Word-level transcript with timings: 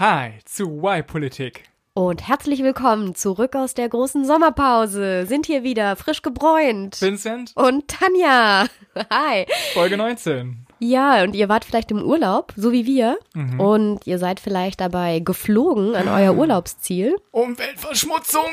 Hi 0.00 0.38
zu 0.46 0.82
Y-Politik. 0.82 1.64
Und 1.92 2.26
herzlich 2.26 2.62
willkommen 2.62 3.14
zurück 3.14 3.54
aus 3.54 3.74
der 3.74 3.86
großen 3.90 4.24
Sommerpause. 4.24 5.26
Sind 5.26 5.44
hier 5.44 5.62
wieder 5.62 5.94
frisch 5.94 6.22
gebräunt. 6.22 6.98
Vincent 7.02 7.52
Und 7.54 7.86
Tanja. 7.86 8.64
Hi. 9.10 9.44
Folge 9.74 9.98
19. 9.98 10.64
Ja, 10.78 11.22
und 11.22 11.36
ihr 11.36 11.50
wart 11.50 11.66
vielleicht 11.66 11.90
im 11.90 12.02
Urlaub, 12.02 12.54
so 12.56 12.72
wie 12.72 12.86
wir. 12.86 13.18
Und 13.58 14.06
ihr 14.06 14.18
seid 14.18 14.40
vielleicht 14.40 14.80
dabei 14.80 15.18
geflogen 15.18 15.94
an 15.94 16.08
euer 16.08 16.34
Urlaubsziel. 16.34 17.16
Umweltverschmutzung. 17.32 18.46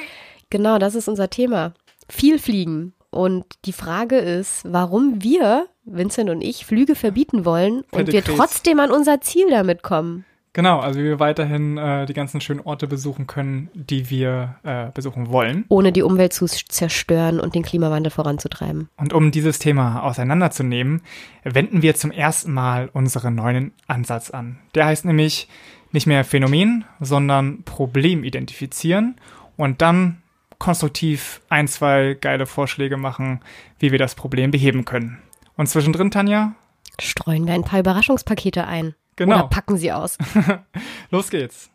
Genau, 0.49 0.79
das 0.79 0.95
ist 0.95 1.07
unser 1.07 1.29
Thema. 1.29 1.73
Viel 2.09 2.39
fliegen. 2.39 2.93
Und 3.09 3.45
die 3.63 3.71
Frage 3.71 4.17
ist, 4.17 4.63
warum 4.65 5.23
wir, 5.23 5.69
Vincent 5.85 6.29
und 6.29 6.41
ich, 6.41 6.65
Flüge 6.65 6.95
verbieten 6.95 7.45
wollen 7.45 7.85
und 7.91 8.11
wir 8.11 8.21
trotzdem 8.21 8.81
an 8.81 8.91
unser 8.91 9.21
Ziel 9.21 9.49
damit 9.49 9.81
kommen. 9.81 10.25
Genau, 10.57 10.79
also 10.79 10.99
wie 10.99 11.03
wir 11.03 11.19
weiterhin 11.19 11.77
äh, 11.77 12.07
die 12.07 12.15
ganzen 12.15 12.41
schönen 12.41 12.61
Orte 12.61 12.87
besuchen 12.87 13.27
können, 13.27 13.69
die 13.75 14.09
wir 14.09 14.55
äh, 14.63 14.87
besuchen 14.91 15.29
wollen. 15.29 15.65
Ohne 15.69 15.91
die 15.91 16.01
Umwelt 16.01 16.33
zu 16.33 16.47
zerstören 16.47 17.39
und 17.39 17.53
den 17.53 17.61
Klimawandel 17.61 18.09
voranzutreiben. 18.09 18.89
Und 18.97 19.13
um 19.13 19.29
dieses 19.29 19.59
Thema 19.59 20.01
auseinanderzunehmen, 20.01 21.03
wenden 21.43 21.83
wir 21.83 21.93
zum 21.93 22.09
ersten 22.09 22.51
Mal 22.53 22.89
unseren 22.91 23.35
neuen 23.35 23.71
Ansatz 23.85 24.31
an. 24.31 24.57
Der 24.73 24.87
heißt 24.87 25.05
nämlich 25.05 25.47
nicht 25.91 26.07
mehr 26.07 26.25
Phänomen, 26.25 26.85
sondern 26.99 27.61
Problem 27.61 28.23
identifizieren 28.23 29.17
und 29.57 29.83
dann 29.83 30.23
konstruktiv 30.57 31.39
ein, 31.49 31.67
zwei 31.67 32.17
geile 32.19 32.47
Vorschläge 32.47 32.97
machen, 32.97 33.41
wie 33.77 33.91
wir 33.91 33.99
das 33.99 34.15
Problem 34.15 34.49
beheben 34.49 34.85
können. 34.85 35.19
Und 35.55 35.67
zwischendrin, 35.67 36.09
Tanja, 36.09 36.55
Streuen 36.99 37.45
wir 37.45 37.53
ein 37.53 37.63
paar 37.63 37.79
Überraschungspakete 37.79 38.65
ein. 38.65 38.95
Genau. 39.17 39.35
Oder 39.35 39.47
packen 39.47 39.77
sie 39.77 39.91
aus. 39.91 40.17
los 41.11 41.29
geht's. 41.29 41.71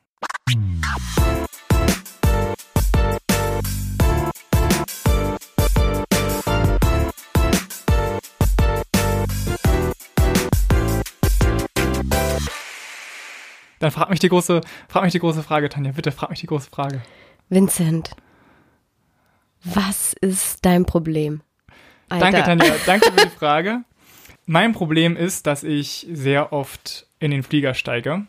Dann 13.80 13.90
frag 13.90 14.10
mich 14.10 14.20
die 14.20 14.28
große, 14.28 14.60
frag 14.88 15.02
mich 15.02 15.10
die 15.10 15.18
große 15.18 15.42
Frage, 15.42 15.68
Tanja. 15.68 15.90
Bitte 15.90 16.12
frag 16.12 16.30
mich 16.30 16.38
die 16.38 16.46
große 16.46 16.70
Frage. 16.70 17.02
Vincent, 17.48 18.12
was 19.64 20.12
ist 20.20 20.64
dein 20.64 20.86
Problem? 20.86 21.42
Alter. 22.08 22.30
Danke, 22.30 22.42
Tanja. 22.44 22.74
Danke 22.86 23.10
für 23.10 23.26
die 23.26 23.30
Frage. 23.36 23.82
Mein 24.46 24.72
Problem 24.72 25.16
ist, 25.16 25.48
dass 25.48 25.64
ich 25.64 26.06
sehr 26.12 26.52
oft 26.52 27.08
in 27.22 27.30
den 27.30 27.42
Flieger 27.42 27.74
steige. 27.74 28.26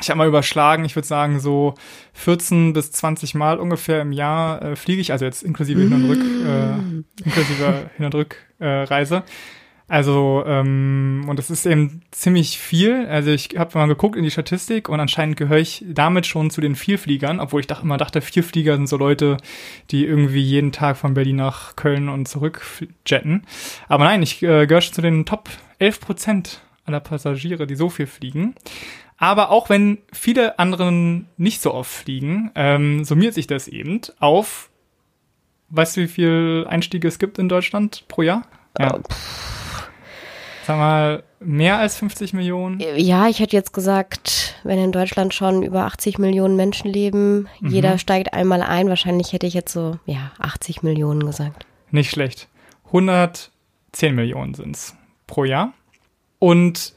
Ich 0.00 0.10
habe 0.10 0.18
mal 0.18 0.28
überschlagen, 0.28 0.84
ich 0.84 0.94
würde 0.94 1.08
sagen, 1.08 1.40
so 1.40 1.74
14 2.12 2.74
bis 2.74 2.92
20 2.92 3.34
Mal 3.34 3.58
ungefähr 3.58 4.02
im 4.02 4.12
Jahr 4.12 4.60
äh, 4.62 4.76
fliege 4.76 5.00
ich, 5.00 5.10
also 5.12 5.24
jetzt 5.24 5.42
inklusive 5.42 5.80
Hin- 5.80 5.92
und 5.94 6.10
Rück, 6.10 6.20
äh, 6.20 7.24
inklusive 7.24 7.90
Hin- 7.96 8.04
und 8.04 8.14
Rückreise. 8.14 9.16
Äh, 9.16 9.22
also, 9.88 10.42
ähm, 10.44 11.24
und 11.28 11.38
das 11.38 11.48
ist 11.48 11.64
eben 11.64 12.02
ziemlich 12.10 12.58
viel. 12.58 13.06
Also 13.06 13.30
ich 13.30 13.50
habe 13.56 13.78
mal 13.78 13.86
geguckt 13.86 14.16
in 14.16 14.24
die 14.24 14.32
Statistik 14.32 14.88
und 14.88 14.98
anscheinend 14.98 15.36
gehöre 15.36 15.58
ich 15.58 15.84
damit 15.88 16.26
schon 16.26 16.50
zu 16.50 16.60
den 16.60 16.74
Vielfliegern, 16.74 17.38
obwohl 17.38 17.60
ich 17.60 17.68
dachte, 17.68 17.84
immer 17.84 17.96
dachte, 17.96 18.20
Vielflieger 18.20 18.74
sind 18.76 18.88
so 18.88 18.96
Leute, 18.96 19.36
die 19.92 20.04
irgendwie 20.04 20.42
jeden 20.42 20.72
Tag 20.72 20.96
von 20.96 21.14
Berlin 21.14 21.36
nach 21.36 21.76
Köln 21.76 22.08
und 22.08 22.26
zurück 22.26 22.62
jetten. 23.06 23.46
Aber 23.88 24.04
nein, 24.04 24.22
ich 24.22 24.42
äh, 24.42 24.66
gehöre 24.66 24.80
schon 24.80 24.94
zu 24.94 25.02
den 25.02 25.24
Top 25.24 25.48
11 25.78 26.00
Prozent 26.00 26.62
aller 26.86 27.00
Passagiere, 27.00 27.66
die 27.66 27.74
so 27.76 27.88
viel 27.88 28.06
fliegen. 28.06 28.54
Aber 29.18 29.50
auch 29.50 29.68
wenn 29.70 29.98
viele 30.12 30.58
anderen 30.58 31.28
nicht 31.36 31.62
so 31.62 31.72
oft 31.72 31.90
fliegen, 31.90 32.50
ähm, 32.54 33.04
summiert 33.04 33.34
sich 33.34 33.46
das 33.46 33.66
eben 33.68 34.00
auf, 34.20 34.70
weißt 35.70 35.96
du, 35.96 36.02
wie 36.02 36.08
viel 36.08 36.66
Einstiege 36.68 37.08
es 37.08 37.18
gibt 37.18 37.38
in 37.38 37.48
Deutschland 37.48 38.04
pro 38.08 38.22
Jahr? 38.22 38.42
Ja. 38.78 38.98
Sag 40.66 40.78
mal, 40.78 41.22
mehr 41.38 41.78
als 41.78 41.96
50 41.96 42.32
Millionen? 42.32 42.80
Ja, 42.96 43.28
ich 43.28 43.38
hätte 43.38 43.54
jetzt 43.56 43.72
gesagt, 43.72 44.56
wenn 44.64 44.78
in 44.80 44.90
Deutschland 44.92 45.32
schon 45.32 45.62
über 45.62 45.84
80 45.84 46.18
Millionen 46.18 46.56
Menschen 46.56 46.90
leben, 46.90 47.48
Mhm. 47.60 47.68
jeder 47.70 47.98
steigt 47.98 48.34
einmal 48.34 48.62
ein. 48.62 48.88
Wahrscheinlich 48.88 49.32
hätte 49.32 49.46
ich 49.46 49.54
jetzt 49.54 49.72
so, 49.72 49.98
ja, 50.06 50.32
80 50.40 50.82
Millionen 50.82 51.24
gesagt. 51.24 51.66
Nicht 51.92 52.10
schlecht. 52.10 52.48
110 52.86 54.14
Millionen 54.14 54.54
sind's 54.54 54.96
pro 55.28 55.44
Jahr. 55.44 55.72
Und 56.38 56.94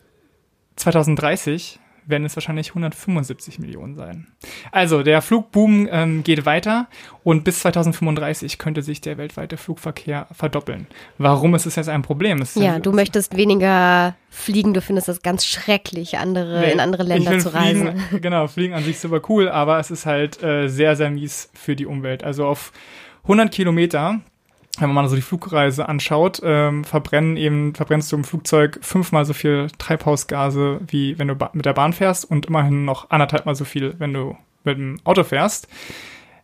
2030 0.76 1.80
werden 2.10 2.26
es 2.26 2.36
wahrscheinlich 2.36 2.70
175 2.70 3.60
Millionen 3.60 3.96
sein. 3.96 4.28
Also 4.72 5.04
der 5.04 5.22
Flugboom 5.22 5.88
ähm, 5.92 6.24
geht 6.24 6.46
weiter 6.46 6.88
und 7.24 7.44
bis 7.44 7.60
2035 7.60 8.58
könnte 8.58 8.82
sich 8.82 9.00
der 9.00 9.18
weltweite 9.18 9.58
Flugverkehr 9.58 10.28
verdoppeln. 10.32 10.88
Warum 11.18 11.54
ist 11.56 11.66
es 11.66 11.76
jetzt 11.76 11.90
ein 11.90 12.02
Problem? 12.02 12.42
Ist 12.42 12.56
Ja, 12.56 12.80
du 12.80 12.92
möchtest 12.92 13.38
weniger 13.38 14.16
fliegen, 14.30 14.74
du 14.74 14.82
findest 14.82 15.08
das 15.08 15.22
ganz 15.22 15.46
schrecklich, 15.46 16.18
andere, 16.18 16.62
Nee, 16.62 16.72
in 16.72 16.80
andere 16.80 17.04
Länder 17.04 17.38
zu 17.40 17.54
reisen. 17.54 18.00
Fliegen, 18.00 18.22
genau, 18.22 18.48
Fliegen 18.48 18.74
an 18.74 18.84
sich 18.84 19.00
super 19.00 19.22
cool, 19.30 19.48
aber 19.48 19.80
es 19.80 19.92
ist 19.92 20.06
halt 20.06 20.42
äh, 20.42 20.68
sehr, 20.68 20.96
sehr 20.96 21.12
mies 21.12 21.50
für 21.54 21.76
die 21.76 21.86
Umwelt. 21.86 22.24
Also 22.24 22.46
auf 22.48 22.72
100 23.24 23.52
Kilometer, 23.52 24.20
wenn 24.80 24.90
man 24.90 25.04
mal 25.04 25.10
so 25.10 25.16
die 25.16 25.22
Flugreise 25.22 25.88
anschaut, 25.88 26.42
ähm, 26.44 26.84
verbrennen 26.84 27.38
eben, 27.38 27.76
verbrennst 27.76 28.12
du 28.12 28.16
im 28.16 28.24
Flugzeug 28.24 28.80
fünfmal 28.82 29.26
so 29.26 29.34
viel 29.34 29.68
Treibhausgase, 29.78 30.82
wie 30.88 31.18
wenn 31.20 31.28
du 31.28 31.36
mit 31.54 31.66
der 31.66 31.74
Bahn 31.74 31.94
fährst 31.94 32.30
und 32.30 32.48
immerhin 32.48 32.86
noch 32.86 33.10
anderthalb 33.10 33.46
Mal 33.46 33.56
so 33.56 33.66
viel, 33.66 33.96
wenn 34.00 34.14
du 34.14 34.38
mit 34.64 34.78
dem 34.78 35.00
Auto 35.04 35.24
fährst. 35.24 35.68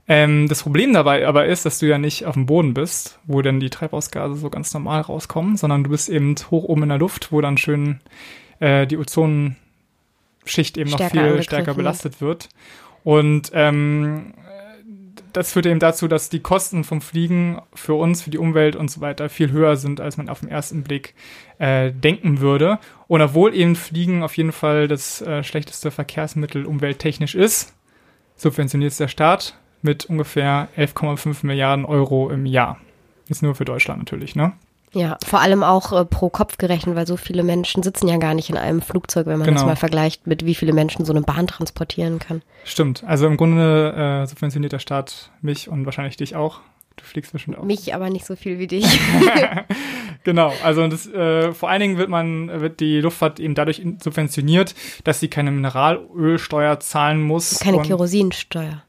Ähm, 0.07 0.47
das 0.47 0.63
Problem 0.63 0.94
dabei 0.94 1.28
aber 1.28 1.47
ist, 1.47 1.66
dass 1.66 1.79
du 1.79 1.88
ja 1.88 1.97
nicht 1.97 2.25
auf 2.25 2.35
dem 2.35 2.46
Boden 2.46 2.73
bist, 2.73 3.19
wo 3.25 3.41
dann 3.41 3.59
die 3.59 3.72
Treibhausgase 3.72 4.35
so 4.35 4.50
ganz 4.50 4.73
normal 4.73 5.02
rauskommen, 5.02 5.57
sondern 5.57 5.84
du 5.84 5.90
bist 5.90 6.09
eben 6.09 6.35
hoch 6.52 6.66
oben 6.66 6.84
in 6.84 6.90
der 6.90 7.00
Luft, 7.00 7.31
wo 7.31 7.41
dann 7.41 7.57
schön 7.57 8.02
äh, 8.59 8.85
die 8.85 8.97
Ozonschicht 8.97 10.78
eben 10.78 10.91
noch 10.91 10.97
Stärker 10.97 11.34
viel 11.34 11.44
stärker 11.44 11.73
belastet 11.73 12.22
wird. 12.22 12.50
Und 13.03 13.52
ähm, 13.53 14.34
das 15.35 15.51
führt 15.51 15.66
eben 15.66 15.79
dazu, 15.79 16.07
dass 16.07 16.29
die 16.29 16.40
Kosten 16.40 16.85
vom 16.85 17.01
Fliegen 17.01 17.62
für 17.73 17.96
uns, 17.96 18.22
für 18.22 18.29
die 18.29 18.38
Umwelt 18.38 18.78
und 18.78 18.90
so 18.90 19.01
weiter 19.01 19.28
viel 19.28 19.51
höher 19.51 19.75
sind, 19.75 20.00
als 20.00 20.16
man 20.16 20.29
auf 20.29 20.40
den 20.40 20.50
ersten 20.50 20.84
Blick 20.84 21.13
äh, 21.59 21.91
denken 21.91 22.40
würde. 22.40 22.79
Und 23.07 23.22
obwohl 23.22 23.53
eben 23.53 23.75
Fliegen 23.75 24.23
auf 24.23 24.38
jeden 24.38 24.53
Fall 24.53 24.88
das 24.88 25.22
äh, 25.22 25.44
schlechteste 25.44 25.91
Verkehrsmittel 25.91 26.66
umwelttechnisch 26.66 27.35
ist, 27.35 27.75
subventioniert 28.38 28.94
es 28.94 28.97
der 28.97 29.09
Staat 29.09 29.59
mit 29.81 30.06
ungefähr 30.06 30.69
11,5 30.78 31.46
Milliarden 31.46 31.84
Euro 31.84 32.29
im 32.29 32.46
Jahr. 32.46 32.79
Ist 33.28 33.44
nur 33.44 33.56
für 33.56 33.66
Deutschland 33.66 34.00
natürlich, 34.00 34.35
ne? 34.35 34.53
Ja, 34.98 35.18
vor 35.26 35.42
allem 35.42 35.62
auch 35.62 35.92
äh, 35.92 36.06
pro 36.06 36.30
Kopf 36.30 36.58
gerechnet, 36.58 36.96
weil 36.96 37.06
so 37.06 37.18
viele 37.18 37.44
Menschen 37.44 37.84
sitzen 37.84 38.08
ja 38.08 38.16
gar 38.16 38.34
nicht 38.34 38.50
in 38.50 38.56
einem 38.58 38.82
Flugzeug, 38.82 39.26
wenn 39.28 39.40
man 39.40 39.48
das 39.48 39.56
Genau. 39.56 39.66
mal 39.68 39.76
vergleicht 39.76 40.26
mit 40.26 40.46
wie 40.46 40.56
viele 40.56 40.72
Menschen 40.72 41.04
so 41.04 41.12
eine 41.12 41.22
Bahn 41.22 41.48
transportieren 41.48 42.18
kann. 42.20 42.42
Stimmt. 42.64 43.04
Also 43.06 43.28
im 43.28 43.36
Grunde 43.36 44.22
äh, 44.24 44.26
subventioniert 44.26 44.72
der 44.72 44.80
Staat 44.80 45.32
mich 45.42 45.68
und 45.68 45.84
wahrscheinlich 45.86 46.16
dich 46.16 46.38
auch. 46.38 46.62
Du 46.96 47.04
fliegst 47.04 47.34
bestimmt 47.34 47.58
auch. 47.58 47.64
Mich 47.64 47.94
aber 47.94 48.10
nicht 48.10 48.26
so 48.26 48.38
viel 48.38 48.58
wie 48.58 48.68
dich. 48.68 48.86
Genau, 50.24 50.52
also 50.64 50.88
das, 50.88 51.06
äh, 51.06 51.52
vor 51.54 51.70
allen 51.70 51.82
Dingen 51.82 51.98
wird 52.00 52.10
man, 52.10 52.48
wird 52.62 52.80
die 52.80 53.00
Luftfahrt 53.00 53.40
eben 53.40 53.54
dadurch 53.54 53.86
subventioniert, 54.02 54.74
dass 55.04 55.20
sie 55.20 55.28
keine 55.28 55.52
Mineralölsteuer 55.52 56.80
zahlen 56.80 57.22
muss. 57.22 57.60
Keine 57.60 57.82
Kerosinsteuer. 57.84 58.82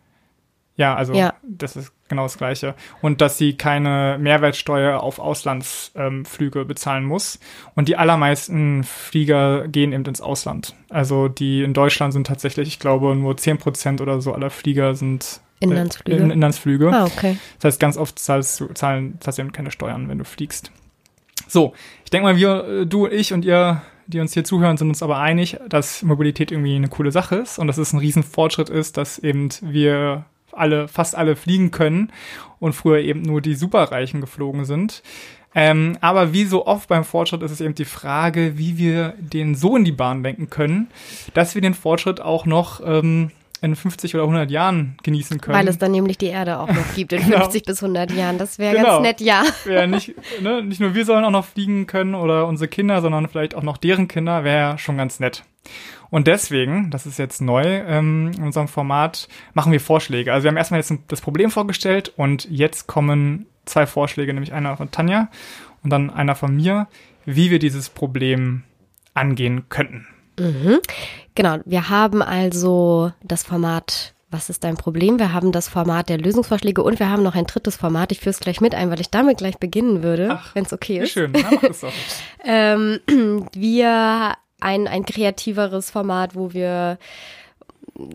Ja, 0.77 0.95
also 0.95 1.13
Ja. 1.13 1.35
das 1.43 1.77
ist 1.77 1.93
genau 2.09 2.23
das 2.23 2.39
Gleiche. 2.39 2.75
Und 3.03 3.21
dass 3.21 3.39
sie 3.39 3.57
keine 3.57 4.19
Mehrwertsteuer 4.21 5.01
auf 5.03 5.19
Auslandsflüge 5.19 6.61
ähm, 6.61 6.69
bezahlen 6.69 7.05
muss. 7.05 7.39
Und 7.75 7.89
die 7.89 7.97
allermeisten 7.97 8.85
Flieger 8.85 9.69
gehen 9.69 9.93
eben 9.93 10.05
ins 10.05 10.21
Ausland. 10.21 10.75
Also 10.89 11.29
die 11.29 11.63
in 11.63 11.75
Deutschland 11.75 12.13
sind 12.13 12.27
tatsächlich, 12.27 12.69
ich 12.69 12.79
glaube, 12.79 13.15
nur 13.15 13.35
10% 13.35 14.01
oder 14.01 14.21
so 14.21 14.33
aller 14.33 14.51
Flieger 14.51 14.95
sind 14.95 15.41
äh, 15.61 15.65
Inlandsflüge. 15.65 16.23
in, 16.23 16.31
Inlandsflüge. 16.31 16.93
Ah, 16.93 17.05
okay. 17.05 17.39
Das 17.59 17.73
heißt, 17.73 17.81
ganz 17.81 17.97
oft 17.97 18.19
zahlst 18.19 18.61
du, 18.61 18.67
zahlen, 18.69 19.19
eben 19.39 19.53
keine 19.53 19.71
Steuern, 19.71 20.09
wenn 20.09 20.19
du 20.19 20.25
fliegst. 20.25 20.71
So, 21.49 21.75
ich 22.05 22.11
denke 22.11 22.25
mal, 22.25 22.37
wir, 22.37 22.65
äh, 22.65 22.87
du, 22.87 23.07
ich 23.07 23.33
und 23.33 23.45
ihr, 23.45 23.83
die 24.07 24.21
uns 24.21 24.35
hier 24.35 24.45
zuhören, 24.45 24.77
sind 24.77 24.89
uns 24.89 25.03
aber 25.03 25.19
einig, 25.19 25.59
dass 25.69 26.03
Mobilität 26.03 26.51
irgendwie 26.51 26.77
eine 26.77 26.89
coole 26.89 27.13
Sache 27.13 27.37
ist 27.37 27.59
und 27.59 27.67
dass 27.67 27.79
es 27.79 27.93
ein 27.93 27.99
Riesenfortschritt 27.99 28.69
ist, 28.69 28.97
dass 28.97 29.19
eben 29.19 29.49
wir 29.61 30.25
alle, 30.57 30.89
fast 30.89 31.15
alle 31.15 31.37
fliegen 31.37 31.71
können 31.71 32.13
und 32.59 32.75
früher 32.75 33.01
eben 33.01 33.23
nur 33.23 33.41
die 33.41 33.55
Superreichen 33.55 34.21
geflogen 34.21 34.65
sind. 34.65 35.03
Ähm, 35.55 35.97
aber 36.03 36.35
wie 36.35 36.45
so 36.45 36.67
oft 36.67 36.89
beim 36.89 37.05
Fortschritt 37.05 37.43
ist 37.43 37.51
es 37.51 37.63
eben 37.63 37.75
die 37.75 37.87
Frage, 37.87 38.59
wie 38.59 38.77
wir 38.77 39.15
den 39.19 39.55
so 39.55 39.77
in 39.77 39.85
die 39.85 39.93
Bahn 39.93 40.23
lenken 40.23 40.51
können, 40.51 40.89
dass 41.33 41.55
wir 41.55 41.63
den 41.63 41.73
Fortschritt 41.73 42.21
auch 42.21 42.45
noch 42.45 42.83
ähm, 42.85 43.31
in 43.63 43.75
50 43.75 44.15
oder 44.15 44.25
100 44.25 44.51
Jahren 44.51 44.97
genießen 45.03 45.41
können. 45.41 45.57
Weil 45.59 45.69
es 45.69 45.79
dann 45.79 45.93
nämlich 45.93 46.19
die 46.19 46.27
Erde 46.27 46.59
auch 46.59 46.69
noch 46.69 46.85
gibt 46.95 47.13
in 47.13 47.23
Genau. 47.25 47.41
50 47.41 47.65
bis 47.65 47.83
100 47.83 48.13
Jahren. 48.13 48.39
Das 48.39 48.59
wäre 48.59 48.77
Genau. 48.77 48.89
ganz 48.89 49.03
nett, 49.03 49.21
ja. 49.21 49.45
Wäre 49.65 49.89
nicht, 49.89 50.15
ne, 50.43 50.63
nicht 50.63 50.81
nur 50.81 50.95
wir 50.95 51.05
sollen 51.05 51.25
auch 51.25 51.31
noch 51.31 51.47
fliegen 51.47 51.87
können 51.87 52.15
oder 52.15 52.47
unsere 52.47 52.69
Kinder, 52.69 53.01
sondern 53.01 53.29
vielleicht 53.29 53.55
auch 53.55 53.63
noch 53.63 53.77
deren 53.79 54.09
Kinder, 54.09 54.45
wäre 54.45 54.59
ja 54.59 54.79
schon 54.79 54.97
ganz 54.99 55.21
nett. 55.21 55.45
Und 56.11 56.29
deswegen, 56.29 56.91
das 56.91 57.07
ist 57.07 57.19
jetzt 57.19 57.41
neu 57.41 57.63
ähm, 57.65 58.31
in 58.37 58.43
unserem 58.45 58.69
Format, 58.69 59.27
machen 59.55 59.73
wir 59.73 59.81
Vorschläge. 59.81 60.33
Also 60.33 60.45
wir 60.45 60.51
haben 60.51 60.57
erstmal 60.57 60.79
jetzt 60.81 60.93
das 61.09 61.21
Problem 61.21 61.51
vorgestellt 61.51 62.13
und 62.17 62.47
jetzt 62.51 62.87
kommen 62.87 63.47
zwei 63.65 63.87
Vorschläge, 63.87 64.33
nämlich 64.33 64.53
einer 64.53 64.77
von 64.77 64.91
Tanja 64.93 65.29
und 65.83 65.91
dann 65.91 66.11
einer 66.11 66.37
von 66.37 66.55
mir, 66.55 66.87
wie 67.25 67.51
wir 67.51 67.59
dieses 67.59 67.89
Problem 67.91 68.63
angehen 69.15 69.69
könnten. 69.69 70.07
Mhm. 70.39 70.81
Genau, 71.35 71.59
wir 71.65 71.89
haben 71.89 72.23
also 72.23 73.13
das 73.23 73.43
Format 73.43 74.15
was 74.29 74.51
ist 74.51 74.65
dein 74.65 74.77
Problem? 74.77 75.19
Wir 75.19 75.33
haben 75.33 75.53
das 75.53 75.69
Format 75.69 76.09
der 76.09 76.19
Lösungsvorschläge 76.19 76.83
und 76.83 76.99
wir 76.99 77.09
haben 77.09 77.23
noch 77.23 77.37
ein 77.37 77.47
drittes 77.47 77.77
Format. 77.77 78.11
Ich 78.11 78.19
führe 78.19 78.31
es 78.31 78.41
gleich 78.41 78.61
mit 78.61 78.75
ein, 78.75 78.91
weil 78.91 79.01
ich 79.01 79.09
damit 79.09 79.39
gleich 79.39 79.59
beginnen 79.59 80.03
würde, 80.03 80.41
wenn 80.53 80.65
es 80.65 80.73
okay 80.73 80.99
ist. 80.99 81.13
Schön, 81.13 81.33
ja, 81.35 81.49
mach 81.53 81.63
es 81.63 81.81
doch. 81.81 81.93
ähm, 82.45 83.01
wir 83.53 84.35
ein, 84.61 84.89
ein 84.89 85.05
kreativeres 85.05 85.91
Format, 85.91 86.35
wo 86.35 86.53
wir 86.53 86.99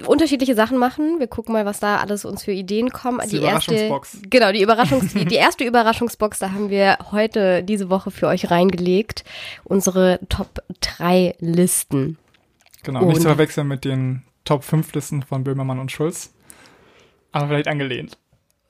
unterschiedliche 0.06 0.56
Sachen 0.56 0.78
machen. 0.78 1.20
Wir 1.20 1.28
gucken 1.28 1.54
mal, 1.54 1.66
was 1.66 1.80
da 1.80 1.98
alles 1.98 2.26
uns 2.26 2.44
für 2.44 2.52
Ideen 2.52 2.92
kommen. 2.92 3.20
Die, 3.26 3.40
die 3.40 3.44
erste, 3.44 3.90
genau, 4.30 4.52
die 4.52 4.62
Überraschungs, 4.62 5.14
die, 5.14 5.26
die 5.26 5.36
erste 5.36 5.64
Überraschungsbox, 5.64 6.40
da 6.40 6.52
haben 6.52 6.70
wir 6.70 6.98
heute 7.12 7.64
diese 7.64 7.90
Woche 7.90 8.12
für 8.12 8.28
euch 8.28 8.52
reingelegt. 8.52 9.24
Unsere 9.64 10.20
Top 10.30 10.64
3 10.82 11.36
Listen. 11.40 12.18
Genau, 12.84 13.02
und 13.02 13.08
nicht 13.10 13.22
zu 13.22 13.28
verwechseln 13.28 13.68
mit 13.68 13.86
den 13.86 14.24
Top 14.46 14.64
5 14.64 14.94
Listen 14.94 15.24
von 15.24 15.44
Böhmermann 15.44 15.80
und 15.80 15.92
Schulz. 15.92 16.34
Aber 17.32 17.48
vielleicht 17.48 17.68
angelehnt. 17.68 18.18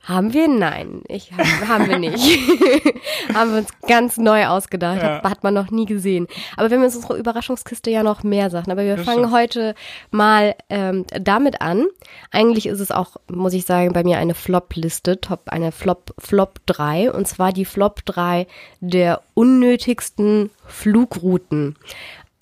Haben 0.03 0.33
wir? 0.33 0.47
Nein, 0.47 1.03
ich, 1.07 1.31
haben 1.67 1.87
wir 1.87 1.99
nicht. 1.99 2.17
haben 3.33 3.51
wir 3.51 3.59
uns 3.59 3.69
ganz 3.87 4.17
neu 4.17 4.47
ausgedacht, 4.47 5.01
ja. 5.01 5.17
hat, 5.17 5.23
hat, 5.23 5.43
man 5.43 5.53
noch 5.53 5.69
nie 5.69 5.85
gesehen. 5.85 6.27
Aber 6.57 6.69
wir 6.69 6.77
haben 6.77 6.83
in 6.83 6.93
unserer 6.93 7.15
Überraschungskiste 7.15 7.91
ja 7.91 8.01
noch 8.01 8.23
mehr 8.23 8.49
Sachen. 8.49 8.71
Aber 8.71 8.83
wir 8.83 8.95
das 8.95 9.05
fangen 9.05 9.19
stimmt. 9.19 9.33
heute 9.33 9.75
mal 10.09 10.55
ähm, 10.69 11.05
damit 11.19 11.61
an. 11.61 11.85
Eigentlich 12.31 12.65
ist 12.65 12.79
es 12.79 12.89
auch, 12.89 13.17
muss 13.27 13.53
ich 13.53 13.65
sagen, 13.65 13.93
bei 13.93 14.03
mir 14.03 14.17
eine 14.17 14.33
Flop-Liste, 14.33 15.21
Top, 15.21 15.41
eine 15.45 15.71
Flop, 15.71 16.15
Flop 16.17 16.59
3. 16.65 17.11
Und 17.11 17.27
zwar 17.27 17.53
die 17.53 17.65
Flop 17.65 18.03
3 18.05 18.47
der 18.79 19.21
unnötigsten 19.35 20.49
Flugrouten. 20.65 21.75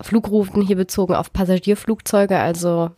Flugrouten 0.01 0.61
hier 0.61 0.77
bezogen 0.77 1.13
auf 1.13 1.33
Passagierflugzeuge, 1.33 2.39
also 2.39 2.91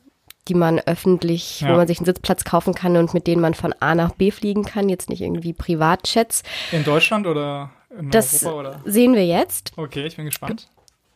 die 0.47 0.53
man 0.53 0.79
öffentlich, 0.79 1.61
ja. 1.61 1.69
wo 1.69 1.77
man 1.77 1.87
sich 1.87 1.99
einen 1.99 2.05
Sitzplatz 2.05 2.43
kaufen 2.43 2.73
kann 2.73 2.97
und 2.97 3.13
mit 3.13 3.27
denen 3.27 3.41
man 3.41 3.53
von 3.53 3.73
A 3.79 3.95
nach 3.95 4.11
B 4.11 4.31
fliegen 4.31 4.63
kann, 4.63 4.89
jetzt 4.89 5.09
nicht 5.09 5.21
irgendwie 5.21 5.53
Privatjets. 5.53 6.43
In 6.71 6.83
Deutschland 6.83 7.27
oder 7.27 7.71
in 7.97 8.11
das 8.11 8.43
Europa? 8.43 8.59
Oder? 8.59 8.81
sehen 8.85 9.13
wir 9.13 9.25
jetzt. 9.25 9.73
Okay, 9.77 10.05
ich 10.05 10.15
bin 10.15 10.25
gespannt. 10.25 10.69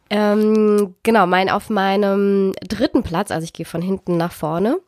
Ähm, 0.10 0.96
genau, 1.04 1.26
mein 1.26 1.50
auf 1.50 1.70
meinem 1.70 2.54
dritten 2.62 3.04
Platz, 3.04 3.32
also 3.32 3.44
ich 3.44 3.54
gehe 3.54 3.66
von 3.66 3.82
hinten 3.82 4.18
nach 4.18 4.32
vorne, 4.32 4.80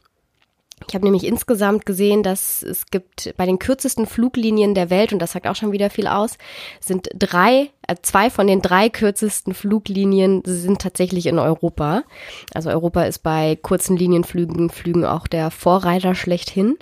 ich 0.86 0.94
habe 0.94 1.06
nämlich 1.06 1.26
insgesamt 1.26 1.86
gesehen, 1.86 2.22
dass 2.22 2.62
es 2.62 2.86
gibt 2.86 3.34
bei 3.36 3.46
den 3.46 3.58
kürzesten 3.58 4.06
Fluglinien 4.06 4.76
der 4.76 4.90
Welt, 4.90 5.12
und 5.12 5.20
das 5.20 5.32
sagt 5.32 5.48
auch 5.48 5.56
schon 5.56 5.72
wieder 5.72 5.90
viel 5.90 6.08
aus, 6.08 6.38
sind 6.80 7.10
drei, 7.16 7.72
äh, 7.88 7.96
zwei 8.04 8.30
von 8.30 8.46
den 8.46 8.62
drei 8.62 8.90
kürzesten 8.90 9.54
Fluglinien 9.54 10.44
sind 10.46 10.82
tatsächlich 10.82 11.26
in 11.26 11.40
Europa. 11.40 12.04
Also 12.54 12.70
Europa 12.70 13.04
ist 13.04 13.20
bei 13.20 13.58
kurzen 13.60 13.98
Linienflügen 13.98 14.70
Flügen 14.70 15.04
auch 15.04 15.26
der 15.28 15.50
Vorreiter 15.50 16.14
schlechthin. 16.14 16.78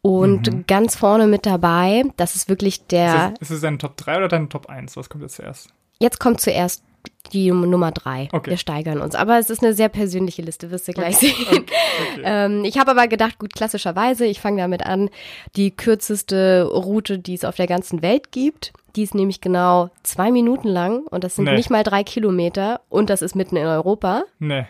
Und 0.00 0.50
mhm. 0.50 0.64
ganz 0.66 0.96
vorne 0.96 1.26
mit 1.26 1.44
dabei, 1.44 2.04
das 2.16 2.34
ist 2.34 2.48
wirklich 2.48 2.86
der. 2.86 3.32
Ist 3.32 3.42
es, 3.42 3.50
ist 3.50 3.56
es 3.56 3.60
dein 3.60 3.78
Top 3.78 3.96
3 3.96 4.16
oder 4.16 4.28
dein 4.28 4.48
Top 4.48 4.68
1? 4.68 4.96
Was 4.96 5.10
kommt 5.10 5.22
jetzt 5.22 5.36
zuerst? 5.36 5.68
Jetzt 6.00 6.20
kommt 6.20 6.40
zuerst 6.40 6.82
die 7.28 7.50
Nummer 7.50 7.92
drei. 7.92 8.28
Okay. 8.32 8.50
Wir 8.50 8.56
steigern 8.56 9.00
uns. 9.00 9.14
Aber 9.14 9.38
es 9.38 9.50
ist 9.50 9.62
eine 9.62 9.74
sehr 9.74 9.88
persönliche 9.88 10.42
Liste, 10.42 10.70
wirst 10.70 10.88
du 10.88 10.92
gleich 10.92 11.16
okay. 11.16 11.34
sehen. 11.36 11.64
Okay. 12.12 12.22
Ähm, 12.24 12.64
ich 12.64 12.78
habe 12.78 12.90
aber 12.92 13.08
gedacht, 13.08 13.38
gut, 13.38 13.54
klassischerweise, 13.54 14.26
ich 14.26 14.40
fange 14.40 14.62
damit 14.62 14.84
an, 14.84 15.10
die 15.56 15.70
kürzeste 15.70 16.64
Route, 16.64 17.18
die 17.18 17.34
es 17.34 17.44
auf 17.44 17.56
der 17.56 17.66
ganzen 17.66 18.02
Welt 18.02 18.32
gibt. 18.32 18.72
Die 18.96 19.02
ist 19.02 19.14
nämlich 19.14 19.40
genau 19.40 19.90
zwei 20.02 20.30
Minuten 20.30 20.68
lang 20.68 21.06
und 21.06 21.24
das 21.24 21.36
sind 21.36 21.44
nee. 21.44 21.54
nicht 21.54 21.70
mal 21.70 21.84
drei 21.84 22.02
Kilometer 22.02 22.80
und 22.88 23.10
das 23.10 23.22
ist 23.22 23.36
mitten 23.36 23.56
in 23.56 23.66
Europa. 23.66 24.24
Nee. 24.38 24.64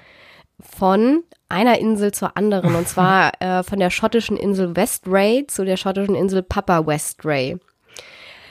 Von 0.61 1.23
einer 1.49 1.79
Insel 1.79 2.13
zur 2.13 2.37
anderen 2.37 2.75
und 2.75 2.89
zwar 2.89 3.33
äh, 3.41 3.63
von 3.63 3.79
der 3.79 3.91
schottischen 3.91 4.37
Insel 4.37 4.77
Westray 4.77 5.47
zu 5.47 5.65
der 5.65 5.77
schottischen 5.77 6.15
Insel 6.15 6.43
Papa 6.43 6.87
Westray. 6.87 7.59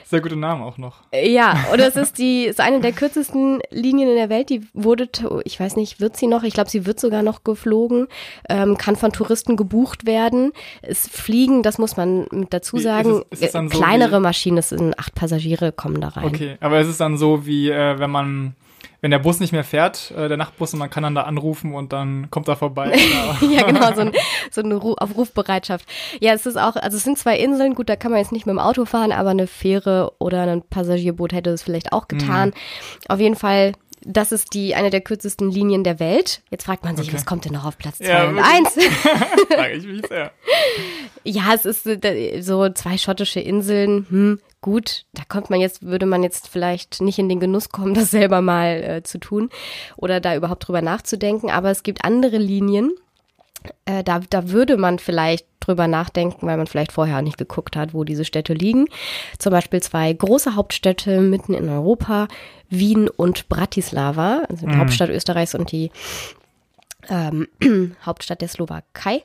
Sehr 0.09 0.21
gute 0.21 0.37
Namen 0.37 0.61
auch 0.61 0.77
noch. 0.77 1.01
Ja, 1.13 1.65
und 1.73 1.81
das 1.81 1.97
ist 1.97 2.17
die, 2.17 2.45
ist 2.45 2.61
eine 2.61 2.79
der 2.79 2.93
kürzesten 2.93 3.59
Linien 3.71 4.07
in 4.07 4.15
der 4.15 4.29
Welt. 4.29 4.49
Die 4.49 4.65
wurde, 4.73 5.09
ich 5.43 5.59
weiß 5.59 5.75
nicht, 5.75 5.99
wird 5.99 6.15
sie 6.15 6.27
noch? 6.27 6.43
Ich 6.43 6.53
glaube, 6.53 6.69
sie 6.69 6.85
wird 6.85 6.97
sogar 6.97 7.23
noch 7.23 7.43
geflogen, 7.43 8.07
ähm, 8.47 8.77
kann 8.77 8.95
von 8.95 9.11
Touristen 9.11 9.57
gebucht 9.57 10.05
werden. 10.05 10.53
Es 10.81 11.09
fliegen, 11.09 11.61
das 11.61 11.77
muss 11.77 11.97
man 11.97 12.25
mit 12.31 12.53
dazu 12.53 12.77
sagen, 12.77 13.23
ist 13.31 13.41
es, 13.43 13.53
ist 13.53 13.55
es 13.55 13.69
kleinere 13.69 14.11
so 14.11 14.19
Maschinen, 14.21 14.57
es 14.57 14.69
sind 14.69 14.97
acht 14.97 15.13
Passagiere 15.13 15.73
kommen 15.73 15.99
da 15.99 16.07
rein. 16.07 16.23
Okay, 16.23 16.57
aber 16.61 16.79
es 16.79 16.87
ist 16.87 17.01
dann 17.01 17.17
so 17.17 17.45
wie, 17.45 17.69
äh, 17.69 17.99
wenn 17.99 18.09
man 18.09 18.55
wenn 19.01 19.11
der 19.11 19.19
Bus 19.19 19.39
nicht 19.39 19.51
mehr 19.51 19.63
fährt, 19.63 20.11
äh, 20.11 20.27
der 20.27 20.37
Nachtbus, 20.37 20.73
und 20.73 20.79
man 20.79 20.89
kann 20.89 21.03
dann 21.03 21.15
da 21.15 21.23
anrufen 21.23 21.73
und 21.73 21.93
dann 21.93 22.29
kommt 22.31 22.47
er 22.47 22.55
vorbei. 22.55 22.97
ja, 23.41 23.63
genau, 23.63 23.93
so, 23.93 24.01
ein, 24.01 24.11
so 24.51 24.61
eine 24.61 24.75
Ru 24.75 24.93
Aufrufbereitschaft. 24.93 25.85
Ja, 26.19 26.33
es 26.33 26.45
ist 26.45 26.57
auch, 26.57 26.75
also 26.75 26.97
es 26.97 27.03
sind 27.03 27.17
zwei 27.17 27.37
Inseln, 27.37 27.75
gut, 27.75 27.89
da 27.89 27.95
kann 27.95 28.11
man 28.11 28.19
jetzt 28.19 28.31
nicht 28.31 28.45
mit 28.45 28.53
dem 28.53 28.59
Auto 28.59 28.85
fahren, 28.85 29.11
aber 29.11 29.29
eine 29.29 29.47
Fähre 29.47 30.13
oder 30.19 30.43
ein 30.43 30.61
Passagierboot 30.61 31.33
hätte 31.33 31.51
es 31.51 31.63
vielleicht 31.63 31.93
auch 31.93 32.07
getan. 32.07 32.49
Mhm. 32.49 32.53
Auf 33.09 33.19
jeden 33.19 33.35
Fall 33.35 33.73
das 34.07 34.31
ist 34.31 34.53
die 34.53 34.73
eine 34.73 34.89
der 34.89 35.01
kürzesten 35.01 35.51
Linien 35.51 35.83
der 35.83 35.99
Welt. 35.99 36.41
Jetzt 36.49 36.63
fragt 36.63 36.83
man 36.85 36.95
sich, 36.95 37.09
okay. 37.09 37.17
was 37.17 37.25
kommt 37.25 37.45
denn 37.45 37.51
noch 37.51 37.65
auf 37.65 37.77
Platz 37.77 37.97
2 37.97 38.05
ja, 38.05 38.29
und 38.29 38.39
1? 38.39 38.73
Frage 39.53 39.73
ich 39.73 39.85
mich 39.85 40.07
sehr. 40.07 40.31
Ja, 41.23 41.53
es 41.53 41.65
ist 41.65 41.85
äh, 41.85 42.41
so 42.41 42.69
zwei 42.69 42.97
schottische 42.97 43.41
Inseln. 43.41 44.05
Hm, 44.09 44.39
gut, 44.61 45.05
da 45.13 45.23
kommt 45.27 45.49
man 45.49 45.59
jetzt, 45.59 45.83
würde 45.83 46.05
man 46.05 46.23
jetzt 46.23 46.47
vielleicht 46.47 47.01
nicht 47.01 47.19
in 47.19 47.27
den 47.27 47.41
Genuss 47.41 47.69
kommen, 47.69 47.93
das 47.93 48.11
selber 48.11 48.41
mal 48.41 48.83
äh, 48.83 49.03
zu 49.03 49.19
tun 49.19 49.49
oder 49.97 50.21
da 50.21 50.35
überhaupt 50.35 50.67
drüber 50.67 50.81
nachzudenken. 50.81 51.51
Aber 51.51 51.69
es 51.69 51.83
gibt 51.83 52.05
andere 52.05 52.37
Linien, 52.37 52.91
äh, 53.85 54.03
da, 54.03 54.19
da 54.29 54.49
würde 54.49 54.77
man 54.77 54.99
vielleicht 54.99 55.45
drüber 55.59 55.87
nachdenken, 55.87 56.47
weil 56.47 56.57
man 56.57 56.67
vielleicht 56.67 56.91
vorher 56.91 57.21
nicht 57.21 57.37
geguckt 57.37 57.75
hat, 57.75 57.93
wo 57.93 58.03
diese 58.03 58.25
Städte 58.25 58.53
liegen. 58.53 58.85
Zum 59.37 59.51
Beispiel 59.51 59.81
zwei 59.81 60.13
große 60.13 60.55
Hauptstädte 60.55 61.21
mitten 61.21 61.53
in 61.53 61.69
Europa, 61.69 62.27
Wien 62.69 63.09
und 63.09 63.49
Bratislava, 63.49 64.43
also 64.49 64.65
die 64.65 64.73
mhm. 64.73 64.79
Hauptstadt 64.79 65.09
Österreichs 65.09 65.55
und 65.55 65.71
die 65.71 65.91
ähm, 67.09 67.47
Hauptstadt 68.05 68.41
der 68.41 68.47
Slowakei. 68.47 69.23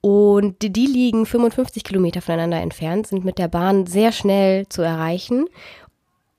Und 0.00 0.60
die 0.60 0.86
liegen 0.86 1.24
55 1.24 1.82
Kilometer 1.82 2.20
voneinander 2.20 2.60
entfernt, 2.60 3.06
sind 3.06 3.24
mit 3.24 3.38
der 3.38 3.48
Bahn 3.48 3.86
sehr 3.86 4.12
schnell 4.12 4.68
zu 4.68 4.82
erreichen. 4.82 5.46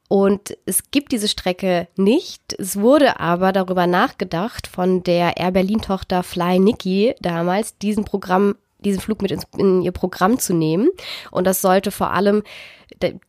Und 0.08 0.56
es 0.66 0.92
gibt 0.92 1.12
diese 1.12 1.28
Strecke 1.28 1.88
nicht. 1.96 2.54
Es 2.60 2.78
wurde 2.80 3.20
aber 3.20 3.52
darüber 3.52 3.88
nachgedacht 3.88 4.68
von 4.68 5.04
der 5.04 5.38
Air 5.38 5.52
Berlin 5.52 5.82
Tochter 5.82 6.24
Fly 6.24 6.60
Nikki 6.60 7.16
damals, 7.22 7.78
diesen 7.80 8.06
Programm, 8.06 8.56
diesen 8.80 9.02
Flug 9.02 9.22
mit 9.22 9.36
in 9.58 9.82
ihr 9.82 9.92
Programm 9.92 10.40
zu 10.40 10.54
nehmen. 10.54 10.90
Und 11.32 11.48
das 11.48 11.62
sollte 11.62 11.92
vor 11.92 12.12
allem 12.12 12.44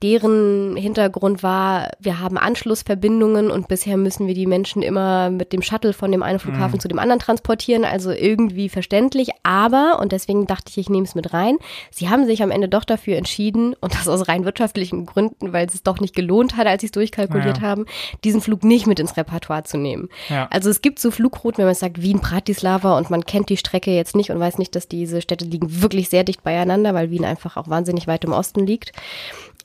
deren 0.03 0.77
Hintergrund 0.77 1.43
war, 1.43 1.91
wir 1.99 2.21
haben 2.21 2.39
Anschlussverbindungen 2.39 3.51
und 3.51 3.69
bisher 3.69 3.97
müssen 3.97 4.27
wir 4.27 4.35
die 4.35 4.47
Menschen 4.47 4.83
immer 4.83 5.31
mit 5.31 5.53
dem 5.53 5.63
Shuttle 5.63 5.93
von 5.93 6.13
dem 6.13 6.23
einen 6.23 6.39
Flughafen 6.39 6.77
mhm. 6.77 6.81
zu 6.81 6.89
dem 6.89 6.99
anderen 6.99 7.21
transportieren, 7.21 7.85
also 7.85 8.11
irgendwie 8.11 8.69
verständlich, 8.69 9.31
aber, 9.43 9.99
und 10.01 10.13
deswegen 10.13 10.47
dachte 10.47 10.71
ich, 10.71 10.79
ich 10.79 10.89
nehme 10.89 11.05
es 11.05 11.15
mit 11.15 11.33
rein, 11.33 11.57
sie 11.91 12.09
haben 12.09 12.27
sich 12.27 12.43
am 12.43 12.51
Ende 12.51 12.69
doch 12.69 12.85
dafür 12.85 13.17
entschieden, 13.17 13.75
und 13.81 13.95
das 13.95 14.09
aus 14.09 14.29
rein 14.29 14.45
wirtschaftlichen 14.45 15.07
Gründen, 15.07 15.53
weil 15.53 15.67
es 15.67 15.83
doch 15.83 16.01
nicht 16.01 16.15
gelohnt 16.15 16.57
hat, 16.57 16.67
als 16.67 16.81
sie 16.81 16.87
es 16.87 16.93
durchkalkuliert 16.93 17.59
ja. 17.59 17.63
haben, 17.63 17.87
diesen 18.25 18.41
Flug 18.41 18.65
nicht 18.65 18.87
mit 18.87 19.01
ins 19.01 19.17
Repertoire 19.17 19.65
zu 19.65 19.77
nehmen. 19.77 20.09
Ja. 20.29 20.49
Also 20.51 20.71
es 20.71 20.83
gibt 20.83 20.99
so 20.99 21.11
Flugrouten, 21.11 21.59
wenn 21.59 21.67
man 21.67 21.75
sagt 21.75 22.03
Wien, 22.03 22.21
Bratislava 22.21 22.97
und 22.97 23.11
man 23.11 23.25
kennt 23.25 23.49
die 23.49 23.57
Strecke 23.57 23.91
jetzt 23.91 24.17
nicht 24.17 24.31
und 24.31 24.39
weiß 24.39 24.59
nicht, 24.59 24.75
dass 24.77 24.89
diese 24.89 25.21
Städte 25.21 25.45
liegen 25.45 25.83
wirklich 25.83 26.09
sehr 26.09 26.25
dicht 26.25 26.43
beieinander, 26.43 26.95
weil 26.95 27.11
Wien 27.11 27.25
einfach 27.25 27.57
auch 27.57 27.69
wahnsinnig 27.69 28.07
weit 28.07 28.25
im 28.25 28.33
Osten 28.33 28.67
liegt 28.67 28.93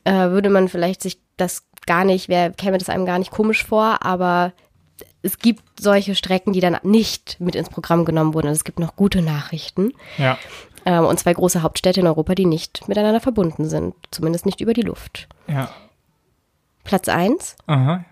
äh, 0.03 0.29
würde 0.29 0.49
man 0.49 0.67
vielleicht 0.67 1.01
sich 1.01 1.19
das 1.37 1.65
gar 1.85 2.03
nicht, 2.03 2.29
wer 2.29 2.51
käme 2.51 2.77
das 2.77 2.89
einem 2.89 3.05
gar 3.05 3.19
nicht 3.19 3.31
komisch 3.31 3.65
vor, 3.65 4.03
aber 4.05 4.53
es 5.23 5.39
gibt 5.39 5.63
solche 5.79 6.15
Strecken, 6.15 6.53
die 6.53 6.59
dann 6.59 6.77
nicht 6.83 7.39
mit 7.39 7.55
ins 7.55 7.69
Programm 7.69 8.05
genommen 8.05 8.33
wurden. 8.33 8.47
Also 8.47 8.59
es 8.59 8.63
gibt 8.63 8.79
noch 8.79 8.95
gute 8.95 9.21
Nachrichten. 9.21 9.93
Ja. 10.17 10.37
Ähm, 10.85 11.05
und 11.05 11.19
zwei 11.19 11.33
große 11.33 11.61
Hauptstädte 11.61 11.99
in 11.99 12.07
Europa, 12.07 12.33
die 12.33 12.45
nicht 12.45 12.87
miteinander 12.87 13.19
verbunden 13.19 13.69
sind. 13.69 13.93
Zumindest 14.09 14.45
nicht 14.45 14.61
über 14.61 14.73
die 14.73 14.81
Luft. 14.81 15.27
Ja. 15.47 15.69
Platz 16.83 17.07
eins. 17.07 17.55
Aha. 17.67 18.03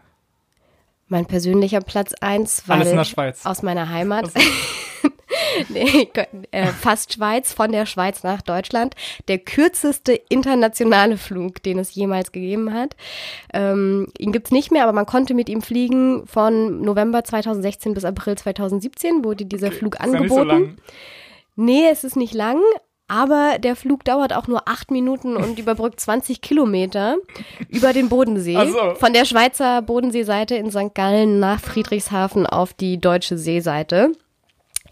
Mein 1.08 1.26
persönlicher 1.26 1.82
Platz 1.82 2.14
eins, 2.22 2.64
weil 2.68 2.78
Alles 2.78 2.92
in 2.92 2.98
der 2.98 3.04
Schweiz. 3.06 3.46
aus 3.46 3.64
meiner 3.64 3.90
Heimat. 3.90 4.32
nee, 5.70 6.10
äh, 6.52 6.68
fast 6.68 7.14
Schweiz, 7.14 7.54
von 7.54 7.72
der 7.72 7.86
Schweiz 7.86 8.24
nach 8.24 8.42
Deutschland. 8.42 8.96
Der 9.28 9.38
kürzeste 9.40 10.14
internationale 10.14 11.18
Flug, 11.18 11.62
den 11.64 11.80
es 11.80 11.94
jemals 11.96 12.32
gegeben 12.32 12.74
hat. 12.74 12.96
Ähm, 13.54 14.08
ihn 14.18 14.32
gibt's 14.32 14.52
nicht 14.52 14.72
mehr, 14.72 14.84
aber 14.84 14.94
man 14.94 15.06
konnte 15.06 15.34
mit 15.34 15.50
ihm 15.50 15.62
fliegen 15.62 16.26
von 16.28 16.82
November 16.82 17.24
2016 17.24 17.94
bis 17.94 18.06
April 18.06 18.38
2017 18.38 19.24
wurde 19.24 19.46
dieser 19.46 19.68
Okay, 19.68 19.78
Flug 19.78 20.00
angeboten. 20.00 20.78
so. 20.78 20.94
Nee, 21.56 21.88
es 21.92 22.04
ist 22.04 22.16
nicht 22.16 22.34
lang, 22.34 22.60
aber 23.10 23.58
der 23.60 23.76
Flug 23.76 24.06
dauert 24.06 24.34
auch 24.34 24.48
nur 24.48 24.68
acht 24.70 24.92
Minuten 24.92 25.36
und 25.36 25.60
überbrückt 25.60 26.00
20 26.00 26.42
Kilometer 26.42 27.18
über 27.68 27.92
den 27.92 28.08
Bodensee. 28.08 28.56
So. 28.68 28.96
Von 28.96 29.14
der 29.14 29.26
Schweizer 29.26 29.82
Bodenseeseite 29.82 30.56
in 30.56 30.72
St. 30.72 30.94
Gallen 30.96 31.40
nach 31.40 31.60
Friedrichshafen 31.60 32.46
auf 32.46 32.74
die 32.74 33.00
deutsche 33.00 33.38
Seeseite. 33.38 34.12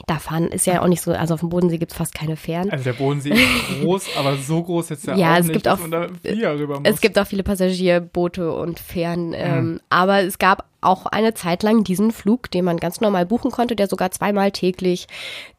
Da 0.05 0.19
fahren 0.19 0.47
ist 0.49 0.67
ja 0.67 0.81
auch 0.81 0.87
nicht 0.87 1.01
so, 1.01 1.11
also 1.11 1.33
auf 1.33 1.39
dem 1.41 1.49
Bodensee 1.49 1.79
gibt's 1.79 1.95
fast 1.95 2.13
keine 2.13 2.37
Fähren. 2.37 2.69
Also 2.71 2.83
der 2.83 2.93
Bodensee 2.93 3.31
ist 3.31 3.41
groß, 3.81 4.05
aber 4.17 4.37
so 4.37 4.63
groß 4.63 4.89
jetzt 4.89 5.07
ja, 5.07 5.15
Ja, 5.15 5.33
auch 5.33 5.37
es 5.39 5.45
nicht, 5.45 5.53
gibt 5.53 5.65
dass 5.65 5.79
auch- 5.79 5.81
man 5.81 5.91
da 5.91 6.01
einen 6.03 6.15
Flieger 6.15 6.57
rüber 6.57 6.79
muss. 6.79 6.87
Es 6.89 7.01
gibt 7.01 7.17
auch 7.17 7.25
viele 7.27 7.43
Passagierboote 7.43 8.53
und 8.53 8.79
Fähren, 8.79 9.29
Mhm. 9.29 9.33
ähm, 9.35 9.79
aber 9.89 10.21
es 10.21 10.37
gab 10.37 10.65
auch 10.81 11.07
eine 11.07 11.33
Zeit 11.33 11.63
lang 11.63 11.83
diesen 11.83 12.11
Flug, 12.11 12.49
den 12.51 12.63
man 12.63 12.77
ganz 12.77 13.01
normal 13.01 13.25
buchen 13.25 13.51
konnte, 13.51 13.75
der 13.75 13.87
sogar 13.87 14.11
zweimal 14.11 14.51
täglich 14.51 15.07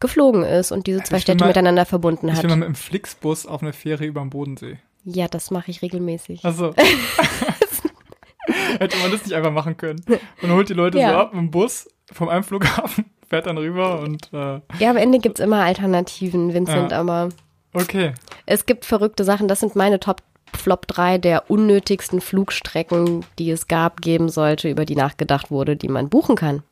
geflogen 0.00 0.44
ist 0.44 0.70
und 0.72 0.86
diese 0.86 1.02
zwei 1.02 1.16
will 1.16 1.20
Städte 1.22 1.44
mal- 1.44 1.48
miteinander 1.48 1.84
verbunden 1.84 2.28
ich 2.28 2.34
hat. 2.34 2.42
will 2.44 2.50
mal 2.50 2.56
mit 2.56 2.68
dem 2.68 2.74
Flixbus 2.76 3.44
auf 3.44 3.60
eine 3.62 3.72
Fähre 3.72 4.04
über 4.06 4.20
den 4.20 4.30
Bodensee. 4.30 4.78
Ja, 5.04 5.26
das 5.26 5.50
mache 5.50 5.70
ich 5.70 5.82
regelmäßig. 5.82 6.44
Also 6.44 6.72
hätte 8.78 8.96
man 8.98 9.10
das 9.10 9.24
nicht 9.24 9.34
einfach 9.34 9.52
machen 9.52 9.76
können. 9.76 10.00
Man 10.42 10.52
holt 10.52 10.68
die 10.68 10.74
Leute 10.74 10.98
Ja. 10.98 11.10
so 11.12 11.16
ab 11.18 11.34
mit 11.34 11.42
dem 11.42 11.50
Bus 11.50 11.88
vom 12.12 12.28
einen 12.28 12.44
Flughafen, 12.44 13.06
fährt 13.28 13.46
dann 13.46 13.58
rüber 13.58 14.00
und 14.00 14.32
äh, 14.32 14.60
Ja, 14.78 14.90
am 14.90 14.96
Ende 14.96 15.18
gibt's 15.18 15.40
immer 15.40 15.62
Alternativen, 15.64 16.54
Vincent, 16.54 16.92
Ja. 16.92 17.00
aber 17.00 17.28
okay. 17.74 18.12
es 18.46 18.66
gibt 18.66 18.84
verrückte 18.84 19.24
Sachen. 19.24 19.48
Das 19.48 19.60
sind 19.60 19.76
meine 19.76 20.00
Top 20.00 20.22
Flop 20.54 20.86
3 20.86 21.18
der 21.18 21.50
unnötigsten 21.50 22.20
Flugstrecken, 22.22 23.24
die 23.38 23.50
es 23.50 23.68
gab, 23.68 24.00
geben 24.00 24.28
sollte, 24.30 24.70
über 24.70 24.86
die 24.86 24.96
nachgedacht 24.96 25.50
wurde, 25.50 25.76
die 25.76 25.88
man 25.88 26.08
buchen 26.08 26.36
kann. 26.36 26.62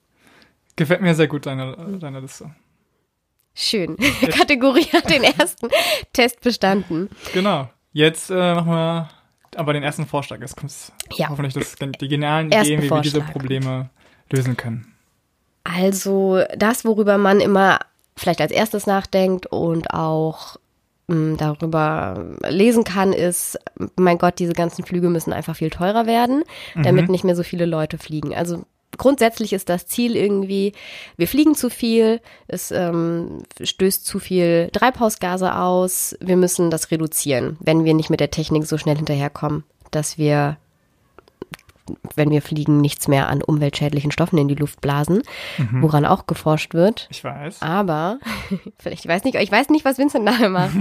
Gefällt 0.76 1.02
mir 1.02 1.14
sehr 1.14 1.26
gut, 1.28 1.44
deine, 1.46 1.76
deine 2.00 2.20
Liste. 2.20 2.50
Schön. 3.54 3.96
Kategorie 4.30 4.86
hat 4.92 5.08
den 5.10 5.24
ersten 5.24 5.68
Test 6.12 6.40
bestanden. 6.42 7.08
Genau. 7.32 7.68
Jetzt 7.92 8.30
äh, 8.30 8.34
machen 8.54 8.70
wir 8.70 9.08
aber 9.56 9.72
den 9.72 9.82
ersten 9.82 10.06
Vorschlag. 10.06 10.40
Jetzt 10.40 10.56
kommt 10.56 10.72
Ja. 11.14 11.28
hoffentlich 11.30 11.54
das, 11.54 11.76
die 12.00 12.08
genialen 12.08 12.52
Ersten 12.52 12.72
Ideen, 12.74 12.82
wie 12.82 12.90
wir 12.90 13.00
diese 13.00 13.16
Vorschlag. 13.18 13.32
Probleme 13.32 13.90
lösen 14.30 14.56
können. 14.56 14.92
Also 15.74 16.42
das, 16.56 16.84
worüber 16.84 17.18
man 17.18 17.40
immer 17.40 17.78
vielleicht 18.16 18.40
als 18.40 18.52
erstes 18.52 18.86
nachdenkt 18.86 19.46
und 19.46 19.92
auch 19.92 20.56
mh, 21.08 21.36
darüber 21.36 22.36
lesen 22.48 22.84
kann, 22.84 23.12
ist, 23.12 23.58
mein 23.96 24.18
Gott, 24.18 24.38
diese 24.38 24.54
ganzen 24.54 24.84
Flüge 24.84 25.08
müssen 25.08 25.32
einfach 25.32 25.56
viel 25.56 25.70
teurer 25.70 26.06
werden, 26.06 26.42
damit 26.74 27.08
nicht 27.08 27.24
mehr 27.24 27.36
so 27.36 27.42
viele 27.42 27.66
Leute 27.66 27.98
fliegen. 27.98 28.34
Also 28.34 28.64
grundsätzlich 28.96 29.52
ist 29.52 29.68
das 29.68 29.86
Ziel 29.86 30.16
irgendwie, 30.16 30.72
wir 31.16 31.28
fliegen 31.28 31.54
zu 31.54 31.70
viel, 31.70 32.20
es 32.48 32.70
ähm, 32.70 33.42
stößt 33.60 34.06
zu 34.06 34.18
viel 34.18 34.70
Treibhausgase 34.72 35.54
aus, 35.56 36.16
wir 36.20 36.36
müssen 36.36 36.70
das 36.70 36.90
reduzieren, 36.90 37.56
wenn 37.60 37.84
wir 37.84 37.94
nicht 37.94 38.10
mit 38.10 38.20
der 38.20 38.30
Technik 38.30 38.66
so 38.66 38.78
schnell 38.78 38.96
hinterherkommen, 38.96 39.64
dass 39.90 40.18
wir 40.18 40.56
wenn 42.14 42.30
wir 42.30 42.42
fliegen, 42.42 42.80
nichts 42.80 43.08
mehr 43.08 43.28
an 43.28 43.42
umweltschädlichen 43.42 44.10
Stoffen 44.10 44.38
in 44.38 44.48
die 44.48 44.54
Luft 44.54 44.80
blasen, 44.80 45.22
woran 45.72 46.04
auch 46.04 46.26
geforscht 46.26 46.74
wird. 46.74 47.08
Ich 47.10 47.22
weiß. 47.22 47.62
Aber, 47.62 48.18
vielleicht, 48.78 49.00
ich 49.04 49.08
weiß 49.08 49.24
nicht, 49.24 49.36
ich 49.36 49.52
weiß 49.52 49.68
nicht, 49.70 49.84
was 49.84 49.98
Vincent 49.98 50.24
nachher 50.24 50.48
macht. 50.48 50.76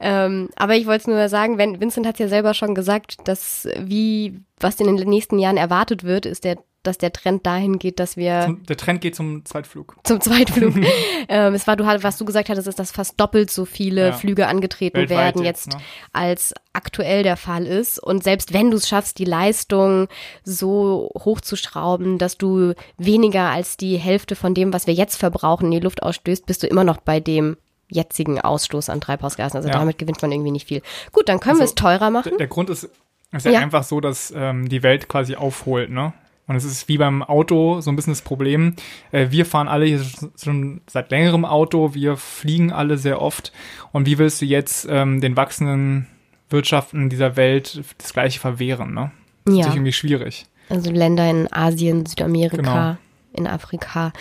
ähm, 0.00 0.48
aber 0.56 0.76
ich 0.76 0.86
wollte 0.86 1.02
es 1.02 1.06
nur 1.06 1.28
sagen, 1.28 1.58
wenn, 1.58 1.80
Vincent 1.80 2.06
hat 2.06 2.18
ja 2.18 2.28
selber 2.28 2.54
schon 2.54 2.74
gesagt, 2.74 3.16
dass 3.24 3.68
wie, 3.78 4.40
was 4.58 4.80
in 4.80 4.96
den 4.96 5.08
nächsten 5.08 5.38
Jahren 5.38 5.56
erwartet 5.56 6.04
wird, 6.04 6.26
ist 6.26 6.44
der, 6.44 6.58
dass 6.82 6.96
der 6.98 7.12
Trend 7.12 7.44
dahin 7.46 7.78
geht, 7.78 8.00
dass 8.00 8.16
wir 8.16 8.42
Zum, 8.46 8.64
der 8.64 8.76
Trend 8.76 9.00
geht 9.02 9.14
zum 9.14 9.44
Zweitflug. 9.44 9.96
zum 10.04 10.20
Zweitflug. 10.20 10.74
ähm, 11.28 11.54
es 11.54 11.66
war, 11.66 11.76
du, 11.76 11.84
was 11.84 12.16
du 12.16 12.24
gesagt 12.24 12.48
hattest, 12.48 12.68
ist, 12.68 12.78
dass 12.78 12.90
fast 12.90 13.20
doppelt 13.20 13.50
so 13.50 13.64
viele 13.64 14.08
Ja. 14.08 14.12
Flüge 14.12 14.46
angetreten 14.46 14.96
Weltweit 14.96 15.18
werden 15.34 15.44
jetzt, 15.44 15.66
jetzt, 15.66 15.76
ne? 15.78 15.84
als 16.12 16.54
aktuell 16.72 17.22
der 17.22 17.36
Fall 17.36 17.66
ist. 17.66 17.98
Und 17.98 18.24
selbst 18.24 18.52
wenn 18.54 18.70
du 18.70 18.78
es 18.78 18.88
schaffst, 18.88 19.18
die 19.18 19.24
Leistung 19.24 20.08
so 20.44 21.10
hochzuschrauben, 21.18 22.18
dass 22.18 22.38
du 22.38 22.74
weniger 22.96 23.50
als 23.50 23.76
die 23.76 23.96
Hälfte 23.96 24.36
von 24.36 24.54
dem, 24.54 24.72
was 24.72 24.86
wir 24.86 24.94
jetzt 24.94 25.16
verbrauchen, 25.16 25.66
in 25.66 25.72
die 25.72 25.80
Luft 25.80 26.02
ausstößt, 26.02 26.46
bist 26.46 26.62
du 26.62 26.66
immer 26.66 26.84
noch 26.84 26.98
bei 26.98 27.20
dem 27.20 27.56
jetzigen 27.88 28.40
Ausstoß 28.40 28.88
an 28.88 29.00
Treibhausgasen. 29.00 29.56
Also 29.56 29.68
Ja. 29.68 29.74
damit 29.78 29.98
gewinnt 29.98 30.22
man 30.22 30.30
irgendwie 30.32 30.52
nicht 30.52 30.68
viel. 30.68 30.80
Gut, 31.12 31.28
dann 31.28 31.40
können 31.40 31.56
wir 31.58 31.62
Also, 31.62 31.72
es 31.72 31.74
teurer 31.74 32.10
machen. 32.10 32.28
Der, 32.30 32.38
der 32.38 32.46
Grund 32.46 32.70
ist, 32.70 32.88
ist 33.32 33.44
ja, 33.46 33.52
Ja. 33.52 33.58
einfach 33.60 33.82
so, 33.84 34.00
dass 34.00 34.32
ähm, 34.36 34.68
die 34.68 34.82
Welt 34.82 35.08
quasi 35.08 35.34
aufholt, 35.36 35.90
ne? 35.90 36.12
Und 36.50 36.56
es 36.56 36.64
ist 36.64 36.88
wie 36.88 36.98
beim 36.98 37.22
Auto 37.22 37.80
so 37.80 37.92
ein 37.92 37.96
bisschen 37.96 38.12
das 38.12 38.22
Problem. 38.22 38.74
Äh, 39.12 39.28
wir 39.30 39.46
fahren 39.46 39.68
alle 39.68 39.86
hier 39.86 40.02
schon 40.36 40.80
seit 40.90 41.12
längerem 41.12 41.44
Auto, 41.44 41.94
wir 41.94 42.16
fliegen 42.16 42.72
alle 42.72 42.98
sehr 42.98 43.22
oft. 43.22 43.52
Und 43.92 44.04
wie 44.06 44.18
willst 44.18 44.40
du 44.42 44.46
jetzt 44.46 44.84
ähm, 44.90 45.20
den 45.20 45.36
wachsenden 45.36 46.08
Wirtschaften 46.48 47.08
dieser 47.08 47.36
Welt 47.36 47.80
das 47.98 48.12
gleiche 48.12 48.40
verwehren, 48.40 48.92
ne? 48.94 49.12
Das 49.44 49.52
ist 49.54 49.58
Ja. 49.58 49.64
natürlich 49.66 49.76
irgendwie 49.76 49.92
schwierig. 49.92 50.46
Also 50.68 50.90
Länder 50.90 51.30
in 51.30 51.46
Asien, 51.52 52.04
Südamerika, 52.04 52.56
Genau. 52.56 52.96
in 53.32 53.46
Afrika, 53.46 54.12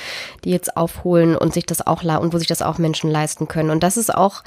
die 0.43 0.51
jetzt 0.51 0.77
aufholen 0.77 1.36
und 1.36 1.51
sich 1.55 1.65
das 1.65 1.88
auch 1.88 2.03
und 2.03 2.31
wo 2.31 2.38
sich 2.38 2.48
das 2.48 2.62
auch 2.62 2.77
Menschen 2.77 3.09
leisten 3.09 3.48
können. 3.48 3.71
Und 3.71 3.81
das 3.81 3.98
ist 3.98 4.13
auch 4.13 4.43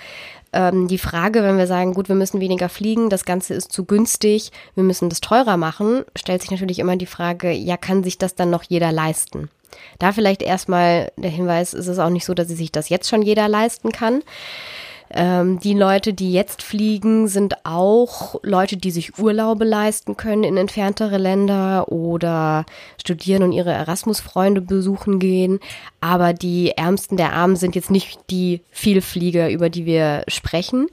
ähm, 0.52 0.88
die 0.88 0.98
Frage, 0.98 1.42
wenn 1.42 1.58
wir 1.58 1.66
sagen, 1.66 1.94
gut, 1.94 2.08
wir 2.08 2.16
müssen 2.16 2.40
weniger 2.40 2.68
fliegen, 2.68 3.10
das 3.10 3.24
Ganze 3.24 3.54
ist 3.54 3.72
zu 3.72 3.84
günstig, 3.84 4.50
wir 4.74 4.84
müssen 4.84 5.08
das 5.08 5.20
teurer 5.20 5.56
machen, 5.56 6.04
stellt 6.16 6.42
sich 6.42 6.50
natürlich 6.50 6.78
immer 6.78 6.96
die 6.96 7.06
Frage, 7.06 7.52
ja, 7.52 7.76
kann 7.76 8.04
sich 8.04 8.18
das 8.18 8.34
dann 8.34 8.50
noch 8.50 8.62
jeder 8.62 8.92
leisten? 8.92 9.48
Da 9.98 10.12
vielleicht 10.12 10.42
erstmal 10.42 11.10
der 11.16 11.30
Hinweis, 11.30 11.72
es 11.72 11.86
ist 11.86 11.98
auch 11.98 12.10
nicht 12.10 12.26
so, 12.26 12.34
dass 12.34 12.48
sich 12.48 12.72
das 12.72 12.88
jetzt 12.88 13.08
schon 13.08 13.22
jeder 13.22 13.48
leisten 13.48 13.90
kann. 13.90 14.22
Ähm, 15.14 15.58
die 15.60 15.74
Leute, 15.74 16.14
die 16.14 16.32
jetzt 16.32 16.62
fliegen, 16.62 17.28
sind 17.28 17.66
auch 17.66 18.40
Leute, 18.42 18.78
die 18.78 18.90
sich 18.90 19.18
Urlaube 19.18 19.64
leisten 19.64 20.16
können 20.16 20.42
in 20.42 20.56
entferntere 20.56 21.18
Länder 21.18 21.92
oder 21.92 22.64
studieren 22.98 23.42
und 23.42 23.52
ihre 23.52 23.72
Erasmus-Freunde 23.72 24.62
besuchen 24.62 25.18
gehen. 25.18 25.60
Aber 26.00 26.32
die 26.32 26.70
Ärmsten 26.70 27.18
der 27.18 27.34
Armen 27.34 27.56
sind 27.56 27.74
jetzt 27.74 27.90
nicht 27.90 28.20
die 28.30 28.62
Vielflieger, 28.70 29.50
über 29.50 29.68
die 29.68 29.84
wir 29.84 30.24
sprechen. 30.28 30.88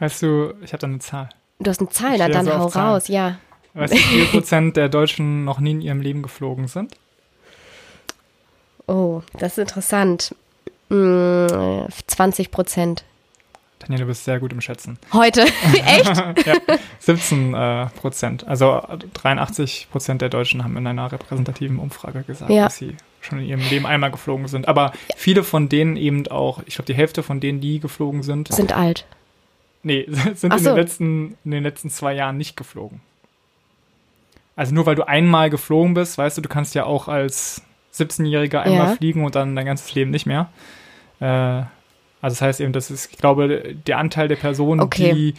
Weißt 0.00 0.22
du, 0.22 0.52
ich 0.62 0.74
habe 0.74 0.80
da 0.80 0.86
eine 0.86 0.98
Zahl. 0.98 1.30
Du 1.58 1.70
hast 1.70 1.80
eine 1.80 1.88
Zahl, 1.88 2.14
Ich 2.14 2.18
na 2.18 2.28
dann 2.28 2.44
so 2.44 2.52
hau 2.52 2.66
raus, 2.66 3.08
ja. 3.08 3.38
Weißt 3.72 3.94
du, 3.94 3.96
wie 3.96 4.00
viel 4.00 4.26
Prozent 4.32 4.76
der 4.76 4.90
Deutschen 4.90 5.44
noch 5.44 5.60
nie 5.60 5.70
in 5.70 5.80
ihrem 5.80 6.02
Leben 6.02 6.22
geflogen 6.22 6.68
sind? 6.68 6.94
Oh, 8.86 9.22
das 9.38 9.52
ist 9.52 9.58
interessant. 9.58 10.34
Mm, 10.90 11.86
20 12.06 12.50
Prozent. 12.50 13.04
Daniel, 13.80 14.00
du 14.00 14.06
bist 14.06 14.24
sehr 14.24 14.40
gut 14.40 14.52
im 14.52 14.60
Schätzen. 14.60 14.98
Heute. 15.12 15.42
Echt? 15.86 16.16
ja, 16.46 16.54
17 16.98 17.54
äh, 17.54 17.86
Prozent. 18.00 18.46
Also 18.46 18.82
83 19.14 19.88
Prozent 19.92 20.22
der 20.22 20.28
Deutschen 20.30 20.64
haben 20.64 20.76
in 20.76 20.86
einer 20.86 21.12
repräsentativen 21.12 21.78
Umfrage 21.78 22.22
gesagt, 22.22 22.50
Ja. 22.50 22.64
dass 22.64 22.78
sie 22.78 22.96
schon 23.20 23.38
in 23.40 23.46
ihrem 23.46 23.60
Leben 23.68 23.86
einmal 23.86 24.10
geflogen 24.10 24.48
sind. 24.48 24.66
Aber 24.66 24.92
viele 25.16 25.44
von 25.44 25.68
denen 25.68 25.96
eben 25.96 26.26
auch, 26.28 26.62
ich 26.66 26.76
glaube, 26.76 26.86
die 26.86 26.94
Hälfte 26.94 27.22
von 27.22 27.38
denen, 27.40 27.60
die 27.60 27.78
geflogen 27.80 28.22
sind, 28.22 28.48
Sind 28.52 28.72
alt. 28.72 29.04
nee, 29.82 30.06
sind 30.34 30.52
Ach 30.52 30.58
in, 30.58 30.64
so. 30.64 30.70
den 30.70 30.76
letzten, 30.76 31.38
in 31.44 31.50
den 31.50 31.62
letzten 31.62 31.90
zwei 31.90 32.14
Jahren 32.14 32.38
nicht 32.38 32.56
geflogen. 32.56 33.00
Also 34.56 34.74
nur 34.74 34.86
weil 34.86 34.94
du 34.94 35.06
einmal 35.06 35.50
geflogen 35.50 35.92
bist, 35.92 36.16
weißt 36.16 36.38
du, 36.38 36.40
du 36.42 36.48
kannst 36.48 36.74
ja 36.74 36.84
auch 36.84 37.08
als 37.08 37.62
17-Jähriger 37.94 38.60
einmal 38.60 38.88
Ja. 38.88 38.96
fliegen 38.96 39.22
und 39.24 39.34
dann 39.34 39.54
dein 39.54 39.66
ganzes 39.66 39.94
Leben 39.94 40.10
nicht 40.10 40.24
mehr. 40.26 40.48
Äh, 41.20 41.62
also 42.22 42.34
das 42.34 42.42
heißt 42.42 42.60
eben, 42.60 42.72
das 42.72 42.90
ist, 42.90 43.10
ich 43.12 43.18
glaube, 43.18 43.74
der 43.86 43.98
Anteil 43.98 44.28
der 44.28 44.36
Personen, 44.36 44.80
Okay. 44.80 45.12
die, 45.14 45.34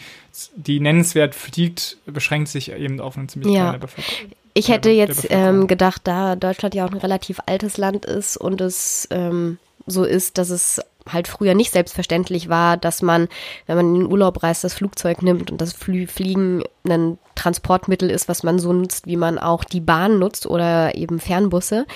die 0.56 0.80
nennenswert 0.80 1.34
fliegt, 1.34 1.96
beschränkt 2.06 2.48
sich 2.48 2.70
eben 2.72 3.00
auf 3.00 3.16
eine 3.18 3.26
ziemlich 3.26 3.52
Ja. 3.52 3.64
kleine 3.64 3.78
Bevölkerung. 3.78 4.32
Ich 4.54 4.68
hätte 4.68 4.90
jetzt 4.90 5.26
ähm, 5.30 5.66
gedacht, 5.68 6.02
da 6.04 6.34
Deutschland 6.34 6.74
ja 6.74 6.84
auch 6.84 6.90
ein 6.90 6.98
relativ 6.98 7.38
altes 7.46 7.76
Land 7.76 8.06
ist 8.06 8.36
und 8.36 8.60
es 8.60 9.06
ähm, 9.10 9.58
so 9.86 10.04
ist, 10.04 10.36
dass 10.38 10.50
es 10.50 10.80
halt 11.08 11.28
früher 11.28 11.54
nicht 11.54 11.72
selbstverständlich 11.72 12.48
war, 12.48 12.76
dass 12.76 13.00
man, 13.00 13.28
wenn 13.66 13.76
man 13.76 13.86
in 13.94 14.00
den 14.02 14.12
Urlaub 14.12 14.42
reist, 14.42 14.64
das 14.64 14.74
Flugzeug 14.74 15.22
nimmt 15.22 15.50
und 15.50 15.60
das 15.60 15.72
Flü 15.72 16.06
Fliegen 16.06 16.62
ein 16.86 17.18
Transportmittel 17.34 18.10
ist, 18.10 18.28
was 18.28 18.42
man 18.42 18.58
so 18.58 18.72
nutzt, 18.72 19.06
wie 19.06 19.16
man 19.16 19.38
auch 19.38 19.64
die 19.64 19.80
Bahn 19.80 20.18
nutzt 20.18 20.46
oder 20.46 20.94
eben 20.96 21.18
Fernbusse, 21.20 21.86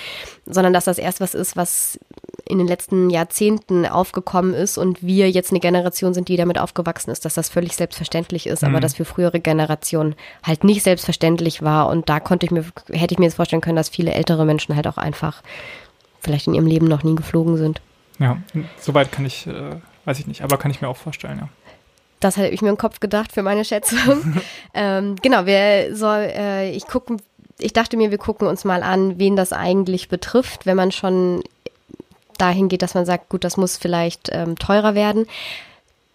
sondern 0.45 0.73
dass 0.73 0.85
das 0.85 0.97
erst 0.97 1.19
was 1.19 1.35
ist, 1.35 1.55
was 1.57 1.99
in 2.45 2.57
den 2.57 2.67
letzten 2.67 3.09
Jahrzehnten 3.09 3.85
aufgekommen 3.85 4.53
ist 4.53 4.77
und 4.77 5.03
wir 5.03 5.29
jetzt 5.29 5.51
eine 5.51 5.59
Generation 5.59 6.13
sind, 6.13 6.27
die 6.27 6.35
damit 6.37 6.57
aufgewachsen 6.59 7.11
ist, 7.11 7.25
dass 7.25 7.35
das 7.35 7.49
völlig 7.49 7.75
selbstverständlich 7.75 8.47
ist, 8.47 8.63
aber 8.63 8.77
Mhm. 8.77 8.81
das 8.81 8.95
für 8.95 9.05
frühere 9.05 9.39
Generationen 9.39 10.15
halt 10.43 10.63
nicht 10.63 10.83
selbstverständlich 10.83 11.61
war 11.61 11.89
und 11.89 12.09
da 12.09 12.19
konnte 12.19 12.45
ich 12.45 12.51
mir, 12.51 12.65
hätte 12.91 13.13
ich 13.13 13.19
mir 13.19 13.25
jetzt 13.25 13.35
vorstellen 13.35 13.61
können, 13.61 13.75
dass 13.75 13.89
viele 13.89 14.13
ältere 14.13 14.45
Menschen 14.45 14.75
halt 14.75 14.87
auch 14.87 14.97
einfach 14.97 15.41
vielleicht 16.19 16.47
in 16.47 16.53
ihrem 16.55 16.67
Leben 16.67 16.87
noch 16.87 17.03
nie 17.03 17.15
geflogen 17.15 17.57
sind. 17.57 17.81
Ja, 18.19 18.37
soweit 18.79 19.11
kann 19.11 19.25
ich, 19.25 19.47
äh, 19.47 19.75
weiß 20.05 20.19
ich 20.19 20.27
nicht, 20.27 20.41
aber 20.41 20.57
kann 20.57 20.71
ich 20.71 20.81
mir 20.81 20.87
auch 20.87 20.97
vorstellen, 20.97 21.37
ja. 21.39 21.49
Das 22.19 22.37
hatte 22.37 22.49
ich 22.49 22.61
mir 22.61 22.69
im 22.69 22.77
Kopf 22.77 22.99
gedacht 22.99 23.31
für 23.33 23.43
meine 23.43 23.65
Schätzung. 23.65 24.41
ähm, 24.73 25.15
genau, 25.21 25.45
wir 25.45 25.95
soll, 25.95 26.31
äh, 26.35 26.71
ich 26.71 26.87
gucken, 26.87 27.21
ich 27.59 27.73
dachte 27.73 27.97
mir, 27.97 28.11
wir 28.11 28.17
gucken 28.17 28.47
uns 28.47 28.63
mal 28.65 28.81
an, 28.81 29.19
wen 29.19 29.35
das 29.35 29.51
eigentlich 29.53 30.07
betrifft, 30.09 30.65
wenn 30.65 30.77
man 30.77 30.91
schon 30.91 31.43
dahin 32.37 32.69
geht, 32.69 32.81
dass 32.81 32.93
man 32.93 33.05
sagt, 33.05 33.29
gut, 33.29 33.43
das 33.43 33.57
muss 33.57 33.77
vielleicht 33.77 34.29
ähm, 34.31 34.57
teurer 34.57 34.95
werden. 34.95 35.25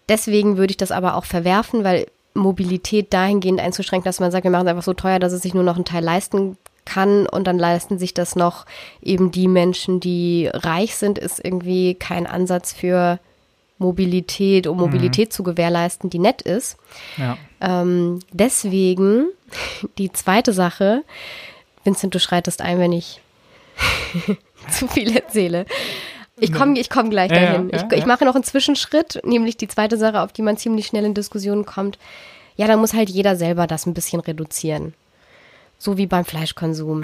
Deswegen 0.07 0.57
würde 0.57 0.71
ich 0.71 0.77
das 0.77 0.91
aber 0.91 1.15
auch 1.15 1.25
verwerfen, 1.25 1.83
weil 1.83 2.07
Mobilität 2.33 3.13
dahingehend 3.13 3.59
einzuschränken, 3.59 4.05
dass 4.05 4.19
man 4.19 4.31
sagt, 4.31 4.43
wir 4.43 4.51
machen 4.51 4.67
es 4.67 4.71
einfach 4.71 4.83
so 4.83 4.93
teuer, 4.93 5.19
dass 5.19 5.33
es 5.33 5.41
sich 5.41 5.53
nur 5.53 5.63
noch 5.63 5.77
ein 5.77 5.85
Teil 5.85 6.03
leisten 6.03 6.57
kann 6.85 7.27
und 7.27 7.45
dann 7.45 7.59
leisten 7.59 7.99
sich 7.99 8.13
das 8.13 8.35
noch 8.35 8.65
eben 9.01 9.31
die 9.31 9.47
Menschen, 9.47 9.99
die 9.99 10.49
reich 10.51 10.95
sind, 10.95 11.17
ist 11.17 11.43
irgendwie 11.43 11.95
kein 11.95 12.25
Ansatz 12.25 12.73
für 12.73 13.19
Mobilität, 13.77 14.67
um 14.67 14.77
mhm. 14.77 14.83
Mobilität 14.83 15.29
mhm. 15.29 15.31
zu 15.31 15.43
gewährleisten, 15.43 16.09
die 16.09 16.19
nett 16.19 16.41
ist. 16.41 16.77
Ja. 17.17 17.37
Ähm, 17.61 18.19
deswegen 18.31 19.27
die 19.97 20.11
zweite 20.11 20.53
Sache, 20.53 21.03
Vincent, 21.83 22.13
du 22.13 22.19
schreitest 22.19 22.61
ein, 22.61 22.79
wenn 22.79 22.91
ich 22.91 23.21
zu 24.69 24.87
viel 24.87 25.15
erzähle. 25.15 25.65
Ich 26.41 26.53
komme 26.53 26.79
ich 26.79 26.89
komm 26.89 27.09
gleich 27.09 27.29
dahin. 27.29 27.69
Ja, 27.69 27.79
ja, 27.79 27.87
ich, 27.91 27.97
ich 27.99 28.05
mache 28.05 28.25
noch 28.25 28.35
einen 28.35 28.43
Zwischenschritt, 28.43 29.21
nämlich 29.23 29.57
die 29.57 29.67
zweite 29.67 29.97
Sache, 29.97 30.21
auf 30.21 30.31
die 30.31 30.41
man 30.41 30.57
ziemlich 30.57 30.87
schnell 30.87 31.05
in 31.05 31.13
Diskussionen 31.13 31.65
kommt. 31.65 31.97
Ja, 32.55 32.67
dann 32.67 32.79
muss 32.79 32.93
halt 32.93 33.09
jeder 33.09 33.35
selber 33.35 33.67
das 33.67 33.85
ein 33.85 33.93
bisschen 33.93 34.19
reduzieren. 34.19 34.93
So 35.77 35.97
wie 35.97 36.07
beim 36.07 36.25
Fleischkonsum. 36.25 37.03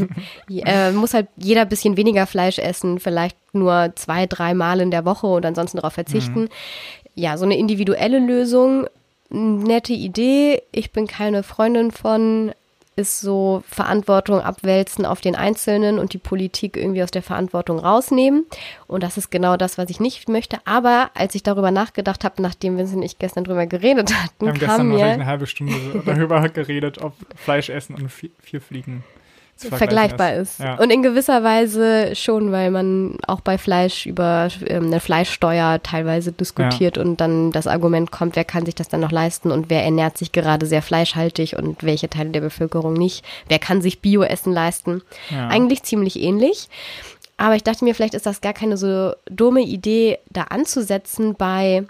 äh, 0.50 0.90
muss 0.90 1.14
halt 1.14 1.28
jeder 1.36 1.62
ein 1.62 1.68
bisschen 1.68 1.96
weniger 1.96 2.26
Fleisch 2.26 2.58
essen, 2.58 2.98
vielleicht 2.98 3.36
nur 3.52 3.92
zwei, 3.94 4.26
drei 4.26 4.52
Mal 4.52 4.80
in 4.80 4.90
der 4.90 5.04
Woche 5.04 5.28
und 5.28 5.46
ansonsten 5.46 5.76
darauf 5.76 5.92
verzichten. 5.92 6.42
Mhm. 6.42 6.48
Ja, 7.14 7.38
so 7.38 7.44
eine 7.44 7.56
individuelle 7.56 8.18
Lösung, 8.18 8.88
nette 9.30 9.92
Idee. 9.92 10.62
Ich 10.72 10.90
bin 10.90 11.06
keine 11.06 11.44
Freundin 11.44 11.92
von, 11.92 12.52
ist 12.96 13.20
so 13.20 13.62
Verantwortung 13.68 14.40
abwälzen 14.40 15.04
auf 15.04 15.20
den 15.20 15.36
Einzelnen 15.36 15.98
und 15.98 16.14
die 16.14 16.18
Politik 16.18 16.76
irgendwie 16.76 17.02
aus 17.02 17.10
der 17.10 17.22
Verantwortung 17.22 17.78
rausnehmen. 17.78 18.46
Und 18.86 19.02
das 19.02 19.18
ist 19.18 19.30
genau 19.30 19.58
das, 19.58 19.76
was 19.76 19.90
ich 19.90 20.00
nicht 20.00 20.28
möchte. 20.30 20.58
Aber 20.64 21.10
als 21.14 21.34
ich 21.34 21.42
darüber 21.42 21.70
nachgedacht 21.70 22.24
habe, 22.24 22.40
nachdem 22.40 22.78
Vincent 22.78 22.98
und 22.98 23.02
ich 23.02 23.18
gestern 23.18 23.44
drüber 23.44 23.66
geredet 23.66 24.14
hatten, 24.14 24.46
Wir 24.46 24.48
haben 24.48 24.58
gestern 24.58 24.88
mir 24.88 25.04
eine 25.04 25.26
halbe 25.26 25.46
Stunde 25.46 25.74
darüber 26.06 26.48
geredet, 26.48 27.02
ob 27.02 27.14
Fleisch 27.36 27.68
essen 27.68 27.96
und 27.96 28.10
vier 28.10 28.60
Fliegen 28.60 29.04
vergleichbar 29.56 30.34
ist. 30.34 30.58
ist. 30.58 30.60
Ja. 30.60 30.78
Und 30.78 30.90
in 30.90 31.02
gewisser 31.02 31.42
Weise 31.42 32.14
schon, 32.14 32.52
weil 32.52 32.70
man 32.70 33.18
auch 33.26 33.40
bei 33.40 33.58
Fleisch 33.58 34.06
über 34.06 34.48
ähm, 34.66 34.86
eine 34.86 35.00
Fleischsteuer 35.00 35.82
teilweise 35.82 36.32
diskutiert 36.32 36.96
ja. 36.96 37.02
und 37.02 37.20
dann 37.20 37.52
das 37.52 37.66
Argument 37.66 38.10
kommt, 38.10 38.36
wer 38.36 38.44
kann 38.44 38.66
sich 38.66 38.74
das 38.74 38.88
dann 38.88 39.00
noch 39.00 39.12
leisten 39.12 39.50
und 39.50 39.70
wer 39.70 39.82
ernährt 39.82 40.18
sich 40.18 40.32
gerade 40.32 40.66
sehr 40.66 40.82
fleischhaltig 40.82 41.56
und 41.56 41.82
welche 41.82 42.10
Teile 42.10 42.30
der 42.30 42.40
Bevölkerung 42.40 42.92
nicht. 42.92 43.24
Wer 43.48 43.58
kann 43.58 43.80
sich 43.80 44.00
Bioessen 44.00 44.52
leisten? 44.52 45.02
Ja. 45.30 45.48
Eigentlich 45.48 45.82
ziemlich 45.82 46.20
ähnlich. 46.20 46.68
Aber 47.38 47.54
ich 47.54 47.62
dachte 47.62 47.84
mir, 47.84 47.94
vielleicht 47.94 48.14
ist 48.14 48.26
das 48.26 48.40
gar 48.40 48.54
keine 48.54 48.76
so 48.76 49.12
dumme 49.28 49.60
Idee, 49.60 50.18
da 50.30 50.44
anzusetzen 50.44 51.34
bei 51.34 51.84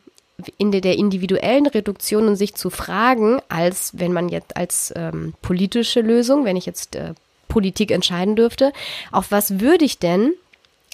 in 0.59 0.71
der 0.71 0.97
individuellen 0.97 1.67
Reduktion 1.67 2.29
und 2.29 2.37
sich 2.37 2.55
zu 2.55 2.69
fragen, 2.69 3.41
als 3.49 3.93
wenn 3.99 4.13
man 4.13 4.29
jetzt 4.29 4.57
als 4.57 4.93
ähm, 4.95 5.33
politische 5.41 6.01
Lösung, 6.01 6.45
wenn 6.45 6.57
ich 6.57 6.67
jetzt 6.67 6.95
äh, 6.95 7.15
Politik 7.49 7.91
entscheiden 7.91 8.37
dürfte. 8.37 8.73
Auf 9.13 9.31
was 9.31 9.61
würde 9.61 9.85
ich 9.85 9.99
denn 9.99 10.33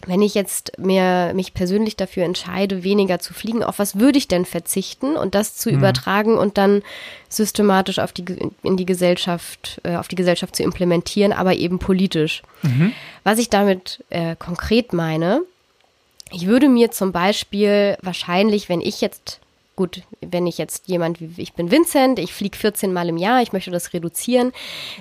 wenn 0.07 0.23
ich 0.23 0.35
jetzt 0.35 0.79
mir 0.79 1.33
mich 1.35 1.55
persönlich 1.55 1.97
dafür 1.97 2.25
entscheide, 2.25 2.83
weniger 2.83 3.19
zu 3.19 3.35
fliegen, 3.35 3.63
auf 3.63 3.79
was 3.79 3.99
würde 3.99 4.19
ich 4.19 4.29
denn 4.29 4.45
verzichten 4.45 5.17
und 5.17 5.35
das 5.35 5.57
zu 5.57 5.71
mhm. 5.71 5.77
übertragen 5.77 6.39
und 6.39 6.59
dann 6.59 6.83
systematisch 7.29 7.99
auf 7.99 8.13
die 8.13 8.25
in 8.63 8.77
die 8.77 8.87
Gesellschaft 8.87 9.81
äh, 9.85 9.97
auf 9.97 10.09
die 10.09 10.17
Gesellschaft 10.17 10.57
zu 10.57 10.63
implementieren, 10.63 11.33
aber 11.33 11.55
eben 11.55 11.79
politisch. 11.79 12.43
Mhm. 12.63 12.93
Was 13.25 13.39
ich 13.39 13.49
damit 13.49 14.05
äh, 14.11 14.35
konkret 14.37 14.93
meine, 14.93 15.43
ich 16.33 16.47
würde 16.47 16.69
mir 16.69 16.91
zum 16.91 17.13
Beispiel 17.13 17.97
wahrscheinlich, 18.03 18.69
wenn 18.69 18.81
ich 18.81 19.01
jetzt 19.01 19.42
gut, 19.83 20.03
wenn 20.21 20.47
ich 20.47 20.59
jetzt 20.59 20.87
jemand 20.87 21.21
wie 21.21 21.43
ich 21.43 21.55
bin 21.55 21.73
Vincent, 21.73 22.21
ich 22.21 22.33
fliege 22.33 22.57
14 22.57 22.93
Mal 22.93 23.09
im 23.09 23.17
Jahr, 23.17 23.43
ich 23.43 23.53
möchte 23.53 23.73
das 23.73 23.93
reduzieren, 23.93 24.53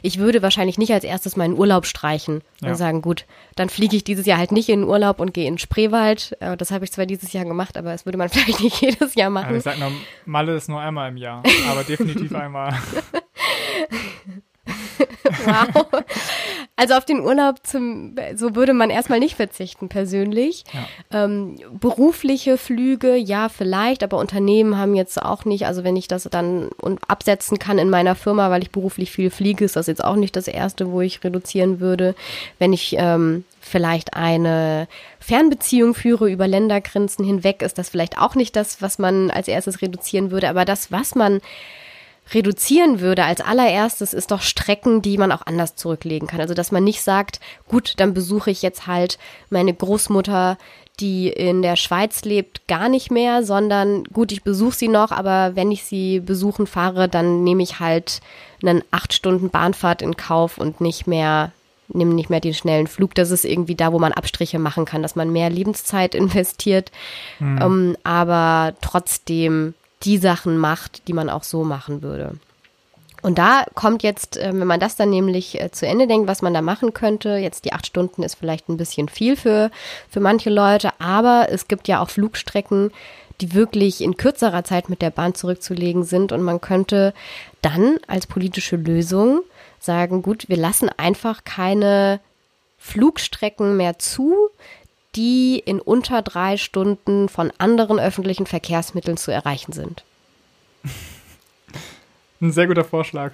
ich 0.02 0.17
würde 0.17 0.41
wahrscheinlich 0.41 0.80
nicht 0.80 0.91
als 0.91 1.04
erstes 1.04 1.36
meinen 1.36 1.56
Urlaub 1.56 1.86
streichen 1.86 2.41
ja. 2.62 2.70
und 2.70 2.76
sagen, 2.78 3.04
gut, 3.04 3.28
dann 3.56 3.70
fliege 3.70 3.96
ich 3.96 4.04
dieses 4.04 4.26
Jahr 4.26 4.39
halt 4.39 4.52
nicht 4.52 4.70
in 4.70 4.80
den 4.80 4.89
Urlaub 4.89 5.20
und 5.20 5.36
gehe 5.36 5.46
in 5.46 5.54
den 5.54 5.60
Spreewald. 5.60 6.36
Äh, 6.39 6.58
das 6.58 6.72
habe 6.72 6.84
ich 6.84 6.91
zwar 6.91 7.06
dieses 7.06 7.32
Jahr 7.32 7.46
gemacht, 7.46 7.78
aber 7.78 7.91
das 7.91 8.08
würde 8.08 8.17
man 8.17 8.30
vielleicht 8.34 8.63
nicht 8.63 8.82
jedes 8.82 9.13
Jahr 9.13 9.30
machen. 9.30 9.54
Also 9.54 9.58
ich 9.58 9.63
sag 9.63 9.78
nur, 9.78 9.91
Malle 10.26 10.56
ist 10.56 10.67
nur 10.67 10.82
einmal 10.82 11.10
im 11.10 11.17
Jahr, 11.17 11.44
aber 11.70 11.84
definitiv 11.88 12.34
einmal. 12.34 12.74
wow. 15.46 16.04
Also 16.82 16.96
auf 16.96 17.06
den 17.06 17.20
Urlaub 17.20 17.58
zum, 17.62 18.15
so 18.34 18.56
würde 18.56 18.74
man 18.74 18.89
erstmal 18.89 19.20
nicht 19.20 19.36
verzichten, 19.36 19.88
persönlich. 19.88 20.63
Ja. 20.74 21.26
Ähm, 21.26 21.60
berufliche 21.80 22.58
Flüge, 22.58 23.15
ja, 23.15 23.50
vielleicht, 23.50 24.02
aber 24.02 24.17
Unternehmen 24.17 24.80
haben 24.80 24.96
jetzt 24.96 25.22
auch 25.22 25.46
nicht, 25.46 25.67
also 25.67 25.84
wenn 25.84 25.96
ich 25.96 26.08
das 26.08 26.24
dann 26.24 26.70
absetzen 27.08 27.60
kann 27.60 27.78
in 27.78 27.91
meiner 27.91 28.15
Firma, 28.15 28.50
weil 28.50 28.63
ich 28.63 28.72
beruflich 28.72 29.12
viel 29.12 29.30
fliege, 29.30 29.63
ist 29.63 29.76
das 29.76 29.86
jetzt 29.86 30.04
auch 30.04 30.15
nicht 30.15 30.36
das 30.36 30.48
erste, 30.48 30.91
wo 30.91 31.02
ich 31.02 31.24
reduzieren 31.24 31.82
würde. 31.82 32.15
Wenn 32.58 32.74
ich 32.74 32.96
ähm, 32.98 33.44
vielleicht 33.60 34.15
eine 34.15 34.88
Fernbeziehung 35.20 35.94
führe 35.94 36.32
über 36.32 36.48
Ländergrenzen 36.48 37.24
hinweg, 37.24 37.62
ist 37.62 37.78
das 37.78 37.89
vielleicht 37.89 38.17
auch 38.17 38.34
nicht 38.34 38.56
das, 38.56 38.82
was 38.82 38.98
man 38.98 39.30
als 39.30 39.48
erstes 39.48 39.84
reduzieren 39.84 40.32
würde, 40.32 40.50
aber 40.50 40.65
das, 40.65 40.91
was 40.91 41.13
man 41.13 41.41
reduzieren 42.34 43.00
würde 43.00 43.26
als 43.26 43.41
allererstes, 43.41 44.13
ist 44.13 44.32
doch 44.32 44.41
Strecken, 44.41 45.02
die 45.02 45.17
man 45.17 45.32
auch 45.32 45.46
anders 45.46 45.76
zurücklegen 45.76 46.28
kann. 46.28 46.41
Also 46.41 46.54
dass 46.54 46.72
man 46.72 46.84
nicht 46.84 47.02
sagt, 47.02 47.39
gut, 47.67 47.94
dann 47.98 48.13
besuche 48.13 48.52
ich 48.52 48.62
jetzt 48.62 48.88
halt 48.88 49.17
meine 49.50 49.74
Großmutter, 49.74 50.58
die 51.00 51.30
in 51.30 51.62
der 51.62 51.76
Schweiz 51.76 52.24
lebt, 52.24 52.67
gar 52.67 52.88
nicht 52.88 53.12
mehr, 53.12 53.44
sondern 53.44 54.04
gut, 54.06 54.32
ich 54.32 54.44
besuche 54.44 54.76
sie 54.76 54.88
noch, 54.88 55.12
aber 55.12 55.56
wenn 55.56 55.72
ich 55.72 55.84
sie 55.84 56.20
besuchen 56.20 56.67
fahre, 56.67 57.10
dann 57.10 57.44
nehme 57.44 57.63
ich 57.63 57.80
halt 57.80 58.22
einen 58.62 58.84
acht 58.91 59.13
Stunden 59.13 59.50
Bahnfahrt 59.50 60.02
in 60.02 60.15
Kauf 60.15 60.58
und 60.58 60.82
nicht 60.82 61.08
mehr 61.08 61.52
nehme 61.94 62.13
nicht 62.13 62.30
mehr 62.30 62.39
den 62.39 62.54
schnellen 62.54 62.88
Flug. 62.88 63.15
Das 63.15 63.32
ist 63.32 63.44
irgendwie 63.44 63.76
da, 63.76 63.91
wo 63.91 64.00
man 64.00 64.13
Abstriche 64.13 64.60
machen 64.60 64.86
kann, 64.86 65.02
dass 65.02 65.17
man 65.17 65.32
mehr 65.32 65.50
Lebenszeit 65.50 66.15
investiert, 66.15 66.91
mhm. 67.39 67.60
ähm, 67.62 67.98
aber 68.04 68.74
trotzdem 68.82 69.74
die 70.04 70.18
Sachen 70.18 70.58
macht, 70.58 71.08
die 71.08 71.14
man 71.14 71.30
auch 71.30 71.44
so 71.44 71.64
machen 71.64 72.02
würde. 72.02 72.36
Und 73.22 73.38
da 73.38 73.66
kommt 73.76 74.04
jetzt, 74.04 74.38
äh, 74.38 74.52
wenn 74.52 74.68
man 74.68 74.80
das 74.80 74.96
dann 74.96 75.10
nämlich 75.10 75.60
äh, 75.62 75.72
zu 75.72 75.86
Ende 75.86 76.08
denkt, 76.08 76.28
was 76.28 76.42
man 76.42 76.54
da 76.54 76.62
machen 76.62 76.94
könnte, 76.94 77.36
jetzt 77.36 77.66
die 77.66 77.74
acht 77.74 77.86
Stunden 77.86 78.24
ist 78.24 78.36
vielleicht 78.36 78.68
ein 78.68 78.78
bisschen 78.78 79.10
viel 79.10 79.36
für, 79.36 79.70
für 80.10 80.20
manche 80.20 80.50
Leute, 80.50 80.90
aber 81.00 81.48
es 81.50 81.68
gibt 81.68 81.88
ja 81.88 82.02
auch 82.02 82.10
Flugstrecken, 82.10 82.92
die 83.40 83.54
wirklich 83.54 84.02
in 84.02 84.18
kürzerer 84.18 84.64
Zeit 84.64 84.90
mit 84.90 85.02
der 85.02 85.10
Bahn 85.10 85.36
zurückzulegen 85.36 86.04
sind 86.04 86.32
und 86.32 86.42
man 86.42 86.62
könnte 86.62 87.14
dann 87.62 87.98
als 88.08 88.28
politische 88.28 88.76
Lösung 88.76 89.42
sagen, 89.80 90.22
gut, 90.22 90.48
wir 90.48 90.58
lassen 90.58 90.90
einfach 90.90 91.44
keine 91.44 92.20
Flugstrecken 92.78 93.78
mehr 93.78 94.00
zu, 94.00 94.50
die 95.15 95.60
in 95.60 95.80
unter 95.80 96.21
drei 96.21 96.58
Stunden 96.58 97.30
von 97.30 97.52
anderen 97.58 98.00
öffentlichen 98.00 98.45
Verkehrsmitteln 98.45 99.17
zu 99.17 99.32
erreichen 99.32 99.74
sind. 99.74 100.04
Ein 102.41 102.52
sehr 102.52 102.67
guter 102.67 102.84
Vorschlag. 102.84 103.34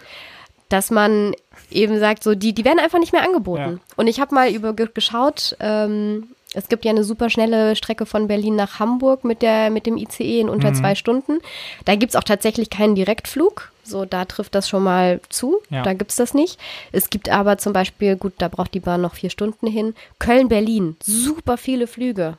Dass 0.70 0.92
man 0.92 1.34
eben 1.72 2.00
sagt, 2.00 2.24
so 2.24 2.36
die, 2.36 2.54
die 2.54 2.66
werden 2.66 2.80
einfach 2.80 3.00
nicht 3.00 3.14
mehr 3.14 3.24
angeboten. 3.24 3.80
Ja. 3.80 3.94
Und 3.96 4.08
ich 4.08 4.20
habe 4.20 4.36
mal 4.36 4.52
über 4.52 4.74
geschaut, 4.74 5.56
ähm, 5.60 6.28
es 6.54 6.70
gibt 6.70 6.86
ja 6.86 6.92
eine 6.92 7.04
super 7.04 7.30
schnelle 7.30 7.76
Strecke 7.76 8.06
von 8.06 8.28
Berlin 8.28 8.56
nach 8.56 8.80
Hamburg 8.80 9.24
mit, 9.24 9.42
der, 9.42 9.70
mit 9.70 9.86
dem 9.86 9.98
ICE 9.98 10.42
in 10.42 10.50
unter 10.50 10.72
mhm. 10.72 10.76
zwei 10.76 10.96
Stunden. 10.96 11.40
Da 11.86 11.96
gibt 11.96 12.12
es 12.12 12.16
auch 12.16 12.24
tatsächlich 12.24 12.70
keinen 12.70 12.96
Direktflug. 12.96 13.72
So, 13.88 14.06
da 14.06 14.26
trifft 14.26 14.54
das 14.56 14.68
schon 14.68 14.84
mal 14.84 15.22
zu. 15.30 15.62
Ja. 15.70 15.84
Da 15.84 15.94
es 15.94 16.16
das 16.16 16.34
nicht. 16.34 16.60
Es 16.92 17.10
gibt 17.10 17.30
aber 17.30 17.58
zum 17.58 17.74
Beispiel, 17.74 18.16
gut, 18.16 18.34
da 18.38 18.48
braucht 18.48 18.74
die 18.74 18.80
Bahn 18.80 19.02
noch 19.02 19.16
vier 19.16 19.30
Stunden 19.30 19.68
hin. 19.68 19.96
Köln-Berlin, 20.20 20.98
super 21.02 21.58
viele 21.58 21.88
Flüge. 21.88 22.38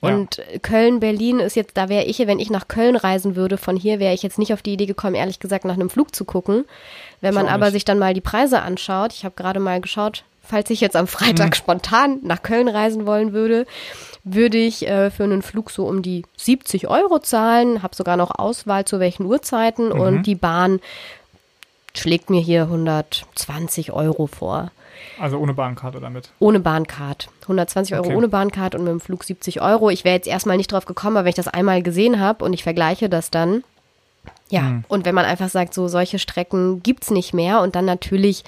Und 0.00 0.38
ja. 0.38 0.58
Köln-Berlin 0.58 1.38
ist 1.38 1.54
jetzt, 1.54 1.76
da 1.76 1.88
wäre 1.88 2.04
ich, 2.04 2.18
wenn 2.18 2.40
ich 2.40 2.50
nach 2.50 2.66
Köln 2.66 2.96
reisen 2.96 3.36
würde, 3.36 3.56
von 3.56 3.76
hier 3.76 4.00
wäre 4.00 4.12
ich 4.12 4.24
jetzt 4.24 4.38
nicht 4.38 4.52
auf 4.52 4.60
die 4.60 4.72
Idee 4.72 4.86
gekommen, 4.86 5.14
ehrlich 5.14 5.38
gesagt, 5.38 5.64
nach 5.64 5.74
einem 5.74 5.90
Flug 5.90 6.12
zu 6.14 6.24
gucken. 6.24 6.64
Wenn 7.20 7.34
man 7.34 7.46
aber 7.46 7.70
sich 7.70 7.84
dann 7.84 8.00
mal 8.00 8.12
die 8.12 8.20
Preise 8.20 8.62
anschaut, 8.62 9.12
ich 9.12 9.24
habe 9.24 9.36
gerade 9.36 9.60
mal 9.60 9.80
geschaut, 9.80 10.24
falls 10.42 10.70
ich 10.70 10.80
jetzt 10.80 10.96
am 10.96 11.06
Freitag 11.06 11.50
mhm. 11.50 11.54
spontan 11.54 12.18
nach 12.22 12.42
Köln 12.42 12.68
reisen 12.68 13.06
wollen 13.06 13.32
würde, 13.32 13.66
würde 14.24 14.58
ich 14.58 14.86
äh, 14.86 15.10
für 15.10 15.24
einen 15.24 15.42
Flug 15.42 15.70
so 15.70 15.86
um 15.86 16.02
die 16.02 16.24
70 16.36 16.88
Euro 16.88 17.18
zahlen, 17.18 17.82
habe 17.82 17.94
sogar 17.94 18.16
noch 18.16 18.38
Auswahl 18.38 18.84
zu 18.84 19.00
welchen 19.00 19.26
Uhrzeiten 19.26 19.86
mhm. 19.88 20.00
und 20.00 20.22
die 20.24 20.34
Bahn 20.34 20.80
schlägt 21.94 22.30
mir 22.30 22.40
hier 22.40 22.62
120 22.62 23.92
Euro 23.92 24.26
vor. 24.26 24.70
Also 25.18 25.38
ohne 25.38 25.52
Bahncard 25.54 25.96
oder 25.96 26.10
mit? 26.10 26.30
Ohne 26.38 26.60
Bahncard. 26.60 27.28
120 27.42 27.94
Euro 27.94 28.06
Okay. 28.06 28.16
ohne 28.16 28.28
Bahncard 28.28 28.74
und 28.74 28.84
mit 28.84 28.92
dem 28.92 29.00
Flug 29.00 29.24
70 29.24 29.60
Euro. 29.60 29.90
Ich 29.90 30.04
wäre 30.04 30.16
jetzt 30.16 30.28
erstmal 30.28 30.56
nicht 30.56 30.72
drauf 30.72 30.84
gekommen, 30.84 31.16
aber 31.16 31.24
wenn 31.24 31.30
ich 31.30 31.36
das 31.36 31.48
einmal 31.48 31.82
gesehen 31.82 32.20
habe 32.20 32.44
und 32.44 32.52
ich 32.52 32.62
vergleiche 32.62 33.08
das 33.08 33.30
dann, 33.30 33.64
ja, 34.48 34.62
Mhm. 34.62 34.84
und 34.88 35.04
wenn 35.04 35.14
man 35.14 35.24
einfach 35.24 35.48
sagt, 35.48 35.74
so 35.74 35.88
solche 35.88 36.18
Strecken 36.18 36.82
gibt's 36.82 37.10
nicht 37.10 37.34
mehr 37.34 37.60
und 37.60 37.74
dann 37.74 37.84
natürlich 37.84 38.44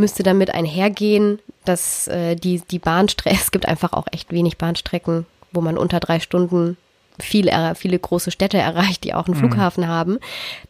müsste 0.00 0.22
damit 0.22 0.52
einhergehen, 0.52 1.38
dass 1.64 2.08
äh, 2.08 2.34
die, 2.34 2.60
die 2.60 2.78
Bahnstrecken, 2.78 3.38
es 3.42 3.50
gibt 3.50 3.66
einfach 3.66 3.92
auch 3.92 4.06
echt 4.10 4.32
wenig 4.32 4.58
Bahnstrecken, 4.58 5.26
wo 5.52 5.60
man 5.60 5.78
unter 5.78 6.00
drei 6.00 6.18
Stunden 6.18 6.76
viel, 7.18 7.50
viele 7.74 7.98
große 7.98 8.30
Städte 8.30 8.56
erreicht, 8.58 9.04
die 9.04 9.12
auch 9.12 9.26
einen 9.26 9.34
Flughafen 9.34 9.86
haben. 9.86 10.18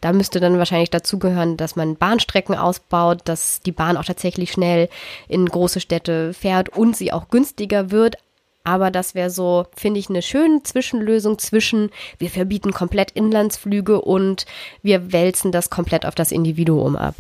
Da 0.00 0.12
müsste 0.12 0.40
dann 0.40 0.58
wahrscheinlich 0.58 0.90
dazugehören, 0.90 1.56
dass 1.56 1.76
man 1.76 1.96
Bahnstrecken 1.96 2.56
ausbaut, 2.56 3.20
dass 3.24 3.60
die 3.60 3.70
Bahn 3.72 3.96
auch 3.96 4.04
tatsächlich 4.04 4.50
schnell 4.50 4.88
in 5.28 5.46
große 5.46 5.78
Städte 5.78 6.34
fährt 6.34 6.68
und 6.70 6.96
sie 6.96 7.12
auch 7.12 7.28
günstiger 7.28 7.92
wird. 7.92 8.16
Aber 8.64 8.90
das 8.90 9.14
wäre 9.14 9.30
so, 9.30 9.66
finde 9.74 10.00
ich, 10.00 10.10
eine 10.10 10.22
schöne 10.22 10.62
Zwischenlösung 10.62 11.38
zwischen, 11.38 11.90
wir 12.18 12.30
verbieten 12.30 12.72
komplett 12.72 13.12
Inlandsflüge 13.12 14.00
und 14.00 14.44
wir 14.82 15.12
wälzen 15.12 15.50
das 15.50 15.70
komplett 15.70 16.04
auf 16.04 16.14
das 16.14 16.30
Individuum 16.30 16.96
ab. 16.96 17.14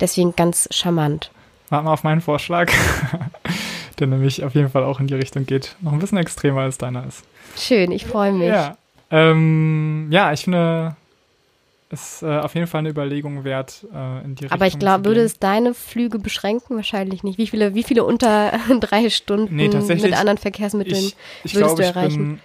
Deswegen 0.00 0.34
ganz 0.36 0.68
charmant. 0.70 1.30
Warten 1.68 1.86
wir 1.86 1.92
auf 1.92 2.02
meinen 2.02 2.20
Vorschlag, 2.20 2.72
der 3.98 4.06
nämlich 4.06 4.42
auf 4.44 4.54
jeden 4.54 4.70
Fall 4.70 4.84
auch 4.84 5.00
in 5.00 5.06
die 5.06 5.14
Richtung 5.14 5.46
geht. 5.46 5.76
Noch 5.80 5.92
ein 5.92 5.98
bisschen 5.98 6.18
extremer 6.18 6.62
als 6.62 6.78
deiner 6.78 7.06
ist. 7.06 7.24
Schön, 7.56 7.92
ich 7.92 8.06
freue 8.06 8.32
mich. 8.32 8.48
Ja, 8.48 8.76
ähm, 9.10 10.08
ja 10.10 10.32
ich 10.32 10.44
finde, 10.44 10.96
es 11.90 12.14
ist 12.14 12.22
äh, 12.22 12.38
auf 12.38 12.54
jeden 12.54 12.66
Fall 12.66 12.80
eine 12.80 12.90
Überlegung 12.90 13.42
wert, 13.44 13.84
äh, 13.92 14.24
in 14.24 14.36
die 14.36 14.44
Richtung 14.44 14.52
Aber 14.52 14.66
ich 14.66 14.78
glaube, 14.78 15.06
würde 15.06 15.22
es 15.22 15.38
deine 15.38 15.74
Flüge 15.74 16.18
beschränken? 16.20 16.76
Wahrscheinlich 16.76 17.24
nicht. 17.24 17.36
Wie 17.36 17.48
viele, 17.48 17.74
wie 17.74 17.82
viele 17.82 18.04
unter 18.04 18.52
drei 18.80 19.10
Stunden 19.10 19.56
Nee, 19.56 19.68
mit 19.68 20.16
anderen 20.16 20.38
Verkehrsmitteln? 20.38 21.04
Ich, 21.04 21.16
ich 21.44 21.54
würdest 21.54 21.76
glaube, 21.76 21.82
du 21.82 21.88
ich 21.88 21.96
erreichen? 21.96 22.40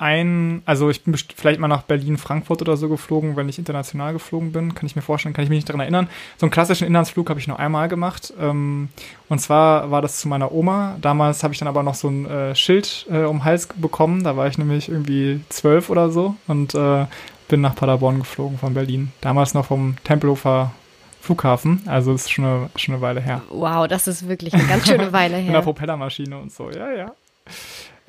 Ein, 0.00 0.62
also 0.64 0.88
ich 0.88 1.04
bin 1.04 1.14
vielleicht 1.36 1.60
mal 1.60 1.68
nach 1.68 1.82
Berlin, 1.82 2.16
Frankfurt 2.16 2.62
oder 2.62 2.76
so 2.76 2.88
geflogen, 2.88 3.36
wenn 3.36 3.48
ich 3.48 3.58
international 3.58 4.12
geflogen 4.12 4.52
bin, 4.52 4.74
kann 4.74 4.86
ich 4.86 4.96
mir 4.96 5.02
vorstellen, 5.02 5.34
kann 5.34 5.44
ich 5.44 5.50
mich 5.50 5.58
nicht 5.58 5.68
daran 5.68 5.80
erinnern. 5.80 6.08
So 6.38 6.46
einen 6.46 6.50
klassischen 6.50 6.86
Inlandsflug 6.86 7.28
habe 7.28 7.38
ich 7.38 7.46
nur 7.46 7.58
einmal 7.58 7.88
gemacht. 7.88 8.32
Ähm, 8.40 8.88
und 9.28 9.40
zwar 9.40 9.90
war 9.90 10.00
das 10.00 10.18
zu 10.18 10.28
meiner 10.28 10.52
Oma. 10.52 10.96
Damals 11.00 11.42
habe 11.42 11.52
ich 11.52 11.58
dann 11.58 11.68
aber 11.68 11.82
noch 11.82 11.94
so 11.94 12.08
ein 12.08 12.26
äh, 12.26 12.54
Schild 12.54 13.06
äh, 13.10 13.24
um 13.24 13.38
den 13.38 13.44
Hals 13.44 13.66
bekommen. 13.66 14.24
Da 14.24 14.36
war 14.36 14.46
ich 14.46 14.56
nämlich 14.56 14.88
irgendwie 14.88 15.40
zwölf 15.50 15.90
oder 15.90 16.10
so 16.10 16.34
und 16.46 16.74
äh, 16.74 17.06
bin 17.48 17.60
nach 17.60 17.74
Paderborn 17.74 18.20
geflogen 18.20 18.58
von 18.58 18.72
Berlin. 18.72 19.12
Damals 19.20 19.54
noch 19.54 19.66
vom 19.66 19.96
Tempelhofer 20.04 20.72
Flughafen. 21.20 21.82
Also 21.86 22.14
ist 22.14 22.32
schon 22.32 22.46
eine, 22.46 22.70
schon 22.76 22.94
eine 22.94 23.02
Weile 23.02 23.20
her. 23.20 23.42
Wow, 23.50 23.86
das 23.86 24.08
ist 24.08 24.26
wirklich 24.28 24.54
eine 24.54 24.64
ganz 24.64 24.86
schöne 24.88 25.12
Weile 25.12 25.38
In 25.38 25.46
der 25.46 25.56
her. 25.56 25.62
Propellermaschine 25.62 26.38
und 26.38 26.50
so, 26.52 26.70
ja, 26.70 26.90
ja. 26.90 27.12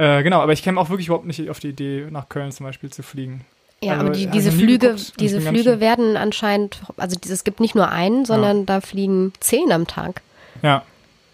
Äh, 0.01 0.23
genau, 0.23 0.39
aber 0.39 0.51
ich 0.51 0.63
käme 0.63 0.81
auch 0.81 0.89
wirklich 0.89 1.07
überhaupt 1.07 1.27
nicht 1.27 1.47
auf 1.51 1.59
die 1.59 1.69
Idee, 1.69 2.07
nach 2.09 2.27
Köln 2.27 2.51
zum 2.51 2.65
Beispiel 2.65 2.89
zu 2.89 3.03
fliegen. 3.03 3.45
Ja, 3.83 3.93
Also, 3.93 4.05
aber 4.05 4.15
die, 4.15 4.23
ich 4.23 4.31
diese 4.31 4.49
nie 4.49 4.57
Flüge, 4.57 4.87
geguckt 4.87 4.99
ich 5.01 5.13
diese 5.17 5.41
Flüge 5.41 5.79
werden 5.79 6.17
anscheinend, 6.17 6.81
also 6.97 7.15
es 7.21 7.43
gibt 7.43 7.59
nicht 7.59 7.75
nur 7.75 7.89
einen, 7.89 8.25
sondern 8.25 8.65
da 8.65 8.81
fliegen 8.81 9.31
zehn 9.39 9.71
am 9.71 9.85
Tag. 9.85 10.23
Ja, 10.63 10.83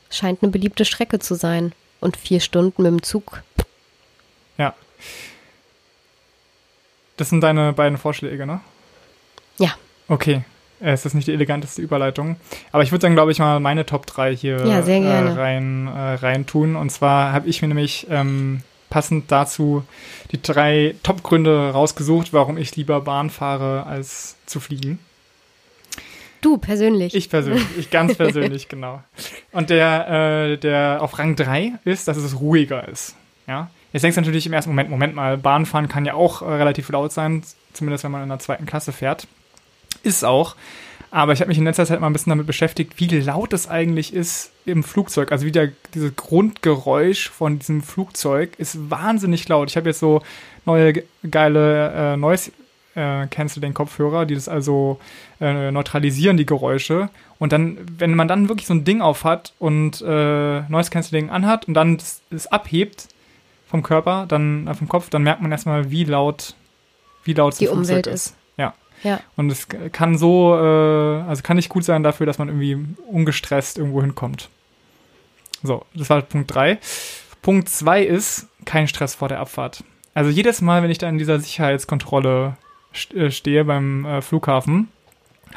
Scheint 0.10 0.44
eine 0.44 0.52
beliebte 0.52 0.84
Strecke 0.84 1.20
zu 1.20 1.36
sein. 1.36 1.72
Und 2.00 2.16
vier 2.18 2.42
Stunden 2.42 2.84
mit 2.84 2.92
dem 2.92 3.02
Zug. 3.02 3.42
ja. 4.58 4.76
Das 7.16 7.30
sind 7.30 7.42
deine 7.42 7.74
beiden 7.74 7.98
Vorschläge, 7.98 8.46
ne? 8.46 8.60
Ja. 9.58 9.74
Okay. 10.08 10.44
Äh, 10.82 10.92
Es 10.92 11.06
ist 11.06 11.14
nicht 11.14 11.28
die 11.28 11.34
eleganteste 11.34 11.82
Überleitung. 11.82 12.36
Aber 12.72 12.84
ich 12.84 12.92
würde 12.92 13.04
dann, 13.04 13.14
glaube 13.14 13.32
ich, 13.32 13.40
mal 13.40 13.60
meine 13.60 13.86
Top 13.86 14.06
3 14.06 14.36
hier 14.36 14.66
Ja. 14.66 14.80
Äh, 14.80 15.40
rein, 15.40 15.88
äh, 15.88 16.14
rein 16.16 16.46
tun. 16.46 16.76
Und 16.76 16.92
zwar 16.92 17.32
habe 17.34 17.48
ich 17.48 17.62
mir 17.62 17.68
nämlich 17.68 18.08
ähm, 18.10 18.62
passend 18.90 19.32
dazu 19.32 19.84
die 20.32 20.42
drei 20.42 20.96
Top-Gründe 21.04 21.72
rausgesucht, 21.72 22.34
warum 22.34 22.58
ich 22.58 22.76
lieber 22.76 23.02
Bahn 23.02 23.30
fahre, 23.30 23.86
als 23.86 24.36
zu 24.46 24.60
fliegen. 24.60 25.00
Du 26.42 26.58
persönlich. 26.58 27.16
Ich 27.16 27.30
persönlich, 27.30 27.66
ich 27.78 27.90
ganz 27.90 28.16
persönlich, 28.18 28.70
genau. 28.70 29.02
Und 29.52 29.70
der, 29.70 30.52
äh, 30.52 30.58
der 30.58 31.00
auf 31.02 31.18
Rang 31.18 31.36
3 31.36 31.74
ist, 31.84 32.08
dass 32.08 32.18
es 32.18 32.40
ruhiger 32.40 32.88
ist. 32.88 33.16
Ja. 33.48 33.70
Jetzt 33.94 34.04
denkst 34.04 34.16
du 34.16 34.22
natürlich 34.22 34.46
im 34.46 34.54
ersten 34.54 34.70
Moment, 34.70 34.90
Moment 34.90 35.16
mal, 35.16 35.38
Bahnfahren 35.38 35.88
kann 35.88 36.06
ja 36.06 36.14
auch 36.14 36.42
äh, 36.42 36.46
relativ 36.46 36.90
laut 36.90 37.12
sein, 37.12 37.42
zumindest 37.74 38.04
wenn 38.04 38.12
man 38.12 38.24
in 38.24 38.30
der 38.30 38.40
zweiten 38.40 38.66
Klasse 38.66 38.92
fährt. 38.92 39.28
Ist 40.04 40.24
auch. 40.24 40.56
Aber 41.10 41.32
ich 41.32 41.40
habe 41.40 41.48
mich 41.48 41.58
in 41.58 41.64
letzter 41.64 41.86
Zeit 41.86 42.02
mal 42.02 42.08
ein 42.08 42.14
bisschen 42.14 42.32
damit 42.32 42.48
beschäftigt, 42.48 42.94
wie 42.98 43.08
laut 43.08 43.54
es 43.54 43.70
eigentlich 43.70 44.14
ist 44.14 44.52
im 44.66 44.84
Flugzeug. 44.84 45.32
Also 45.32 45.46
wie 45.46 45.54
der, 45.54 45.72
dieses 45.94 46.16
Grundgeräusch 46.18 47.30
von 47.30 47.60
diesem 47.60 47.82
Flugzeug 47.82 48.54
ist 48.58 48.90
wahnsinnig 48.90 49.48
laut. 49.48 49.70
Ich 49.70 49.78
habe 49.78 49.90
jetzt 49.90 50.00
so 50.00 50.22
neue 50.66 50.92
ge- 50.94 51.04
geile 51.32 52.14
äh, 52.14 52.18
Noise 52.18 52.52
äh, 52.96 53.26
Canceling 53.28 53.74
Kopfhörer, 53.74 54.26
die 54.26 54.36
das 54.36 54.50
also 54.50 55.00
äh, 55.40 55.72
neutralisieren, 55.72 56.36
die 56.36 56.46
Geräusche. 56.46 57.10
Und 57.40 57.54
dann, 57.54 57.78
wenn 57.98 58.14
man 58.14 58.28
dann 58.28 58.50
wirklich 58.50 58.68
so 58.68 58.74
ein 58.74 58.84
Ding 58.84 59.02
auf 59.02 59.24
hat 59.24 59.54
und 59.60 60.02
äh, 60.02 60.62
Noise 60.70 60.90
Canceling 60.90 61.30
anhat 61.30 61.70
und 61.70 61.74
dann 61.74 62.00
das 62.32 62.48
abhebt 62.48 63.08
vom 63.70 63.82
Körper, 63.82 64.26
dann 64.28 64.68
äh, 64.68 64.74
vom 64.74 64.90
Kopf, 64.90 65.10
dann 65.10 65.24
merkt 65.24 65.42
man 65.42 65.54
erstmal, 65.54 65.90
wie 65.90 66.04
laut, 66.04 66.54
wie 67.24 67.34
laut 67.34 67.58
Die 67.62 67.70
Umwelt 67.70 68.08
ist. 68.08 68.28
ist. 68.28 68.36
Ja. 69.04 69.20
Und 69.36 69.52
es 69.52 69.68
kann 69.92 70.18
so, 70.18 70.56
äh, 70.56 71.22
also 71.22 71.44
kann 71.44 71.58
nicht 71.58 71.70
gut 71.70 71.84
sein 71.84 72.04
dafür, 72.04 72.26
dass 72.26 72.40
man 72.40 72.48
irgendwie 72.48 72.78
ungestresst 73.08 73.78
irgendwo 73.78 74.02
hinkommt. 74.02 74.50
So, 75.64 75.86
das 75.94 76.10
war 76.10 76.22
Punkt 76.22 76.54
3. 76.54 76.80
Punkt 77.42 77.70
2 77.70 78.04
ist 78.04 78.48
kein 78.66 78.88
Stress 78.88 79.16
vor 79.16 79.30
der 79.30 79.40
Abfahrt. 79.40 79.84
Also 80.14 80.30
jedes 80.30 80.62
Mal, 80.62 80.84
wenn 80.84 80.92
ich 80.92 80.98
da 80.98 81.08
in 81.10 81.18
dieser 81.18 81.40
Sicherheitskontrolle 81.40 82.58
äh, 83.14 83.30
stehe 83.30 83.66
beim 83.66 84.06
äh, 84.06 84.22
Flughafen, 84.22 84.90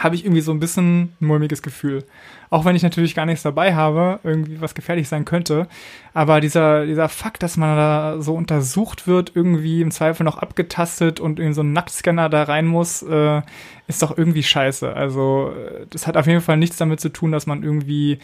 habe 0.01 0.15
ich 0.15 0.25
irgendwie 0.25 0.41
so 0.41 0.51
ein 0.51 0.61
bisschen 0.61 1.03
ein 1.21 1.27
mulmiges 1.27 1.63
Gefühl. 1.63 2.05
Auch 2.49 2.65
wenn 2.65 2.75
ich 2.75 2.83
natürlich 2.83 3.15
gar 3.15 3.27
nichts 3.27 3.43
dabei 3.43 3.75
habe, 3.75 4.19
irgendwie 4.25 4.61
was 4.61 4.75
gefährlich 4.75 5.09
sein 5.09 5.27
könnte. 5.27 5.69
Aber 6.15 6.41
dieser, 6.41 6.87
dieser 6.87 7.09
Fakt, 7.09 7.43
dass 7.43 7.57
man 7.57 7.77
da 7.77 8.17
so 8.21 8.35
untersucht 8.35 9.07
wird, 9.07 9.33
irgendwie 9.35 9.83
im 9.83 9.91
Zweifel 9.91 10.25
noch 10.25 10.39
abgetastet 10.39 11.21
und 11.21 11.39
in 11.39 11.53
so 11.53 11.61
einen 11.61 11.75
Nacktscanner 11.75 12.31
da 12.31 12.45
rein 12.45 12.67
muss, 12.67 13.03
äh, 13.03 13.43
ist 13.87 14.03
doch 14.03 14.17
irgendwie 14.17 14.43
scheiße. 14.43 14.93
Also 14.93 15.53
äh, 15.55 15.87
das 15.91 16.07
hat 16.07 16.17
auf 16.17 16.27
jeden 16.27 16.41
Fall 16.41 16.57
nichts 16.57 16.79
damit 16.79 17.01
zu 17.01 17.11
tun, 17.11 17.31
dass 17.31 17.47
man 17.47 17.63
irgendwie 17.63 18.19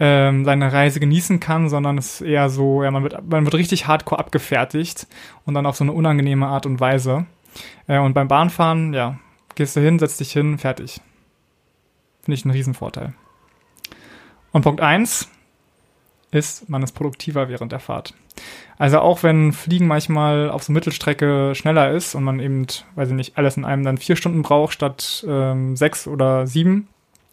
ähm, 0.00 0.44
seine 0.44 0.72
Reise 0.72 0.98
genießen 0.98 1.38
kann, 1.38 1.68
sondern 1.68 1.96
es 1.96 2.20
ist 2.20 2.20
eher 2.22 2.50
so, 2.50 2.82
ja, 2.82 2.90
man 2.90 3.04
wird, 3.04 3.30
man 3.30 3.44
wird 3.44 3.54
richtig 3.54 3.86
hardcore 3.86 4.18
abgefertigt 4.18 5.06
und 5.46 5.54
dann 5.54 5.64
auf 5.64 5.76
so 5.76 5.84
eine 5.84 5.92
unangenehme 5.92 6.48
Art 6.48 6.66
und 6.66 6.80
Weise. 6.80 7.24
Äh, 7.86 7.98
und 8.00 8.14
beim 8.14 8.26
Bahnfahren, 8.26 8.92
ja, 8.92 9.18
gehst 9.54 9.76
du 9.76 9.80
hin, 9.80 9.98
setzt 9.98 10.18
dich 10.18 10.32
hin, 10.32 10.58
fertig. 10.58 11.00
Finde 12.30 12.38
ich 12.38 12.44
einen 12.44 12.54
Riesenvorteil. 12.54 13.12
Und 14.52 14.62
Punkt 14.62 14.80
eins 14.80 15.28
ist, 16.30 16.68
man 16.68 16.80
ist 16.84 16.92
produktiver 16.92 17.48
während 17.48 17.72
der 17.72 17.80
Fahrt. 17.80 18.14
Also 18.78 19.00
auch 19.00 19.24
wenn 19.24 19.52
Fliegen 19.52 19.88
manchmal 19.88 20.48
auf 20.48 20.62
so 20.62 20.72
Mittelstrecke 20.72 21.56
schneller 21.56 21.90
ist 21.90 22.14
und 22.14 22.22
man 22.22 22.38
eben, 22.38 22.68
weiß 22.94 23.08
ich 23.08 23.14
nicht, 23.16 23.36
alles 23.36 23.56
in 23.56 23.64
einem 23.64 23.82
dann 23.82 23.98
vier 23.98 24.14
Stunden 24.14 24.42
braucht 24.42 24.74
statt 24.74 25.26
ähm, 25.26 25.74
sechs 25.74 26.06
oder 26.06 26.46
sieben, 26.46 26.86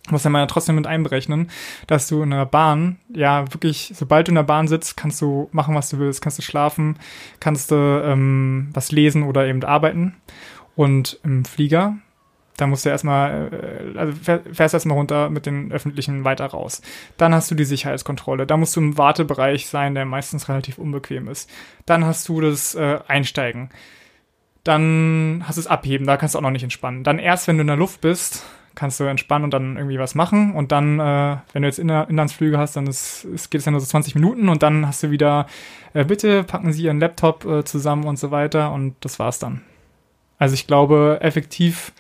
muss 0.09 0.23
man 0.23 0.41
ja 0.41 0.47
trotzdem 0.47 0.73
mit 0.73 0.87
einberechnen, 0.87 1.51
dass 1.85 2.07
du 2.07 2.23
in 2.23 2.31
der 2.31 2.47
Bahn, 2.47 2.97
ja 3.13 3.53
wirklich, 3.53 3.91
sobald 3.93 4.27
du 4.27 4.31
in 4.31 4.35
der 4.35 4.41
Bahn 4.41 4.67
sitzt, 4.67 4.97
kannst 4.97 5.21
du 5.21 5.47
machen, 5.51 5.75
was 5.75 5.89
du 5.89 5.99
willst, 5.99 6.23
kannst 6.23 6.39
du 6.39 6.41
schlafen, 6.41 6.97
kannst 7.39 7.69
du 7.69 7.75
ähm, 7.75 8.71
was 8.73 8.91
lesen 8.91 9.21
oder 9.21 9.45
eben 9.45 9.63
arbeiten. 9.63 10.15
Und 10.75 11.19
im 11.23 11.45
Flieger, 11.45 11.97
da 12.57 12.67
musst 12.67 12.85
du 12.85 12.89
erstmal, 12.89 13.49
äh, 13.95 13.97
also 13.97 14.13
fähr- 14.13 14.41
fährst 14.53 14.73
erstmal 14.73 14.97
runter 14.97 15.29
mit 15.29 15.45
den 15.45 15.71
Öffentlichen 15.71 16.23
weiter 16.25 16.47
raus. 16.47 16.81
Dann 17.17 17.33
hast 17.33 17.49
du 17.49 17.55
die 17.55 17.65
Sicherheitskontrolle. 17.65 18.45
Da 18.45 18.57
musst 18.57 18.75
du 18.75 18.81
im 18.81 18.97
Wartebereich 18.97 19.67
sein, 19.67 19.95
der 19.95 20.05
meistens 20.05 20.49
relativ 20.49 20.77
unbequem 20.77 21.27
ist. 21.27 21.49
Dann 21.85 22.05
hast 22.05 22.27
du 22.27 22.41
das 22.41 22.75
äh, 22.75 22.99
Einsteigen. 23.07 23.69
Dann 24.63 25.43
hast 25.47 25.57
du 25.57 25.61
das 25.61 25.71
Abheben, 25.71 26.05
da 26.05 26.17
kannst 26.17 26.35
du 26.35 26.39
auch 26.39 26.43
noch 26.43 26.51
nicht 26.51 26.63
entspannen. 26.63 27.03
Dann 27.03 27.19
erst, 27.19 27.47
wenn 27.47 27.57
du 27.57 27.61
in 27.61 27.67
der 27.67 27.77
Luft 27.77 28.01
bist, 28.01 28.43
kannst 28.75 28.99
du 28.99 29.05
entspannen 29.05 29.45
und 29.45 29.53
dann 29.53 29.77
irgendwie 29.77 29.97
was 29.97 30.13
machen. 30.13 30.53
Und 30.53 30.71
dann, 30.71 30.99
äh, 30.99 31.37
wenn 31.53 31.61
du 31.61 31.67
jetzt 31.67 31.79
Inlandsflüge 31.79 32.57
hast, 32.57 32.75
dann 32.75 32.85
ist, 32.85 33.23
ist, 33.25 33.49
geht 33.49 33.59
es 33.59 33.65
ja 33.65 33.71
nur 33.71 33.79
so 33.79 33.87
20 33.87 34.13
Minuten 34.15 34.49
und 34.49 34.63
dann 34.63 34.85
hast 34.85 35.03
du 35.03 35.09
wieder, 35.09 35.47
äh, 35.93 36.03
bitte 36.05 36.43
packen 36.43 36.73
Sie 36.73 36.83
Ihren 36.83 36.99
Laptop 36.99 37.45
äh, 37.45 37.63
zusammen 37.63 38.03
und 38.05 38.19
so 38.19 38.29
weiter 38.31 38.71
und 38.73 38.95
das 39.01 39.19
war's 39.19 39.39
dann. 39.39 39.61
Also 40.37 40.53
ich 40.53 40.67
glaube, 40.67 41.17
effektiv 41.21 41.93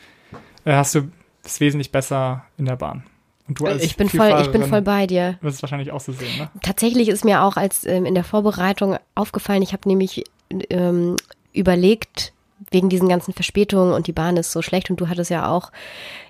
hast 0.75 0.95
du 0.95 1.09
es 1.43 1.59
wesentlich 1.59 1.91
besser 1.91 2.43
in 2.57 2.65
der 2.65 2.75
Bahn. 2.75 3.03
Und 3.47 3.59
du 3.59 3.65
als 3.65 3.81
Ich 3.83 3.95
bin 3.95 4.09
voll, 4.09 4.37
ich 4.41 4.51
bin 4.51 4.63
voll 4.65 4.81
bei 4.81 5.07
dir. 5.07 5.37
wirst 5.41 5.57
es 5.57 5.61
wahrscheinlich 5.63 5.91
auch 5.91 6.01
so 6.01 6.11
sehen, 6.11 6.37
ne? 6.37 6.49
Tatsächlich 6.61 7.07
ist 7.07 7.23
mir 7.23 7.43
auch 7.43 7.55
als 7.55 7.85
ähm, 7.85 8.05
in 8.05 8.13
der 8.15 8.25
Vorbereitung 8.25 8.97
aufgefallen, 9.15 9.61
ich 9.61 9.71
habe 9.71 9.87
nämlich 9.87 10.25
ähm, 10.69 11.15
überlegt, 11.53 12.33
wegen 12.71 12.89
diesen 12.89 13.07
ganzen 13.07 13.33
Verspätungen 13.33 13.93
und 13.93 14.07
die 14.07 14.11
Bahn 14.13 14.35
ist 14.35 14.51
so 14.51 14.61
schlecht 14.61 14.89
und 14.89 14.99
du 14.99 15.07
hattest 15.07 15.29
ja 15.31 15.47
auch 15.49 15.71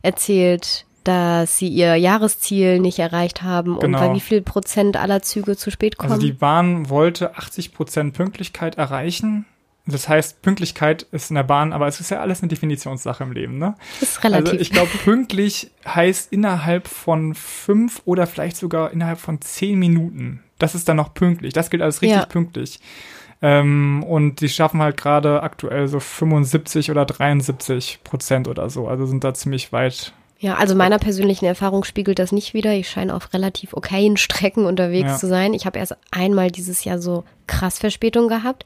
erzählt, 0.04 0.86
dass 1.04 1.58
sie 1.58 1.70
ihr 1.70 1.96
Jahresziel 1.96 2.80
nicht 2.80 3.00
erreicht 3.00 3.42
haben 3.42 3.80
Genau. 3.80 3.98
und 3.98 4.08
bei 4.08 4.14
wie 4.14 4.20
viel 4.20 4.42
Prozent 4.42 4.98
aller 4.98 5.22
Züge 5.22 5.56
zu 5.56 5.72
spät 5.72 5.98
kommen. 5.98 6.12
Also 6.12 6.26
die 6.26 6.34
Bahn 6.34 6.90
wollte 6.90 7.36
80 7.38 7.74
Prozent 7.74 8.14
Pünktlichkeit 8.14 8.78
erreichen. 8.78 9.46
Das 9.88 10.10
heißt, 10.10 10.42
Pünktlichkeit 10.42 11.04
ist 11.12 11.32
in 11.32 11.36
der 11.36 11.44
Bahn, 11.44 11.72
aber 11.74 11.88
es 11.88 12.00
ist 12.00 12.12
ja 12.12 12.20
alles 12.20 12.42
eine 12.42 12.50
Definitionssache 12.50 13.24
im 13.24 13.32
Leben, 13.32 13.58
ne? 13.58 13.76
das 14.00 14.10
ist 14.12 14.24
relativ. 14.24 14.50
Also 14.50 14.60
ich 14.62 14.72
glaube, 14.72 14.90
pünktlich 15.04 15.72
heißt 15.88 16.32
innerhalb 16.34 16.88
von 16.88 17.34
fünf 17.34 18.02
oder 18.06 18.28
vielleicht 18.28 18.58
sogar 18.58 18.92
innerhalb 18.92 19.20
von 19.20 19.40
zehn 19.42 19.80
Minuten. 19.80 20.44
Das 20.60 20.76
ist 20.76 20.90
dann 20.90 20.98
noch 20.98 21.14
pünktlich. 21.14 21.54
Das 21.54 21.70
gilt 21.70 21.82
als 21.84 22.02
richtig 22.02 22.20
Ja. 22.20 22.26
pünktlich. 22.26 22.80
Ähm, 23.42 24.04
und 24.04 24.42
die 24.42 24.50
schaffen 24.50 24.82
halt 24.82 24.98
gerade 24.98 25.44
aktuell 25.44 25.88
so 25.88 26.00
75 26.00 26.90
oder 26.92 27.06
73 27.06 28.00
Prozent 28.04 28.48
oder 28.48 28.70
so. 28.70 28.88
Also 28.88 29.06
sind 29.06 29.24
da 29.24 29.34
ziemlich 29.34 29.72
weit. 29.72 30.14
Ja, 30.40 30.56
also 30.56 30.76
meiner 30.76 31.00
persönlichen 31.00 31.46
Erfahrung 31.46 31.84
spiegelt 31.84 32.20
das 32.20 32.32
nicht 32.32 32.54
wieder. 32.54 32.72
Ich 32.74 32.90
scheine 32.90 33.16
auf 33.16 33.34
relativ 33.34 33.74
okayen 33.74 34.18
Strecken 34.18 34.66
unterwegs 34.66 35.10
Ja. 35.10 35.18
zu 35.18 35.28
sein. 35.28 35.54
Ich 35.56 35.66
habe 35.66 35.80
erst 35.80 35.96
einmal 36.12 36.52
dieses 36.52 36.84
Jahr 36.84 37.00
so 37.00 37.24
krass 37.48 37.80
Verspätung 37.80 38.28
gehabt. 38.28 38.64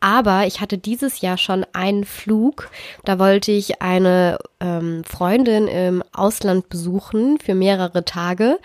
Aber 0.00 0.46
ich 0.46 0.60
hatte 0.60 0.78
dieses 0.78 1.20
Jahr 1.20 1.38
schon 1.38 1.64
einen 1.74 2.04
Flug. 2.04 2.70
Da 3.04 3.20
wollte 3.20 3.52
ich 3.52 3.80
eine 3.80 4.38
ähm, 4.58 5.04
Freundin 5.04 5.68
im 5.68 6.02
Ausland 6.12 6.68
besuchen 6.68 7.38
für 7.38 7.54
mehrere 7.54 8.04
Tage. 8.04 8.58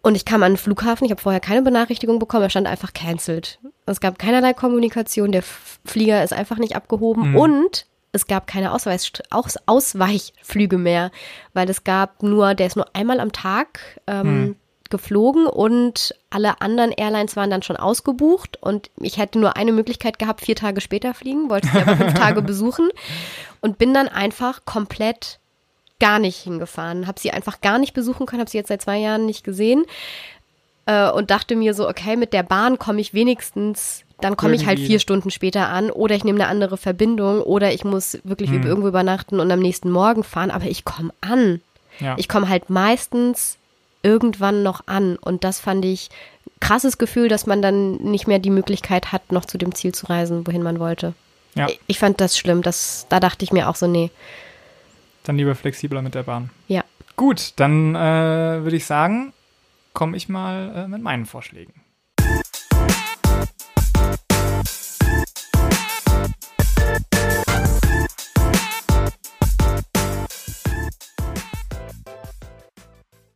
Und 0.00 0.14
ich 0.14 0.24
kam 0.24 0.44
an 0.44 0.52
den 0.52 0.58
Flughafen, 0.58 1.04
ich 1.04 1.10
habe 1.10 1.20
vorher 1.20 1.40
keine 1.40 1.62
Benachrichtigung 1.62 2.20
bekommen, 2.20 2.44
er 2.44 2.50
stand 2.50 2.68
einfach 2.68 2.92
cancelled. 2.94 3.58
Es 3.84 4.00
gab 4.00 4.18
keinerlei 4.18 4.54
Kommunikation, 4.54 5.32
der 5.32 5.42
Flieger 5.84 6.22
ist 6.22 6.32
einfach 6.32 6.58
nicht 6.58 6.76
abgehoben 6.76 7.34
und 7.34 7.84
es 8.12 8.26
gab 8.26 8.46
keine 8.46 8.72
Ausweis 8.72 9.10
Aus 9.30 9.56
Ausweichflüge 9.66 10.78
mehr, 10.78 11.10
weil 11.52 11.68
es 11.68 11.84
gab 11.84 12.22
nur, 12.22 12.54
der 12.54 12.66
ist 12.66 12.76
nur 12.76 12.86
einmal 12.94 13.20
am 13.20 13.32
Tag 13.32 14.00
ähm, 14.06 14.56
geflogen 14.90 15.46
und 15.46 16.14
alle 16.30 16.60
anderen 16.60 16.92
Airlines 16.92 17.36
waren 17.36 17.50
dann 17.50 17.62
schon 17.62 17.76
ausgebucht 17.76 18.56
und 18.62 18.90
ich 19.00 19.18
hätte 19.18 19.38
nur 19.38 19.56
eine 19.56 19.72
Möglichkeit 19.72 20.18
gehabt, 20.18 20.40
vier 20.40 20.56
Tage 20.56 20.80
später 20.80 21.12
fliegen, 21.14 21.50
wollte 21.50 21.68
sie 21.68 21.78
aber 21.78 21.96
fünf 21.96 22.14
Tage 22.18 22.42
besuchen 22.42 22.88
und 23.60 23.78
bin 23.78 23.92
dann 23.92 24.08
einfach 24.08 24.64
komplett 24.64 25.40
gar 26.00 26.18
nicht 26.18 26.38
hingefahren, 26.38 27.06
habe 27.06 27.20
sie 27.20 27.32
einfach 27.32 27.60
gar 27.60 27.78
nicht 27.78 27.92
besuchen 27.92 28.24
können, 28.24 28.40
habe 28.40 28.50
sie 28.50 28.58
jetzt 28.58 28.68
seit 28.68 28.82
zwei 28.82 28.98
Jahren 28.98 29.26
nicht 29.26 29.44
gesehen 29.44 29.84
äh, 30.88 31.10
und 31.10 31.30
dachte 31.30 31.54
mir 31.54 31.74
so, 31.74 31.88
okay, 31.88 32.16
mit 32.16 32.32
der 32.32 32.42
Bahn 32.42 32.78
komme 32.78 33.00
ich 33.00 33.12
wenigstens, 33.14 34.02
dann 34.20 34.36
komme 34.36 34.54
ich 34.56 34.66
halt 34.66 34.78
vier 34.80 34.98
Stunden 34.98 35.30
später 35.30 35.68
an 35.68 35.90
oder 35.90 36.14
ich 36.16 36.24
nehme 36.24 36.40
eine 36.40 36.48
andere 36.48 36.76
Verbindung 36.76 37.42
oder 37.42 37.72
ich 37.72 37.84
muss 37.84 38.18
wirklich 38.24 38.50
Hm. 38.50 38.64
irgendwo 38.66 38.88
übernachten 38.88 39.38
und 39.38 39.50
am 39.52 39.60
nächsten 39.60 39.90
Morgen 39.90 40.24
fahren, 40.24 40.50
aber 40.50 40.64
ich 40.64 40.84
komme 40.84 41.12
an. 41.20 41.60
Ja. 42.00 42.14
Ich 42.18 42.28
komme 42.28 42.48
halt 42.48 42.70
meistens 42.70 43.58
irgendwann 44.02 44.62
noch 44.62 44.82
an 44.86 45.16
und 45.16 45.44
das 45.44 45.60
fand 45.60 45.84
ich 45.84 46.08
krasses 46.60 46.98
Gefühl, 46.98 47.28
dass 47.28 47.46
man 47.46 47.62
dann 47.62 47.96
nicht 47.96 48.26
mehr 48.26 48.38
die 48.40 48.50
Möglichkeit 48.50 49.12
hat, 49.12 49.30
noch 49.30 49.44
zu 49.44 49.58
dem 49.58 49.74
Ziel 49.74 49.92
zu 49.94 50.06
reisen, 50.06 50.46
wohin 50.46 50.62
man 50.62 50.78
wollte. 50.80 51.12
ja, 51.54 51.66
Ich 51.86 51.98
fand 52.00 52.20
das 52.20 52.36
schlimm, 52.38 52.62
das, 52.62 53.06
da 53.08 53.20
dachte 53.20 53.44
ich 53.44 53.52
mir 53.52 53.68
auch 53.68 53.76
so, 53.76 53.86
nee, 53.86 54.10
dann 55.24 55.36
lieber 55.36 55.54
flexibler 55.54 56.02
mit 56.02 56.14
der 56.14 56.22
Bahn. 56.24 56.50
ja. 56.68 56.82
Gut, 57.16 57.52
dann 57.56 57.94
äh, 57.96 57.98
würde 58.62 58.76
ich 58.76 58.86
sagen, 58.86 59.32
komme 59.98 60.16
ich 60.16 60.28
mal 60.28 60.72
äh, 60.76 60.86
mit 60.86 61.02
meinen 61.02 61.26
Vorschlägen. 61.26 61.74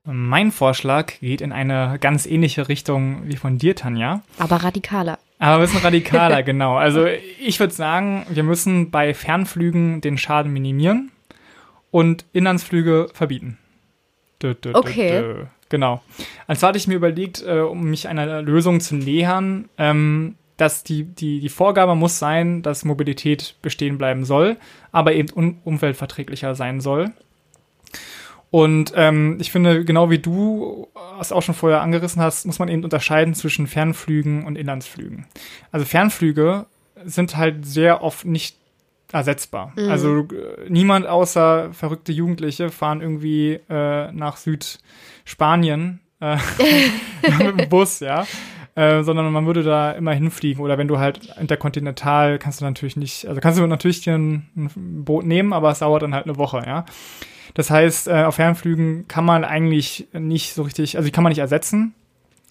Mein 0.04 0.52
Vorschlag 0.52 1.14
geht 1.18 1.40
in 1.40 1.50
eine 1.50 1.98
ganz 2.00 2.26
ähnliche 2.26 2.68
Richtung 2.68 3.22
wie 3.24 3.34
von 3.34 3.58
dir, 3.58 3.74
Tanja. 3.74 4.22
Aber 4.38 4.62
radikaler. 4.62 5.18
Aber 5.40 5.56
ein 5.56 5.60
bisschen 5.62 5.80
radikaler, 5.80 6.42
genau. 6.44 6.76
Also 6.76 7.06
ich 7.06 7.58
würde 7.58 7.74
sagen, 7.74 8.24
wir 8.28 8.44
müssen 8.44 8.92
bei 8.92 9.14
Fernflügen 9.14 10.00
den 10.00 10.16
Schaden 10.16 10.52
minimieren 10.52 11.10
und 11.90 12.24
Inlandsflüge 12.32 13.08
verbieten. 13.12 13.58
Dö, 14.40 14.54
dö, 14.54 14.70
Okay. 14.74 15.10
dö. 15.20 15.46
Genau. 15.72 16.02
Also 16.46 16.66
hatte 16.66 16.76
ich 16.76 16.86
mir 16.86 16.96
überlegt, 16.96 17.42
äh, 17.46 17.60
um 17.60 17.84
mich 17.84 18.06
einer 18.06 18.42
Lösung 18.42 18.80
zu 18.80 18.94
nähern, 18.94 19.70
ähm, 19.78 20.34
dass 20.58 20.84
die, 20.84 21.04
die, 21.04 21.40
die 21.40 21.48
Vorgabe 21.48 21.94
muss 21.94 22.18
sein, 22.18 22.60
dass 22.60 22.84
Mobilität 22.84 23.56
bestehen 23.62 23.96
bleiben 23.96 24.26
soll, 24.26 24.58
aber 24.92 25.14
eben 25.14 25.30
un 25.34 25.56
umweltverträglicher 25.64 26.54
sein 26.54 26.82
soll. 26.82 27.10
Und 28.50 28.92
ähm, 28.96 29.38
ich 29.40 29.50
finde, 29.50 29.82
genau 29.82 30.10
wie 30.10 30.18
du 30.18 30.88
es 31.18 31.32
auch 31.32 31.40
schon 31.40 31.54
vorher 31.54 31.80
angerissen 31.80 32.20
hast, 32.20 32.44
muss 32.44 32.58
man 32.58 32.68
eben 32.68 32.84
unterscheiden 32.84 33.32
zwischen 33.32 33.66
Fernflügen 33.66 34.44
und 34.44 34.58
Inlandsflügen. 34.58 35.24
Also 35.70 35.86
Fernflüge 35.86 36.66
sind 37.02 37.34
halt 37.38 37.64
sehr 37.64 38.02
oft 38.02 38.26
nicht 38.26 38.58
ersetzbar. 39.10 39.72
Also 39.88 40.28
äh, 40.32 40.68
niemand 40.68 41.06
außer 41.06 41.72
verrückte 41.72 42.12
Jugendliche 42.12 42.70
fahren 42.70 43.00
irgendwie 43.00 43.58
äh, 43.70 44.12
nach 44.12 44.36
Südspanien 45.24 46.00
äh, 46.20 46.36
mit 47.38 47.60
dem 47.60 47.68
Bus, 47.68 48.00
ja. 48.00 48.26
Äh, 48.74 49.02
sondern 49.02 49.30
man 49.32 49.44
würde 49.44 49.62
da 49.62 49.92
immer 49.92 50.14
hinfliegen. 50.14 50.62
Oder 50.62 50.78
wenn 50.78 50.88
du 50.88 50.98
halt 50.98 51.34
interkontinental, 51.38 52.38
kannst 52.38 52.60
du 52.60 52.64
natürlich 52.64 52.96
nicht, 52.96 53.26
also 53.26 53.40
kannst 53.40 53.58
du 53.58 53.66
natürlich 53.66 54.00
dir 54.00 54.14
ein, 54.14 54.48
ein 54.56 55.04
Boot 55.04 55.26
nehmen, 55.26 55.52
aber 55.52 55.70
es 55.70 55.80
dauert 55.80 56.02
dann 56.02 56.14
halt 56.14 56.24
eine 56.24 56.38
Woche, 56.38 56.62
ja. 56.66 56.86
Das 57.52 57.70
heißt, 57.70 58.08
äh, 58.08 58.22
auf 58.24 58.36
Fernflügen 58.36 59.08
kann 59.08 59.26
man 59.26 59.44
eigentlich 59.44 60.08
nicht 60.14 60.54
so 60.54 60.62
richtig, 60.62 60.96
also 60.96 61.04
die 61.04 61.12
kann 61.12 61.22
man 61.22 61.32
nicht 61.32 61.40
ersetzen. 61.40 61.94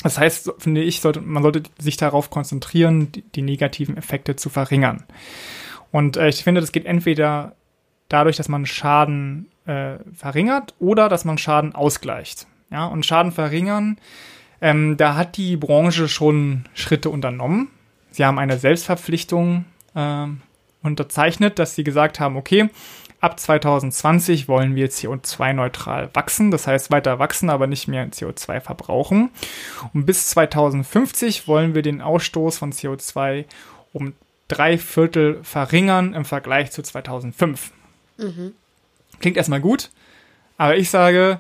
Das 0.04 0.20
heißt, 0.20 0.44
so- 0.44 0.54
finde 0.60 0.82
ich, 0.84 1.02
sollte, 1.02 1.22
man 1.22 1.42
sollte 1.42 1.64
sich 1.80 1.98
darauf 1.98 2.30
konzentrieren, 2.30 3.12
die, 3.12 3.24
die 3.24 3.42
negativen 3.42 3.98
Effekte 3.98 4.36
zu 4.36 4.50
verringern. 4.50 5.04
Und 5.92 6.18
äh, 6.18 6.30
ich 6.30 6.44
finde, 6.44 6.62
das 6.62 6.72
geht 6.72 6.86
entweder 6.86 7.56
dadurch, 8.10 8.38
dass 8.38 8.48
man 8.48 8.68
Schaden 8.68 9.48
äh, 9.66 9.96
verringert 10.14 10.76
oder 10.78 11.10
dass 11.10 11.26
man 11.26 11.40
Schaden 11.40 11.74
ausgleicht. 11.74 12.46
Ja, 12.72 12.86
und 12.86 13.06
Schaden 13.06 13.32
verringern, 13.32 13.98
ähm, 14.62 14.96
da 14.98 15.16
hat 15.16 15.38
die 15.38 15.58
Branche 15.58 16.08
schon 16.08 16.66
Schritte 16.74 17.10
unternommen. 17.10 17.70
Sie 18.12 18.26
haben 18.26 18.40
eine 18.40 18.58
Selbstverpflichtung 18.58 19.66
ähm, 19.96 20.42
unterzeichnet, 20.82 21.60
dass 21.60 21.76
sie 21.76 21.84
gesagt 21.84 22.20
haben, 22.20 22.38
okay, 22.38 22.70
ab 23.20 23.40
2020 23.40 24.48
wollen 24.48 24.76
wir 24.76 24.90
CO2-neutral 24.90 26.10
wachsen, 26.14 26.52
das 26.52 26.68
heißt 26.68 26.92
weiter 26.92 27.20
wachsen, 27.20 27.50
aber 27.50 27.68
nicht 27.68 27.88
mehr 27.88 28.08
CO2 28.10 28.60
verbrauchen. 28.60 29.30
Und 29.94 30.06
bis 30.06 30.28
2050 30.30 31.48
wollen 31.48 31.76
wir 31.76 31.82
den 31.82 32.02
Ausstoß 32.02 32.58
von 32.58 32.72
CO2 32.72 33.46
um 33.94 34.14
drei 34.48 34.78
Viertel 34.78 35.40
verringern 35.44 36.14
im 36.14 36.26
Vergleich 36.26 36.72
zu 36.72 36.82
2005. 36.82 37.72
Klingt 39.20 39.38
erstmal 39.38 39.62
gut, 39.62 39.92
aber 40.58 40.78
ich 40.78 40.90
sage, 40.90 41.40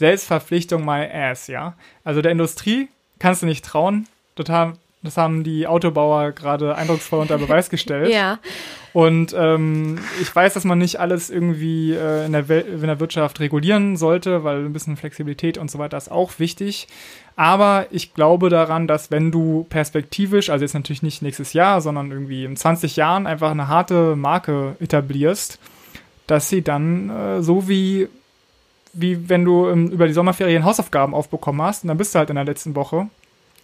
Selbstverpflichtung 0.00 0.84
my 0.84 1.06
ass, 1.12 1.46
ja. 1.46 1.74
Also 2.04 2.22
der 2.22 2.32
Industrie 2.32 2.88
kannst 3.18 3.42
du 3.42 3.46
nicht 3.46 3.64
trauen. 3.64 4.06
Das 4.34 4.48
haben, 4.48 4.78
das 5.02 5.18
haben 5.18 5.44
die 5.44 5.66
Autobauer 5.66 6.32
gerade 6.32 6.74
eindrucksvoll 6.74 7.20
unter 7.20 7.36
Beweis 7.36 7.68
gestellt. 7.70 8.10
Ja, 8.10 8.38
Und 8.94 9.34
ähm, 9.38 9.98
ich 10.22 10.34
weiß, 10.34 10.54
dass 10.54 10.64
man 10.64 10.78
nicht 10.78 10.98
alles 10.98 11.28
irgendwie 11.28 11.92
äh, 11.92 12.24
in, 12.24 12.32
der 12.32 12.48
Wel 12.48 12.62
in 12.62 12.80
der 12.80 12.98
Wirtschaft 12.98 13.40
regulieren 13.40 13.98
sollte, 13.98 14.42
weil 14.42 14.64
ein 14.64 14.72
bisschen 14.72 14.96
Flexibilität 14.96 15.58
und 15.58 15.70
so 15.70 15.78
weiter 15.78 15.98
ist 15.98 16.10
auch 16.10 16.38
wichtig. 16.38 16.88
Aber 17.36 17.86
ich 17.90 18.14
glaube 18.14 18.48
daran, 18.48 18.86
dass 18.86 19.10
wenn 19.10 19.30
du 19.30 19.66
perspektivisch, 19.68 20.48
also 20.48 20.64
jetzt 20.64 20.74
natürlich 20.74 21.02
nicht 21.02 21.20
nächstes 21.20 21.52
Jahr, 21.52 21.82
sondern 21.82 22.10
irgendwie 22.10 22.46
in 22.46 22.56
20 22.56 22.96
Jahren 22.96 23.26
einfach 23.26 23.50
eine 23.50 23.68
harte 23.68 24.16
Marke 24.16 24.76
etablierst, 24.80 25.58
dass 26.26 26.48
sie 26.48 26.62
dann 26.62 27.10
äh, 27.10 27.42
so 27.42 27.68
wie 27.68 28.08
wie 28.92 29.28
wenn 29.28 29.44
du 29.44 29.68
ähm, 29.68 29.88
über 29.88 30.06
die 30.06 30.12
Sommerferien 30.12 30.64
Hausaufgaben 30.64 31.14
aufbekommen 31.14 31.62
hast 31.62 31.84
und 31.84 31.88
dann 31.88 31.98
bist 31.98 32.14
du 32.14 32.18
halt 32.18 32.30
in 32.30 32.36
der 32.36 32.44
letzten 32.44 32.74
Woche 32.74 33.08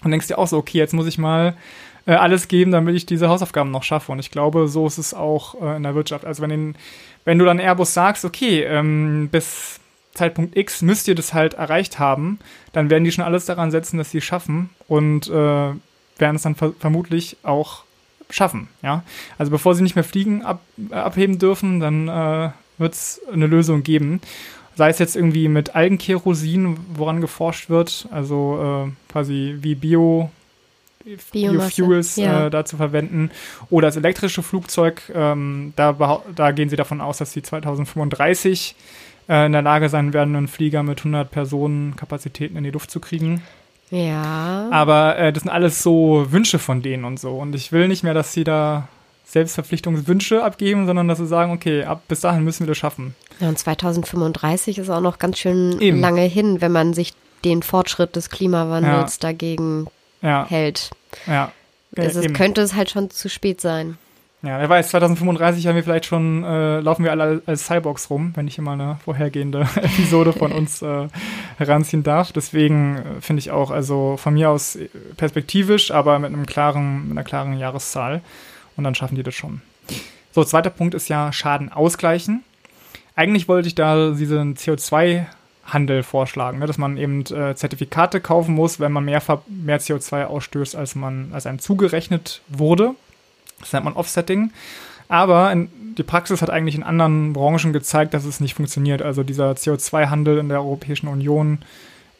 und 0.04 0.10
denkst 0.10 0.28
dir 0.28 0.38
auch 0.38 0.46
so, 0.46 0.58
okay, 0.58 0.78
jetzt 0.78 0.94
muss 0.94 1.06
ich 1.06 1.18
mal 1.18 1.56
äh, 2.06 2.12
alles 2.12 2.48
geben, 2.48 2.72
damit 2.72 2.94
ich 2.94 3.06
diese 3.06 3.28
Hausaufgaben 3.28 3.70
noch 3.70 3.82
schaffe. 3.82 4.12
Und 4.12 4.18
ich 4.18 4.30
glaube, 4.30 4.68
so 4.68 4.86
ist 4.86 4.98
es 4.98 5.14
auch 5.14 5.60
äh, 5.60 5.76
in 5.76 5.82
der 5.82 5.94
Wirtschaft. 5.94 6.24
Also 6.24 6.42
wenn, 6.42 6.50
den, 6.50 6.74
wenn 7.24 7.38
du 7.38 7.44
dann 7.44 7.58
Airbus 7.58 7.94
sagst, 7.94 8.24
okay, 8.24 8.62
ähm, 8.62 9.28
bis 9.30 9.80
Zeitpunkt 10.14 10.56
X 10.56 10.82
müsst 10.82 11.08
ihr 11.08 11.14
das 11.14 11.34
halt 11.34 11.54
erreicht 11.54 11.98
haben, 11.98 12.38
dann 12.72 12.90
werden 12.90 13.04
die 13.04 13.12
schon 13.12 13.24
alles 13.24 13.44
daran 13.44 13.70
setzen, 13.70 13.98
dass 13.98 14.10
sie 14.10 14.18
es 14.18 14.24
schaffen 14.24 14.70
und 14.88 15.28
äh, 15.28 15.32
werden 15.32 16.36
es 16.36 16.42
dann 16.42 16.54
ver 16.54 16.72
vermutlich 16.78 17.36
auch 17.42 17.84
schaffen. 18.30 18.68
Ja? 18.82 19.02
Also 19.38 19.50
bevor 19.50 19.74
sie 19.74 19.82
nicht 19.82 19.94
mehr 19.94 20.04
fliegen 20.04 20.42
ab, 20.42 20.60
äh, 20.90 20.94
abheben 20.94 21.38
dürfen, 21.38 21.80
dann 21.80 22.08
äh, 22.08 22.50
wird 22.78 22.94
es 22.94 23.20
eine 23.32 23.46
Lösung 23.46 23.82
geben. 23.82 24.20
Sei 24.76 24.90
es 24.90 24.98
jetzt 24.98 25.16
irgendwie 25.16 25.48
mit 25.48 25.74
Algenkerosin, 25.74 26.76
woran 26.94 27.20
geforscht 27.20 27.70
wird, 27.70 28.06
also 28.10 28.86
äh, 28.86 29.10
quasi 29.10 29.56
wie 29.60 29.74
Bio, 29.74 30.30
Biofuels 31.32 32.16
ja. 32.16 32.46
äh, 32.46 32.50
da 32.50 32.64
zu 32.64 32.76
verwenden. 32.76 33.30
Oder 33.70 33.88
das 33.88 33.96
elektrische 33.96 34.42
Flugzeug, 34.42 35.02
ähm, 35.14 35.72
da, 35.76 36.20
da 36.34 36.50
gehen 36.50 36.68
sie 36.68 36.76
davon 36.76 37.00
aus, 37.00 37.18
dass 37.18 37.32
sie 37.32 37.42
2035 37.42 38.74
äh, 39.28 39.46
in 39.46 39.52
der 39.52 39.62
Lage 39.62 39.88
sein 39.88 40.12
werden, 40.12 40.36
einen 40.36 40.48
Flieger 40.48 40.82
mit 40.82 40.98
100 40.98 41.30
Personen 41.30 41.96
Kapazitäten 41.96 42.56
in 42.56 42.64
die 42.64 42.70
Luft 42.70 42.90
zu 42.90 43.00
kriegen. 43.00 43.42
Ja. 43.90 44.68
Aber 44.70 45.16
äh, 45.16 45.32
das 45.32 45.44
sind 45.44 45.52
alles 45.52 45.82
so 45.82 46.26
Wünsche 46.30 46.58
von 46.58 46.82
denen 46.82 47.04
und 47.04 47.20
so. 47.20 47.36
Und 47.36 47.54
ich 47.54 47.72
will 47.72 47.88
nicht 47.88 48.02
mehr, 48.02 48.14
dass 48.14 48.32
sie 48.32 48.44
da 48.44 48.88
Selbstverpflichtungswünsche 49.26 50.42
abgeben, 50.42 50.86
sondern 50.86 51.08
dass 51.08 51.18
sie 51.18 51.26
sagen, 51.26 51.52
okay, 51.52 51.84
ab 51.84 52.02
bis 52.08 52.20
dahin 52.20 52.44
müssen 52.44 52.60
wir 52.60 52.68
das 52.68 52.78
schaffen. 52.78 53.14
Ja, 53.40 53.48
und 53.48 53.58
2035 53.58 54.78
ist 54.78 54.90
auch 54.90 55.00
noch 55.00 55.18
ganz 55.18 55.38
schön 55.38 55.78
Eben. 55.80 56.00
lange 56.00 56.22
hin, 56.22 56.60
wenn 56.60 56.72
man 56.72 56.94
sich 56.94 57.14
den 57.44 57.62
Fortschritt 57.62 58.16
des 58.16 58.30
Klimawandels 58.30 59.18
dagegen 59.18 59.86
Ja, 60.22 60.46
hält. 60.48 60.90
ja. 61.26 61.52
Also 61.96 62.20
es 62.20 62.32
könnte 62.34 62.60
es 62.60 62.74
halt 62.74 62.90
schon 62.90 63.10
zu 63.10 63.28
spät 63.30 63.60
sein. 63.60 63.96
Ja, 64.42 64.58
wer 64.60 64.68
weiß, 64.68 64.90
2035 64.90 65.66
haben 65.66 65.76
wir 65.76 65.82
vielleicht 65.82 66.04
schon, 66.06 66.44
äh, 66.44 66.80
laufen 66.80 67.04
wir 67.04 67.10
alle 67.10 67.42
als 67.46 67.66
Cyborgs 67.66 68.10
rum, 68.10 68.32
wenn 68.36 68.46
ich 68.46 68.58
immer 68.58 68.72
eine 68.72 68.98
vorhergehende 69.04 69.60
Episode 69.76 70.32
von 70.32 70.52
uns 70.52 70.82
äh, 70.82 71.08
heranziehen 71.56 72.02
darf. 72.02 72.32
Deswegen 72.32 72.96
äh, 72.98 73.20
finde 73.22 73.40
ich 73.40 73.50
auch, 73.50 73.70
also 73.70 74.16
von 74.18 74.34
mir 74.34 74.50
aus 74.50 74.78
perspektivisch, 75.16 75.90
aber 75.90 76.18
mit 76.18 76.32
einem 76.32 76.44
klaren, 76.46 77.08
mit 77.08 77.12
einer 77.12 77.24
klaren 77.24 77.58
Jahreszahl. 77.58 78.20
Und 78.76 78.84
dann 78.84 78.94
schaffen 78.94 79.16
die 79.16 79.22
das 79.22 79.34
schon. 79.34 79.62
So, 80.32 80.44
zweiter 80.44 80.70
Punkt 80.70 80.94
ist 80.94 81.08
ja 81.08 81.32
Schaden 81.32 81.72
ausgleichen. 81.72 82.44
Eigentlich 83.16 83.48
wollte 83.48 83.66
ich 83.66 83.74
da 83.74 84.10
diesen 84.10 84.56
CO2-Handel 84.56 86.02
vorschlagen, 86.02 86.58
ne, 86.58 86.66
dass 86.66 86.76
man 86.76 86.98
eben 86.98 87.22
äh, 87.22 87.54
Zertifikate 87.54 88.20
kaufen 88.20 88.54
muss, 88.54 88.78
wenn 88.78 88.92
man 88.92 89.06
mehr, 89.06 89.22
mehr 89.48 89.80
CO2 89.80 90.26
ausstößt, 90.26 90.76
als 90.76 90.94
man 90.94 91.30
als 91.32 91.46
einem 91.46 91.58
zugerechnet 91.58 92.42
wurde. 92.48 92.94
Das 93.58 93.72
nennt 93.72 93.86
man 93.86 93.94
Offsetting. 93.94 94.52
Aber 95.08 95.50
in, 95.50 95.70
die 95.96 96.02
Praxis 96.02 96.42
hat 96.42 96.50
eigentlich 96.50 96.74
in 96.74 96.82
anderen 96.82 97.32
Branchen 97.32 97.72
gezeigt, 97.72 98.12
dass 98.12 98.26
es 98.26 98.40
nicht 98.40 98.54
funktioniert. 98.54 99.00
Also 99.00 99.22
dieser 99.22 99.52
CO2-Handel 99.52 100.38
in 100.38 100.50
der 100.50 100.60
Europäischen 100.60 101.08
Union 101.08 101.58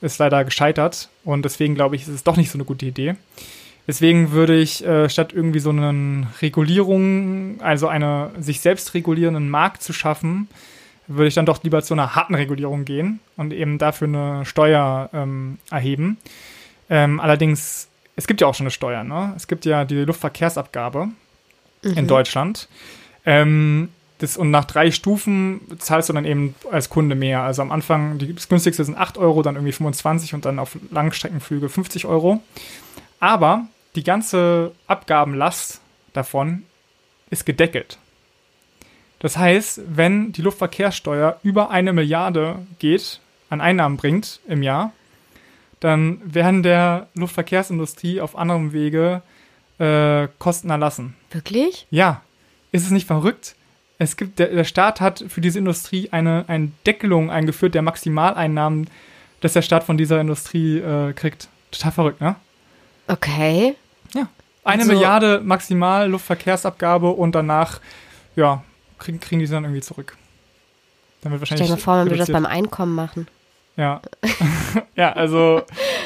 ist 0.01 0.19
leider 0.19 0.45
gescheitert. 0.45 1.11
Und 1.25 1.45
deswegen 1.45 1.75
glaube 1.75 1.97
ich, 1.97 2.03
ist 2.03 2.09
es 2.09 2.25
doch 2.25 2.37
nicht 2.39 2.51
so 2.51 2.57
eine 2.57 2.65
gute 2.65 2.87
Idee. 2.87 3.17
Deswegen 3.87 4.33
würde 4.33 4.57
ich 4.57 4.85
äh, 4.85 5.09
statt 5.09 5.33
irgendwie 5.33 5.61
so 5.61 5.71
eine 5.71 6.27
Regulierung, 6.41 7.61
also 7.61 7.87
eine 7.87 8.31
sich 8.39 8.61
selbst 8.61 8.95
regulierenden 8.95 9.49
Markt 9.49 9.83
zu 9.83 9.93
schaffen, 9.93 10.49
würde 11.07 11.29
ich 11.29 11.35
dann 11.35 11.47
doch 11.47 11.63
lieber 11.63 11.83
zu 11.83 11.95
einer 11.95 12.15
harten 12.15 12.35
Regulierung 12.35 12.85
gehen 12.85 13.21
und 13.37 13.53
eben 13.53 13.79
dafür 13.79 14.09
eine 14.09 14.45
Steuer 14.45 15.11
ähm, 15.13 15.59
erheben. 15.71 16.19
Ähm, 16.91 17.21
allerdings, 17.21 17.89
es 18.17 18.27
gibt 18.27 18.41
ja 18.41 18.47
auch 18.47 18.55
schon 18.55 18.65
eine 18.65 18.71
Steuer, 18.71 19.05
ne? 19.05 19.33
Es 19.37 19.47
gibt 19.47 19.65
ja 19.65 19.85
die 19.85 19.97
Luftverkehrsabgabe 19.97 21.09
in 21.83 22.07
Deutschland. 22.07 22.69
Ähm, 23.25 23.89
das, 24.19 24.37
und 24.37 24.51
nach 24.51 24.65
drei 24.65 24.91
Stufen 24.91 25.61
zahlst 25.79 26.09
du 26.09 26.13
dann 26.13 26.25
eben 26.25 26.55
als 26.71 26.89
Kunde 26.89 27.15
mehr. 27.15 27.43
Also 27.43 27.63
am 27.63 27.71
Anfang, 27.71 28.19
die, 28.19 28.35
das 28.35 28.49
günstigste 28.49 28.85
sind 28.85 28.97
8 28.97 29.19
Euro, 29.19 29.43
dann 29.43 29.57
irgendwie 29.57 29.73
25 29.73 30.33
und 30.35 30.45
dann 30.45 30.59
auf 30.59 30.79
Langstreckenflüge 30.91 31.69
50 31.69 32.07
Euro. 32.07 32.43
Aber 33.21 33.67
die 33.95 34.05
ganze 34.05 34.73
Abgabenlast 34.87 35.81
davon 36.13 36.63
ist 37.29 37.45
gedeckelt. 37.45 37.99
Das 39.19 39.37
heißt, 39.37 39.81
wenn 39.89 40.33
die 40.33 40.43
Luftverkehrssteuer 40.43 41.39
über 41.43 41.71
eine 41.71 41.93
Milliarde 41.93 42.59
geht, 42.79 43.21
an 43.49 43.61
Einnahmen 43.61 43.97
bringt 43.97 44.41
im 44.49 44.63
Jahr, 44.63 44.93
dann 45.81 46.21
werden 46.25 46.63
der 46.63 47.07
Luftverkehrsindustrie 47.15 48.21
auf 48.21 48.37
anderem 48.37 48.73
Wege 48.73 49.23
äh, 49.79 50.29
Kosten 50.39 50.71
erlassen. 50.71 51.15
Wirklich? 51.31 51.87
Ja, 51.91 52.23
ist 52.73 52.85
es 52.85 52.91
nicht 52.91 53.07
verrückt? 53.07 53.55
Es 53.99 54.17
gibt, 54.17 54.39
der, 54.39 54.49
der 54.49 54.65
Staat 54.65 55.01
hat 55.01 55.25
für 55.29 55.41
diese 55.41 55.59
Industrie 55.59 56.09
eine, 56.13 56.45
eine 56.49 56.71
Deckelung 56.87 57.31
eingeführt 57.31 57.75
der 57.75 57.83
Maximaleinnahmen, 57.83 58.91
dass 59.41 59.53
der 59.55 59.63
Staat 59.63 59.85
von 59.85 59.97
dieser 59.97 60.21
Industrie 60.21 60.79
äh, 60.79 61.13
kriegt. 61.13 61.49
Total 61.71 61.93
verrückt, 61.93 62.21
ne? 62.21 62.37
Okay. 63.09 63.75
Ja. 64.15 64.29
Eine 64.65 64.83
Also- 64.83 64.93
Milliarde 64.93 65.41
maximal 65.45 66.09
Luftverkehrsabgabe 66.11 67.09
und 67.11 67.35
danach, 67.35 67.81
ja, 68.35 68.63
kriegen, 68.99 69.21
kriegen 69.21 69.41
die 69.41 69.47
sie 69.47 69.53
dann 69.53 69.65
irgendwie 69.65 69.83
zurück. 69.83 70.17
Dann 71.23 71.33
wird 71.33 71.47
Stell 71.47 71.59
wahrscheinlich. 71.59 71.69
dir 71.69 71.75
mal 71.75 71.83
vor, 71.83 71.95
man 71.97 72.07
würde 72.07 72.19
das 72.19 72.31
beim 72.31 72.47
Einkommen 72.47 72.95
machen. 72.95 73.29
Ja. 73.77 74.01
ja, 74.97 75.13
also 75.13 75.63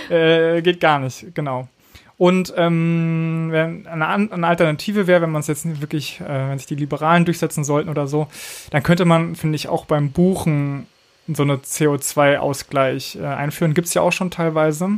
äh, 0.09 0.61
geht 0.63 0.81
gar 0.81 0.99
nicht, 0.99 1.35
genau. 1.35 1.69
Und 2.17 2.53
ähm, 2.57 3.49
wenn 3.51 3.87
eine, 3.87 4.07
eine 4.07 4.47
Alternative 4.47 5.07
wäre, 5.07 5.23
wenn 5.23 5.31
man 5.31 5.41
es 5.41 5.47
jetzt 5.47 5.81
wirklich, 5.81 6.21
äh, 6.21 6.51
wenn 6.51 6.59
sich 6.59 6.67
die 6.67 6.75
Liberalen 6.75 7.25
durchsetzen 7.25 7.65
sollten 7.65 7.89
oder 7.89 8.07
so, 8.07 8.27
dann 8.71 8.83
könnte 8.83 9.07
man, 9.07 9.37
finde 9.37 9.57
ich, 9.57 9.69
auch 9.69 9.87
beim 9.87 10.11
Buchen 10.11 10.87
so 11.29 11.43
eine 11.43 11.57
CO2-Ausgleich 11.57 13.17
äh, 13.17 13.25
einführen. 13.25 13.73
Gibt 13.73 13.89
es 13.89 13.95
ja 13.95 14.03
auch 14.03 14.13
schon 14.13 14.31
teilweise. 14.31 14.91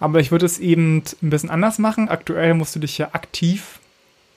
Aber 0.00 0.18
ich 0.18 0.32
würde 0.32 0.46
es 0.46 0.58
eben 0.58 1.04
ein 1.22 1.30
bisschen 1.30 1.50
anders 1.50 1.78
machen. 1.78 2.08
Aktuell 2.08 2.54
musst 2.54 2.74
du 2.74 2.80
dich 2.80 2.98
ja 2.98 3.10
aktiv 3.12 3.78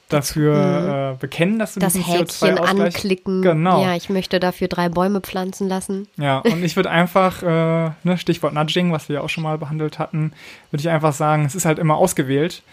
dafür 0.09 1.13
äh, 1.15 1.19
bekennen, 1.19 1.59
dass 1.59 1.73
du 1.73 1.79
Mhm. 1.79 1.83
Das 1.83 1.93
diesen 1.93 2.05
Häkchen 2.05 2.27
CO2-Ausgleich 2.27 2.85
anklicken. 2.85 3.41
Genau. 3.41 3.83
Ja, 3.83 3.95
ich 3.95 4.09
möchte 4.09 4.39
dafür 4.39 4.67
drei 4.67 4.89
Bäume 4.89 5.21
pflanzen 5.21 5.67
lassen. 5.67 6.07
Ja, 6.17 6.39
und 6.39 6.63
ich 6.63 6.75
würde 6.75 6.89
einfach, 6.89 7.43
äh, 7.43 7.91
ne, 8.03 8.17
Stichwort 8.17 8.53
Nudging, 8.53 8.91
was 8.91 9.09
wir 9.09 9.15
ja 9.15 9.21
auch 9.21 9.29
schon 9.29 9.43
mal 9.43 9.57
behandelt 9.57 9.99
hatten, 9.99 10.31
würde 10.71 10.81
ich 10.81 10.89
einfach 10.89 11.13
sagen, 11.13 11.45
es 11.45 11.55
ist 11.55 11.65
halt 11.65 11.79
immer 11.79 11.97
ausgewählt. 11.97 12.63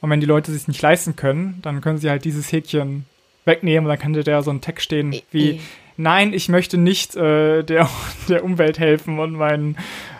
Und 0.00 0.10
wenn 0.10 0.20
die 0.20 0.26
Leute 0.26 0.52
sich 0.52 0.68
nicht 0.68 0.82
leisten 0.82 1.16
können, 1.16 1.58
dann 1.62 1.80
können 1.80 1.98
sie 1.98 2.10
halt 2.10 2.24
dieses 2.24 2.52
Häkchen 2.52 3.06
wegnehmen 3.46 3.86
und 3.86 3.90
dann 3.90 3.98
könnte 3.98 4.22
da 4.24 4.42
so 4.42 4.50
ein 4.50 4.60
Text 4.60 4.84
stehen 4.84 5.14
wie, 5.30 5.50
Eh. 5.50 5.60
nein, 5.96 6.32
ich 6.32 6.48
möchte 6.48 6.78
nicht 6.78 7.16
äh, 7.16 7.62
der, 7.62 7.88
der 8.28 8.44
Umwelt 8.44 8.78
helfen 8.78 9.18
und 9.18 9.32
meinen, 9.32 9.76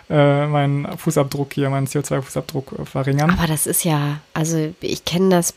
äh, 0.09 0.45
meinen 0.47 0.87
Fußabdruck 0.97 1.53
hier, 1.53 1.69
meinen 1.69 1.87
CO2-Fußabdruck 1.87 2.81
äh, 2.81 2.85
verringern. 2.85 3.29
Aber 3.31 3.47
das 3.47 3.65
ist 3.65 3.83
ja, 3.83 4.19
also 4.33 4.73
ich 4.81 5.05
kenne 5.05 5.29
das 5.29 5.53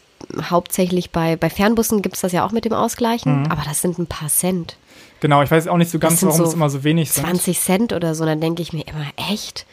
hauptsächlich 0.50 1.10
bei, 1.10 1.36
bei 1.36 1.50
Fernbussen 1.50 2.02
gibt 2.02 2.16
es 2.16 2.20
das 2.22 2.32
ja 2.32 2.44
auch 2.46 2.52
mit 2.52 2.64
dem 2.64 2.72
Ausgleichen, 2.72 3.42
Mhm. 3.42 3.46
aber 3.52 3.62
das 3.64 3.80
sind 3.80 3.98
ein 3.98 4.06
paar 4.06 4.28
Cent. 4.28 4.76
Genau, 5.20 5.42
ich 5.42 5.50
weiß 5.50 5.66
auch 5.68 5.76
nicht 5.76 5.90
so 5.90 5.98
ganz, 5.98 6.22
warum 6.22 6.36
so 6.36 6.44
es 6.44 6.54
immer 6.54 6.70
so 6.70 6.84
wenig 6.84 7.10
sind. 7.10 7.24
20 7.24 7.58
Cent 7.60 7.92
oder 7.92 8.14
so, 8.14 8.24
dann 8.24 8.40
denke 8.40 8.62
ich 8.62 8.72
mir 8.72 8.86
immer, 8.86 9.06
echt? 9.30 9.66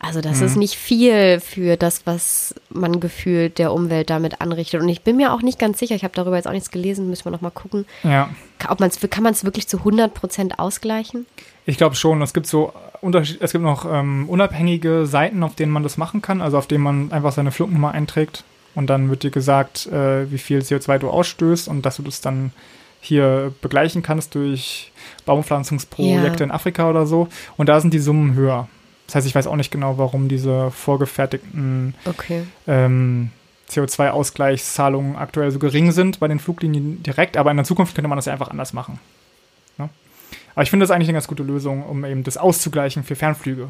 Also 0.00 0.20
das 0.20 0.38
Mhm. 0.38 0.46
ist 0.46 0.56
nicht 0.56 0.74
viel 0.76 1.40
für 1.40 1.76
das, 1.76 2.02
was 2.06 2.54
man 2.70 3.00
gefühlt 3.00 3.58
der 3.58 3.72
Umwelt 3.72 4.10
damit 4.10 4.40
anrichtet. 4.40 4.80
Und 4.80 4.88
ich 4.88 5.02
bin 5.02 5.16
mir 5.16 5.32
auch 5.34 5.42
nicht 5.42 5.58
ganz 5.58 5.78
sicher, 5.80 5.96
ich 5.96 6.04
habe 6.04 6.14
darüber 6.14 6.36
jetzt 6.36 6.46
auch 6.46 6.52
nichts 6.52 6.70
gelesen, 6.70 7.10
müssen 7.10 7.24
wir 7.24 7.32
noch 7.32 7.40
mal 7.40 7.50
gucken, 7.50 7.84
Ja. 8.04 8.30
ob 8.68 8.78
man's, 8.80 8.98
kann 9.10 9.24
man 9.24 9.32
es 9.32 9.44
wirklich 9.44 9.66
zu 9.66 9.78
100 9.84 10.14
Prozent 10.14 10.58
ausgleichen? 10.60 11.26
Ich 11.66 11.76
glaube 11.78 11.96
schon. 11.96 12.22
Es 12.22 12.32
gibt 12.32 12.46
so 12.46 12.72
Unterschied, 13.00 13.38
es 13.42 13.52
gibt 13.52 13.64
noch 13.64 13.84
ähm, 13.92 14.28
unabhängige 14.28 15.04
Seiten, 15.06 15.42
auf 15.42 15.54
denen 15.56 15.72
man 15.72 15.82
das 15.82 15.96
machen 15.96 16.22
kann, 16.22 16.40
also 16.40 16.56
auf 16.58 16.66
denen 16.68 16.84
man 16.84 17.12
einfach 17.12 17.32
seine 17.32 17.50
Flugennummer 17.50 17.90
einträgt 17.90 18.44
und 18.74 18.88
dann 18.88 19.10
wird 19.10 19.22
dir 19.22 19.30
gesagt, 19.30 19.86
äh, 19.86 20.30
wie 20.30 20.38
viel 20.38 20.60
CO2 20.60 20.98
du 20.98 21.10
ausstößt 21.10 21.68
und 21.68 21.82
dass 21.86 21.96
du 21.96 22.02
das 22.02 22.20
dann 22.20 22.52
hier 23.00 23.52
begleichen 23.62 24.02
kannst 24.02 24.34
durch 24.34 24.92
Baumpflanzungsprojekte 25.24 26.40
Ja. 26.40 26.44
in 26.44 26.50
Afrika 26.50 26.88
oder 26.90 27.06
so. 27.06 27.28
Und 27.56 27.68
da 27.68 27.80
sind 27.80 27.94
die 27.94 27.98
Summen 28.00 28.34
höher. 28.34 28.68
Das 29.06 29.14
heißt, 29.14 29.26
ich 29.26 29.34
weiß 29.34 29.46
auch 29.46 29.56
nicht 29.56 29.70
genau, 29.70 29.98
warum 29.98 30.28
diese 30.28 30.70
vorgefertigten 30.70 31.94
Okay. 32.04 32.42
ähm, 32.66 33.30
CO2-Ausgleichszahlungen 33.70 35.16
aktuell 35.16 35.50
so 35.50 35.58
gering 35.58 35.92
sind 35.92 36.20
bei 36.20 36.28
den 36.28 36.38
Fluglinien 36.38 37.02
direkt, 37.02 37.36
aber 37.36 37.50
in 37.50 37.56
der 37.56 37.64
Zukunft 37.66 37.94
könnte 37.94 38.08
man 38.08 38.16
das 38.16 38.26
ja 38.26 38.32
einfach 38.32 38.48
anders 38.48 38.72
machen. 38.72 38.98
Ne? 39.76 39.88
Aber 40.54 40.62
ich 40.62 40.70
finde 40.70 40.84
das 40.84 40.90
eigentlich 40.90 41.08
eine 41.08 41.16
ganz 41.16 41.28
gute 41.28 41.42
Lösung, 41.42 41.84
um 41.84 42.04
eben 42.04 42.24
das 42.24 42.36
auszugleichen 42.36 43.04
für 43.04 43.16
Fernflüge. 43.16 43.68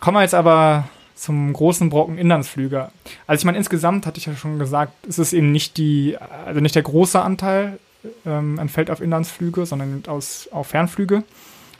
Kommen 0.00 0.16
wir 0.16 0.22
jetzt 0.22 0.34
aber 0.34 0.88
zum 1.20 1.52
großen 1.52 1.90
Brocken 1.90 2.16
Inlandsflüge. 2.16 2.90
Also 3.26 3.40
ich 3.40 3.44
meine, 3.44 3.58
insgesamt 3.58 4.06
hatte 4.06 4.18
ich 4.18 4.24
ja 4.24 4.34
schon 4.34 4.58
gesagt, 4.58 4.94
es 5.06 5.18
ist 5.18 5.34
eben 5.34 5.52
nicht 5.52 5.76
die, 5.76 6.16
also 6.46 6.60
nicht 6.60 6.74
der 6.74 6.82
große 6.82 7.20
Anteil 7.20 7.78
ähm, 8.24 8.58
entfällt 8.58 8.90
auf 8.90 9.02
Inlandsflüge, 9.02 9.66
sondern 9.66 10.02
aus, 10.06 10.48
auf 10.50 10.68
Fernflüge. 10.68 11.22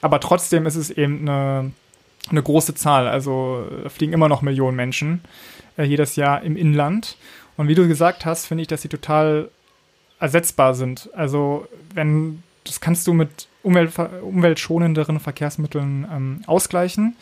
Aber 0.03 0.21
trotzdem 0.21 0.67
ist 0.67 0.77
es 0.77 0.91
eben 0.91 1.21
eine, 1.21 1.73
eine 2.29 2.43
große 2.43 2.75
Zahl. 2.75 3.09
Also 3.09 3.65
fliegen 3.89 4.13
immer 4.13 4.29
noch 4.29 4.43
Millionen 4.43 4.77
Menschen 4.77 5.23
äh, 5.79 5.85
jedes 5.85 6.17
Jahr 6.17 6.43
im 6.43 6.55
Inland. 6.55 7.17
Und 7.57 7.67
wie 7.67 7.75
du 7.75 7.89
gesagt 7.89 8.27
hast, 8.27 8.47
finde 8.47 8.61
ich, 8.61 8.69
dass 8.69 8.83
sie 8.83 8.89
total 8.89 9.49
ersetzbar 10.19 10.75
sind. 10.75 11.09
Also 11.15 11.67
wenn 11.95 12.43
das 12.65 12.83
kannst 12.83 13.07
du 13.07 13.15
mit 13.15 13.49
Umwelt, 13.63 13.99
umweltschonenderen 14.23 15.19
Verkehrsmitteln 15.19 16.07
ähm, 16.13 16.43
ausgleichen. 16.47 17.17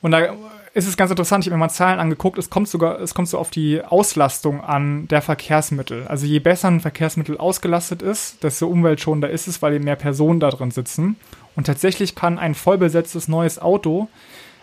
Und 0.00 0.12
da 0.12 0.36
ist 0.78 0.86
es 0.86 0.96
ganz 0.96 1.10
interessant, 1.10 1.44
ich 1.44 1.50
habe 1.50 1.56
mir 1.56 1.64
mal 1.66 1.70
Zahlen 1.70 1.98
angeguckt, 1.98 2.38
es 2.38 2.50
kommt 2.50 2.68
sogar, 2.68 3.00
es 3.00 3.12
kommt 3.12 3.28
so 3.28 3.36
auf 3.36 3.50
die 3.50 3.82
Auslastung 3.82 4.62
an 4.62 5.08
der 5.08 5.22
Verkehrsmittel. 5.22 6.06
Also 6.06 6.24
je 6.24 6.38
besser 6.38 6.68
ein 6.68 6.78
Verkehrsmittel 6.78 7.36
ausgelastet 7.36 8.00
ist, 8.00 8.44
desto 8.44 8.68
umweltschonender 8.68 9.28
ist 9.28 9.48
es, 9.48 9.60
weil 9.60 9.74
eben 9.74 9.84
mehr 9.84 9.96
Personen 9.96 10.38
da 10.38 10.50
drin 10.50 10.70
sitzen. 10.70 11.16
Und 11.56 11.66
tatsächlich 11.66 12.14
kann 12.14 12.38
ein 12.38 12.54
vollbesetztes 12.54 13.26
neues 13.26 13.58
Auto 13.58 14.08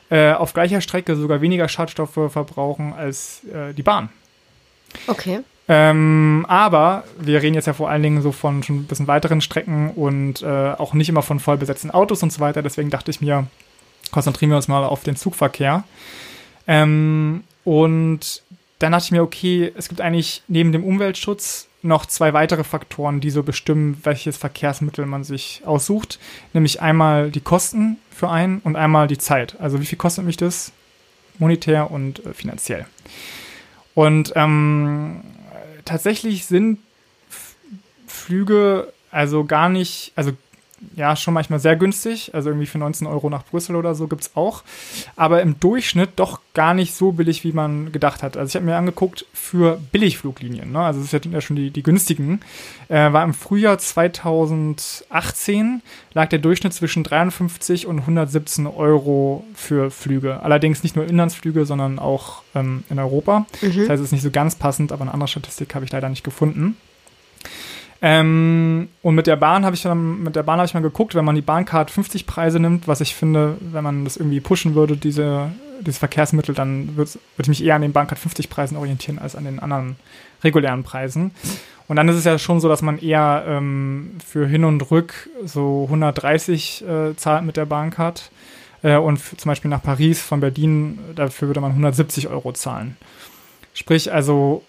äh, 0.10 0.32
auf 0.32 0.54
gleicher 0.54 0.80
Strecke 0.80 1.18
sogar 1.18 1.42
weniger 1.42 1.68
Schadstoffe 1.68 2.32
verbrauchen 2.32 2.94
als 2.94 3.44
äh, 3.54 3.74
die 3.74 3.84
Bahn. 3.84 4.08
Okay. 5.08 5.42
Ähm, 5.68 6.46
aber 6.48 7.04
wir 7.20 7.42
reden 7.42 7.56
jetzt 7.56 7.66
ja 7.66 7.74
vor 7.74 7.90
allen 7.90 8.04
Dingen 8.04 8.22
so 8.22 8.32
von 8.32 8.64
schon 8.64 8.78
ein 8.78 8.86
bisschen 8.86 9.08
weiteren 9.08 9.42
Strecken 9.42 9.92
und 9.92 10.44
äh, 10.44 10.46
auch 10.46 10.94
nicht 10.94 11.10
immer 11.10 11.24
von 11.24 11.42
voll 11.42 11.58
besetzten 11.58 11.92
Autos 11.92 12.24
und 12.24 12.32
so 12.32 12.40
weiter. 12.40 12.62
Deswegen 12.62 12.90
dachte 12.90 13.12
ich 13.12 13.20
mir, 13.20 13.48
konzentrieren 14.16 14.50
wir 14.52 14.56
uns 14.56 14.70
mal 14.70 14.86
auf 14.86 15.04
den 15.04 15.18
Zugverkehr. 15.18 15.84
Ähm, 16.68 17.44
und 17.66 18.44
dann 18.80 18.94
dachte 18.94 19.04
ich 19.04 19.12
mir, 19.12 19.22
okay, 19.22 19.74
es 19.76 19.90
gibt 19.90 20.00
eigentlich 20.00 20.42
neben 20.48 20.72
dem 20.72 20.86
Umweltschutz 20.86 21.68
noch 21.82 22.06
zwei 22.06 22.32
weitere 22.32 22.64
Faktoren, 22.64 23.20
die 23.20 23.30
so 23.30 23.44
bestimmen, 23.44 24.00
welches 24.04 24.38
Verkehrsmittel 24.38 25.06
man 25.06 25.26
sich 25.26 25.64
aussucht. 25.66 26.18
Nämlich 26.54 26.82
einmal 26.82 27.30
die 27.30 27.42
Kosten 27.42 27.98
für 28.10 28.30
einen 28.30 28.60
und 28.60 28.78
einmal 28.78 29.08
die 29.08 29.18
Zeit. 29.18 29.60
Also 29.60 29.82
wie 29.82 29.86
viel 29.86 29.98
kostet 29.98 30.24
mich 30.24 30.38
das 30.38 30.72
monetär 31.38 31.92
und 31.92 32.26
äh, 32.26 32.34
finanziell. 32.34 32.86
Und 33.96 34.32
ähm, 34.38 35.24
tatsächlich 35.84 36.46
sind 36.46 36.80
Flüge 38.08 38.94
also 39.12 39.44
gar 39.44 39.68
nicht, 39.68 40.14
also 40.16 40.32
ja, 40.96 41.16
schon 41.16 41.34
manchmal 41.34 41.60
sehr 41.60 41.76
günstig. 41.76 42.32
Also 42.34 42.50
irgendwie 42.50 42.68
für 42.68 42.78
19 42.78 43.08
Euro 43.08 43.30
nach 43.30 43.46
Brüssel 43.46 43.76
oder 43.76 43.96
so 43.96 44.08
gibt 44.08 44.24
es 44.24 44.36
auch. 44.36 44.64
Aber 45.16 45.42
im 45.42 45.60
Durchschnitt 45.60 46.12
doch 46.16 46.42
gar 46.54 46.74
nicht 46.74 46.96
so 46.96 47.12
billig, 47.12 47.44
wie 47.44 47.52
man 47.52 47.92
gedacht 47.92 48.24
hat. 48.24 48.38
Also 48.38 48.50
ich 48.50 48.56
habe 48.56 48.66
mir 48.66 48.76
angeguckt, 48.76 49.26
für 49.34 49.80
Billigfluglinien, 49.92 50.72
ne? 50.72 50.80
also 50.80 51.02
das 51.02 51.12
sind 51.12 51.32
ja 51.32 51.42
schon 51.42 51.56
die, 51.56 51.72
die 51.72 51.84
günstigen, 51.84 52.42
äh, 52.88 53.14
war 53.14 53.24
im 53.24 53.34
Frühjahr 53.34 53.78
2018, 53.78 55.82
lag 56.14 56.30
der 56.30 56.40
Durchschnitt 56.40 56.74
zwischen 56.74 57.04
53 57.04 57.88
und 57.88 58.00
117 58.00 58.68
Euro 58.68 59.46
für 59.54 59.92
Flüge. 59.92 60.42
Allerdings 60.42 60.84
nicht 60.84 60.96
nur 60.96 61.06
Inlandsflüge, 61.06 61.66
sondern 61.66 62.00
auch 62.00 62.44
ähm, 62.54 62.84
in 62.90 63.00
Europa. 63.00 63.46
Mhm. 63.62 63.78
Das 63.78 63.90
heißt, 63.90 64.02
es 64.02 64.08
ist 64.08 64.14
nicht 64.14 64.24
so 64.24 64.32
ganz 64.32 64.56
passend, 64.56 64.92
aber 64.92 65.04
eine 65.04 65.14
andere 65.14 65.28
Statistik 65.28 65.76
habe 65.76 65.86
ich 65.86 65.92
leider 65.92 66.10
nicht 66.10 66.24
gefunden. 66.24 66.78
Ähm, 68.02 68.90
und 69.02 69.16
mit 69.16 69.28
der 69.28 69.36
Bahn 69.36 69.66
habe 69.66 69.76
ich 69.76 69.82
dann, 69.82 70.24
mit 70.24 70.36
der 70.36 70.44
Bahn 70.44 70.60
habe 70.60 70.68
ich 70.68 70.74
mal 70.74 70.82
geguckt, 70.82 71.16
wenn 71.16 71.26
man 71.26 71.36
die 71.36 71.42
Bahncard 71.42 71.90
50 71.90 72.28
Preise 72.28 72.60
nimmt, 72.60 72.88
was 72.88 73.02
ich 73.02 73.16
finde, 73.16 73.58
wenn 73.60 73.84
man 73.84 74.04
das 74.04 74.18
irgendwie 74.18 74.42
pushen 74.42 74.76
würde, 74.76 74.98
diese, 74.98 75.52
dieses 75.82 75.98
Verkehrsmittel, 75.98 76.54
dann 76.54 76.96
würde 76.98 77.12
ich 77.38 77.48
mich 77.48 77.64
eher 77.64 77.76
an 77.76 77.82
den 77.82 77.94
Bahncard 77.94 78.20
50 78.20 78.50
Preisen 78.50 78.78
orientieren 78.78 79.20
als 79.20 79.36
an 79.36 79.46
den 79.46 79.60
anderen 79.60 79.96
regulären 80.44 80.84
Preisen. 80.84 81.32
Und 81.88 81.98
dann 81.98 82.10
ist 82.10 82.16
es 82.16 82.26
ja 82.26 82.38
schon 82.40 82.60
so, 82.60 82.68
dass 82.68 82.82
man 82.82 82.98
eher 82.98 83.46
ähm, 83.48 84.18
für 84.26 84.48
Hin 84.48 84.64
und 84.64 84.92
Rück 84.92 85.30
so 85.44 85.84
130 85.86 86.84
äh, 86.84 87.16
zahlt 87.16 87.46
mit 87.46 87.58
der 87.58 87.66
Bahncard. 87.66 88.32
Äh, 88.82 88.98
und 88.98 89.20
zum 89.20 89.50
Beispiel 89.50 89.70
nach 89.70 89.84
Paris 89.84 90.22
von 90.22 90.40
Berlin, 90.40 91.00
dafür 91.16 91.48
würde 91.48 91.62
man 91.62 91.72
170 91.72 92.28
Euro 92.28 92.54
zahlen. 92.54 92.98
Sprich 93.74 94.12
also 94.12 94.64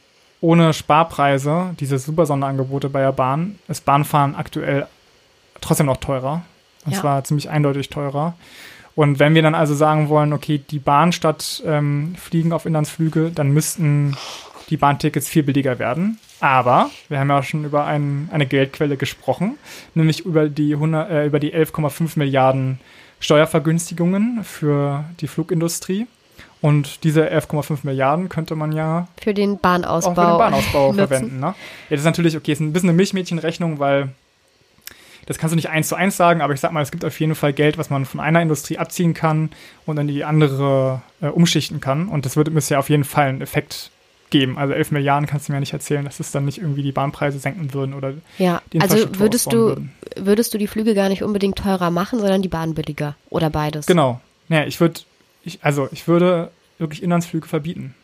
ohne 0.47 0.73
Sparpreise, 0.73 1.75
diese 1.81 1.99
super 1.99 2.25
Sonderangebote 2.25 2.89
bei 2.89 3.01
der 3.01 3.11
Bahn, 3.11 3.59
ist 3.67 3.85
Bahnfahren 3.85 4.37
aktuell 4.37 4.87
trotzdem 5.61 5.87
noch 5.87 5.97
teurer. 5.97 6.43
Und 6.85 6.93
ja. 6.93 7.01
zwar 7.01 7.25
ziemlich 7.25 7.51
eindeutig 7.51 7.89
teurer. 7.89 8.35
Und 8.95 9.19
wenn 9.19 9.35
wir 9.35 9.43
dann 9.43 9.57
also 9.57 9.75
sagen 9.75 10.09
wollen, 10.09 10.33
okay, 10.33 10.59
die 10.59 10.79
Bahn 10.79 11.11
statt 11.11 11.65
ähm, 11.67 12.15
Fliegen 12.17 12.53
auf 12.53 12.65
Inlandsflüge, 12.65 13.33
dann 13.35 13.51
müssten 13.51 14.17
die 14.71 14.77
Bahntickets 14.77 15.29
viel 15.29 15.43
billiger 15.43 15.81
werden. 15.81 16.21
Aber 16.39 16.91
wir 17.09 17.19
haben 17.19 17.29
ja 17.29 17.41
auch 17.41 17.45
schon 17.45 17.65
über 17.65 17.85
ein, 17.85 18.29
eine 18.33 18.47
Geldquelle 18.47 18.97
gesprochen, 18.97 19.59
nämlich 19.95 20.25
über 20.25 20.49
die, 20.49 20.73
äh, 20.73 21.41
die 21.41 21.55
11,5 21.55 22.19
Milliarden 22.21 22.79
Steuervergünstigungen 23.19 24.45
für 24.45 25.05
die 25.19 25.27
Flugindustrie. 25.27 26.07
Und 26.61 27.05
diese 27.05 27.31
11,5 27.31 27.81
Milliarden 27.83 28.29
könnte 28.29 28.57
man 28.57 28.73
ja 28.73 29.09
für 29.21 29.35
den 29.35 29.59
Bahnausbau, 29.59 30.15
für 30.15 30.21
den 30.21 30.39
Bahnausbau 30.39 30.93
verwenden. 30.95 31.41
Ne? 31.41 31.47
Ja, 31.47 31.55
das 31.91 32.01
ist 32.01 32.07
natürlich, 32.07 32.37
okay, 32.37 32.53
ist 32.53 32.61
ein 32.61 32.73
bisschen 32.73 32.89
eine 32.89 32.97
Milchmädchenrechnung, 32.97 33.79
weil 33.79 34.09
das 35.27 35.39
kannst 35.39 35.53
du 35.53 35.57
nicht 35.57 35.69
eins 35.69 35.89
zu 35.89 35.97
eins 35.97 36.17
sagen, 36.17 36.41
aber 36.41 36.55
ich 36.55 36.61
sag 36.61 36.73
mal, 36.73 36.83
es 36.83 36.93
gibt 36.93 37.05
auf 37.05 37.19
jeden 37.21 37.35
Fall 37.35 37.53
Geld, 37.53 37.79
was 37.79 37.91
man 37.91 38.05
von 38.05 38.21
einer 38.21 38.41
Industrie 38.41 38.79
abziehen 38.79 39.13
kann 39.13 39.51
und 39.85 39.97
dann 39.97 40.07
die 40.07 40.25
andere 40.25 41.03
äh, 41.21 41.27
umschichten 41.27 41.81
kann. 41.81 42.09
Und 42.09 42.25
das 42.25 42.37
würde 42.37 42.53
müsste 42.53 42.75
ja 42.75 42.79
auf 42.79 42.89
jeden 42.89 43.05
Fall 43.05 43.29
einen 43.29 43.41
Effekt 43.43 43.91
geben. 44.31 44.57
Also 44.57 44.73
11 44.73 44.93
Milliarden 44.93 45.27
kannst 45.29 45.49
du 45.49 45.53
mir 45.53 45.61
nicht 45.61 45.73
erzählen, 45.73 46.05
dass 46.05 46.21
es 46.21 46.31
dann 46.31 46.45
nicht 46.45 46.59
irgendwie 46.59 46.83
die 46.83 46.93
Bahnpreise 46.93 47.39
senken 47.39 47.75
würden 47.75 47.95
oder 47.95 48.15
ja, 48.39 48.63
die 48.73 48.81
also 48.81 48.97
würdest 49.19 49.53
du 49.53 49.59
würden. 49.59 49.93
würdest 50.17 50.55
du 50.55 50.59
die 50.59 50.67
Flüge 50.67 50.95
gar 50.95 51.09
nicht 51.09 51.23
unbedingt 51.23 51.59
teurer 51.59 51.91
machen, 51.91 52.19
sondern 52.21 52.43
die 52.43 52.49
Bahn 52.49 52.75
billiger 52.75 53.17
oder 53.29 53.51
beides? 53.51 53.87
Genau. 53.87 54.21
Ja, 54.49 54.65
ich 54.65 54.81
würde 54.81 55.01
ich, 55.47 55.65
also 55.65 55.89
ich 55.93 56.09
würde 56.09 56.51
wirklich 56.79 57.03
Inlandsflüge 57.03 57.47
verbieten. 57.47 57.95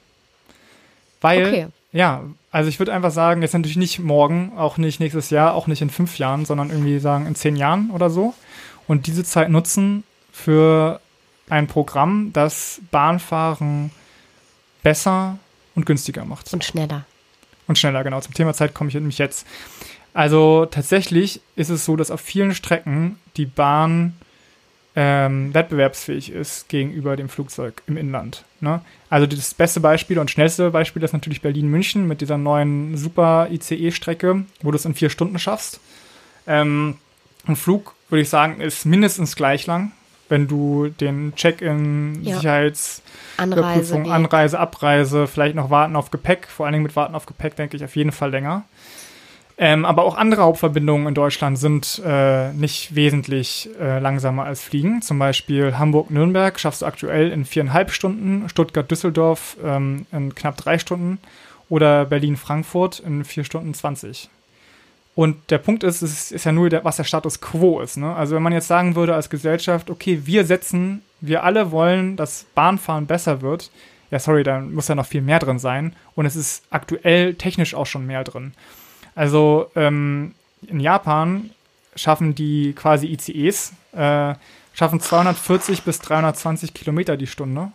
Weil, 1.20 1.46
okay. 1.46 1.66
ja, 1.92 2.24
also 2.50 2.68
ich 2.68 2.78
würde 2.78 2.92
einfach 2.92 3.10
sagen, 3.10 3.42
jetzt 3.42 3.52
natürlich 3.52 3.76
nicht 3.76 3.98
morgen, 3.98 4.52
auch 4.56 4.78
nicht 4.78 5.00
nächstes 5.00 5.30
Jahr, 5.30 5.54
auch 5.54 5.66
nicht 5.66 5.82
in 5.82 5.90
fünf 5.90 6.18
Jahren, 6.18 6.44
sondern 6.44 6.70
irgendwie 6.70 6.98
sagen 6.98 7.26
in 7.26 7.34
zehn 7.34 7.56
Jahren 7.56 7.90
oder 7.90 8.10
so. 8.10 8.34
Und 8.88 9.06
diese 9.06 9.24
Zeit 9.24 9.50
nutzen 9.50 10.04
für 10.32 11.00
ein 11.48 11.66
Programm, 11.66 12.32
das 12.32 12.80
Bahnfahren 12.90 13.90
besser 14.82 15.38
und 15.74 15.86
günstiger 15.86 16.24
macht. 16.24 16.52
Und 16.52 16.64
schneller. 16.64 17.04
Und 17.68 17.78
schneller, 17.78 18.02
genau. 18.04 18.20
Zum 18.20 18.34
Thema 18.34 18.54
Zeit 18.54 18.74
komme 18.74 18.88
ich 18.88 18.94
nämlich 18.94 19.18
jetzt. 19.18 19.46
Also 20.14 20.66
tatsächlich 20.66 21.40
ist 21.56 21.70
es 21.70 21.84
so, 21.84 21.96
dass 21.96 22.10
auf 22.10 22.20
vielen 22.20 22.54
Strecken 22.54 23.18
die 23.36 23.46
Bahn 23.46 24.14
ähm, 24.94 25.54
wettbewerbsfähig 25.54 26.30
ist 26.30 26.68
gegenüber 26.68 27.16
dem 27.16 27.28
Flugzeug 27.28 27.82
im 27.86 27.96
Inland. 27.96 28.44
Ne? 28.60 28.82
Also 29.08 29.26
das 29.26 29.54
beste 29.54 29.80
Beispiel 29.80 30.18
und 30.18 30.30
schnellste 30.30 30.70
Beispiel 30.70 31.02
ist 31.02 31.12
natürlich 31.12 31.40
Berlin-München 31.40 32.06
mit 32.06 32.20
dieser 32.20 32.36
neuen 32.36 32.96
super 32.96 33.48
ICE-Strecke, 33.50 34.44
wo 34.60 34.70
du 34.70 34.76
es 34.76 34.84
in 34.84 34.94
vier 34.94 35.08
Stunden 35.08 35.38
schaffst. 35.38 35.80
Ähm, 36.46 36.98
ein 37.46 37.56
Flug, 37.56 37.94
würde 38.10 38.22
ich 38.22 38.28
sagen, 38.28 38.60
ist 38.60 38.84
mindestens 38.84 39.34
gleich 39.34 39.66
lang, 39.66 39.92
wenn 40.28 40.46
du 40.46 40.88
den 40.88 41.34
Check-in, 41.36 42.22
ja. 42.22 42.36
Sicherheitsprüfung, 42.36 44.02
Anreise, 44.02 44.10
Anreise, 44.10 44.58
Abreise, 44.60 45.26
vielleicht 45.26 45.54
noch 45.54 45.70
Warten 45.70 45.96
auf 45.96 46.10
Gepäck, 46.10 46.48
vor 46.48 46.66
allen 46.66 46.74
Dingen 46.74 46.84
mit 46.84 46.96
Warten 46.96 47.14
auf 47.14 47.26
Gepäck 47.26 47.56
denke 47.56 47.76
ich 47.76 47.84
auf 47.84 47.96
jeden 47.96 48.12
Fall 48.12 48.30
länger. 48.30 48.64
Ähm, 49.58 49.84
aber 49.84 50.04
auch 50.04 50.16
andere 50.16 50.42
Hauptverbindungen 50.42 51.06
in 51.06 51.14
Deutschland 51.14 51.58
sind 51.58 52.02
äh, 52.04 52.52
nicht 52.52 52.94
wesentlich 52.94 53.68
äh, 53.78 53.98
langsamer 53.98 54.44
als 54.44 54.62
Fliegen. 54.62 55.02
Zum 55.02 55.18
Beispiel 55.18 55.78
Hamburg-Nürnberg 55.78 56.58
schaffst 56.58 56.82
du 56.82 56.86
aktuell 56.86 57.30
in 57.30 57.44
viereinhalb 57.44 57.90
Stunden, 57.92 58.48
Stuttgart-Düsseldorf 58.48 59.56
ähm, 59.62 60.06
in 60.10 60.34
knapp 60.34 60.56
drei 60.56 60.78
Stunden 60.78 61.18
oder 61.68 62.06
Berlin-Frankfurt 62.06 63.00
in 63.00 63.24
vier 63.24 63.44
Stunden 63.44 63.74
zwanzig. 63.74 64.30
Und 65.14 65.50
der 65.50 65.58
Punkt 65.58 65.84
ist, 65.84 66.00
es 66.00 66.32
ist 66.32 66.44
ja 66.44 66.52
nur, 66.52 66.70
der, 66.70 66.84
was 66.84 66.96
der 66.96 67.04
Status 67.04 67.40
quo 67.40 67.80
ist. 67.80 67.98
Ne? 67.98 68.16
Also 68.16 68.34
wenn 68.34 68.42
man 68.42 68.54
jetzt 68.54 68.68
sagen 68.68 68.96
würde 68.96 69.14
als 69.14 69.28
Gesellschaft, 69.28 69.90
okay, 69.90 70.22
wir 70.24 70.46
setzen, 70.46 71.02
wir 71.20 71.44
alle 71.44 71.70
wollen, 71.70 72.16
dass 72.16 72.46
Bahnfahren 72.54 73.06
besser 73.06 73.42
wird, 73.42 73.70
ja 74.10 74.18
sorry, 74.18 74.42
dann 74.42 74.72
muss 74.72 74.88
ja 74.88 74.94
noch 74.94 75.06
viel 75.06 75.20
mehr 75.20 75.38
drin 75.38 75.58
sein. 75.58 75.94
Und 76.14 76.24
es 76.24 76.36
ist 76.36 76.64
aktuell 76.70 77.34
technisch 77.34 77.74
auch 77.74 77.86
schon 77.86 78.06
mehr 78.06 78.24
drin. 78.24 78.54
Also 79.14 79.70
ähm, 79.76 80.34
in 80.66 80.80
Japan 80.80 81.50
schaffen 81.96 82.34
die 82.34 82.72
quasi 82.72 83.06
ICEs, 83.06 83.72
äh, 83.92 84.34
schaffen 84.72 85.00
240 85.00 85.82
bis 85.82 85.98
320 86.00 86.74
Kilometer 86.74 87.16
die 87.16 87.26
Stunde, 87.26 87.70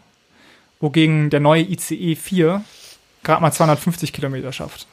wogegen 0.79 1.29
der 1.29 1.39
neue 1.39 1.63
ICE 1.63 2.15
4 2.15 2.63
gerade 3.23 3.41
mal 3.41 3.51
250 3.51 4.13
Kilometer 4.13 4.51
schafft. 4.51 4.87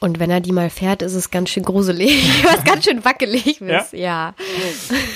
Und 0.00 0.20
wenn 0.20 0.30
er 0.30 0.40
die 0.40 0.52
mal 0.52 0.70
fährt, 0.70 1.02
ist 1.02 1.14
es 1.14 1.30
ganz 1.30 1.50
schön 1.50 1.64
gruselig, 1.64 2.44
was 2.44 2.62
ganz 2.62 2.84
schön 2.84 3.04
wackelig 3.04 3.60
ist, 3.60 3.92
ja. 3.92 3.92
ja. 3.92 4.34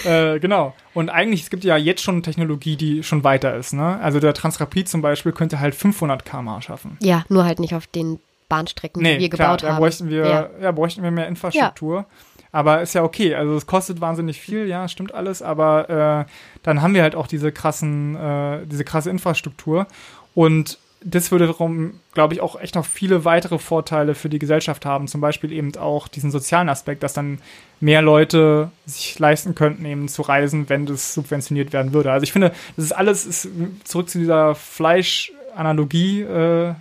Äh, 0.05 0.41
genau. 0.41 0.75
Und 0.95 1.11
eigentlich, 1.11 1.43
es 1.43 1.51
gibt 1.51 1.63
ja 1.63 1.77
jetzt 1.77 2.03
schon 2.03 2.25
Technologie, 2.25 2.75
die 2.75 3.05
schon 3.05 3.23
weiter 3.23 3.55
ist, 3.57 3.73
ne? 3.73 4.01
Also 4.01 4.19
der 4.19 4.35
Transrapid 4.35 4.89
zum 4.89 5.01
Beispiel 5.01 5.31
könnte 5.31 5.61
halt 5.61 5.77
500 5.77 6.25
km 6.25 6.61
schaffen. 6.61 6.97
Ja, 7.01 7.25
nur 7.29 7.45
halt 7.45 7.61
nicht 7.61 7.75
auf 7.77 7.87
den 7.87 8.19
Bahnstrecken, 8.53 9.03
nee, 9.03 9.17
die 9.17 9.23
wir 9.23 9.31
klar, 9.31 9.57
gebaut 9.57 9.63
da 9.63 9.69
haben. 9.73 9.81
Bräuchten 9.81 10.11
wir, 10.11 10.27
ja. 10.27 10.51
ja, 10.61 10.73
bräuchten 10.73 11.03
wir 11.03 11.11
mehr 11.11 11.27
Infrastruktur. 11.27 11.97
Ja. 11.97 12.07
Aber 12.53 12.83
ist 12.83 12.95
ja 12.95 13.03
okay. 13.03 13.35
Also 13.35 13.57
es 13.57 13.67
kostet 13.67 14.03
wahnsinnig 14.03 14.39
viel, 14.39 14.67
ja, 14.67 14.87
stimmt 14.87 15.15
alles, 15.15 15.41
aber 15.41 16.27
äh, 16.29 16.33
dann 16.63 16.83
haben 16.83 16.95
wir 16.95 17.03
halt 17.03 17.15
auch 17.15 17.27
diese 17.27 17.51
krassen, 17.51 18.15
äh, 18.15 18.67
diese 18.67 18.85
krasse 18.85 19.09
Infrastruktur. 19.09 19.87
Und 20.35 20.79
das 21.05 21.31
würde 21.31 21.47
darum, 21.47 21.95
glaube 22.13 22.35
ich, 22.35 22.41
auch 22.43 22.61
echt 22.61 22.75
noch 22.75 22.85
viele 22.85 23.25
weitere 23.25 23.59
Vorteile 23.59 24.15
für 24.15 24.29
die 24.29 24.39
Gesellschaft 24.39 24.85
haben. 24.85 25.09
Zum 25.09 25.21
Beispiel 25.21 25.51
eben 25.51 25.75
auch 25.77 26.09
diesen 26.09 26.31
sozialen 26.31 26.69
Aspekt, 26.69 27.03
dass 27.03 27.15
dann 27.15 27.39
mehr 27.81 28.03
Leute 28.03 28.71
sich 28.85 29.19
leisten 29.19 29.55
könnten, 29.55 29.85
eben 29.87 30.09
zu 30.09 30.23
reisen, 30.23 30.69
wenn 30.69 30.87
das 30.87 31.15
subventioniert 31.15 31.73
werden 31.73 31.93
würde. 31.93 32.13
Also 32.13 32.25
ich 32.25 32.33
finde, 32.33 32.53
das 32.77 32.85
ist 32.85 32.93
alles, 32.93 33.25
ist 33.25 33.49
zurück 33.85 34.11
zu 34.11 34.19
dieser 34.19 34.55
Fleischanalogie, 34.55 36.21
äh, 36.21 36.75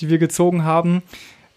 die 0.00 0.08
wir 0.08 0.18
gezogen 0.18 0.64
haben. 0.64 1.02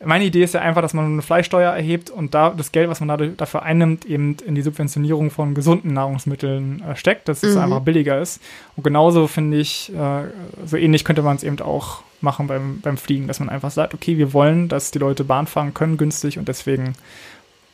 meine 0.03 0.25
Idee 0.25 0.43
ist 0.43 0.53
ja 0.53 0.61
einfach, 0.61 0.81
dass 0.81 0.93
man 0.93 1.05
eine 1.05 1.21
Fleischsteuer 1.21 1.71
erhebt 1.71 2.09
und 2.09 2.33
da 2.33 2.49
das 2.51 2.71
Geld, 2.71 2.89
was 2.89 2.99
man 2.99 3.07
dadurch, 3.09 3.35
dafür 3.37 3.63
einnimmt, 3.63 4.05
eben 4.05 4.37
in 4.45 4.53
die 4.55 4.61
Subventionierung 4.61 5.31
von 5.31 5.53
gesunden 5.55 5.93
Nahrungsmitteln 5.93 6.83
äh, 6.83 6.95
steckt, 6.95 7.27
dass 7.27 7.41
es 7.43 7.55
Mhm. 7.55 7.61
einfach 7.61 7.79
billiger 7.81 8.19
ist. 8.21 8.41
Und 8.75 8.83
genauso 8.83 9.27
finde 9.27 9.57
ich, 9.57 9.91
äh, 9.95 10.23
so 10.65 10.77
ähnlich 10.77 11.05
könnte 11.05 11.21
man 11.21 11.37
es 11.37 11.43
eben 11.43 11.59
auch 11.61 12.01
machen 12.21 12.47
beim, 12.47 12.81
beim 12.81 12.97
Fliegen, 12.97 13.27
dass 13.27 13.39
man 13.39 13.49
einfach 13.49 13.71
sagt, 13.71 13.93
okay, 13.93 14.17
wir 14.17 14.33
wollen, 14.33 14.67
dass 14.67 14.91
die 14.91 14.99
Leute 14.99 15.23
Bahn 15.23 15.47
fahren 15.47 15.73
können 15.73 15.97
günstig 15.97 16.37
und 16.37 16.47
deswegen 16.47 16.95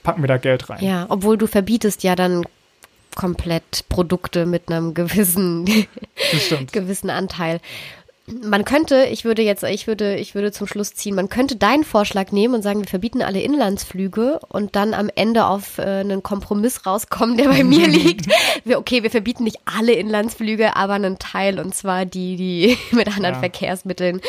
packen 0.04 0.22
wir 0.24 0.28
da 0.28 0.38
Geld 0.38 0.70
rein. 0.70 0.84
Ja, 0.84 1.06
obwohl 1.10 1.38
du 1.38 1.48
verbietest 1.48 2.04
ja 2.04 2.16
dann 2.16 2.44
komplett 3.16 3.86
Produkte 3.90 4.46
mit 4.46 4.70
einem 4.70 4.94
gewissen 4.94 5.66
gewissen 6.72 7.10
Anteil. 7.10 7.60
Man 8.44 8.66
könnte, 8.66 9.06
ich 9.06 9.26
würde 9.26 9.42
jetzt, 9.42 9.64
ich 9.64 9.88
würde, 9.88 10.16
ich 10.16 10.36
würde 10.36 10.52
zum 10.52 10.68
Schluss 10.68 10.94
ziehen, 10.94 11.16
man 11.16 11.28
könnte 11.28 11.56
deinen 11.56 11.84
Vorschlag 11.84 12.32
nehmen 12.32 12.54
und 12.54 12.62
sagen, 12.62 12.82
wir 12.82 12.88
verbieten 12.88 13.22
alle 13.22 13.42
Inlandsflüge 13.42 14.40
und 14.48 14.76
dann 14.76 14.94
am 14.94 15.10
Ende 15.16 15.46
auf 15.46 15.78
äh, 15.78 15.82
einen 15.82 16.24
Kompromiss 16.24 16.86
rauskommen, 16.86 17.38
der 17.38 17.50
bei 17.50 17.64
mir 17.64 17.88
liegt. 17.90 18.28
Wir, 18.64 18.80
okay, 18.80 19.04
wir 19.04 19.12
verbieten 19.12 19.44
nicht 19.44 19.60
alle 19.66 19.94
Inlandsflüge, 19.94 20.76
aber 20.76 20.94
einen 20.94 21.20
Teil 21.20 21.60
und 21.60 21.76
zwar 21.76 22.06
die, 22.06 22.36
die 22.36 22.78
mit 22.96 23.08
anderen 23.08 23.36
Ja. 23.36 23.40
Verkehrsmitteln 23.40 24.22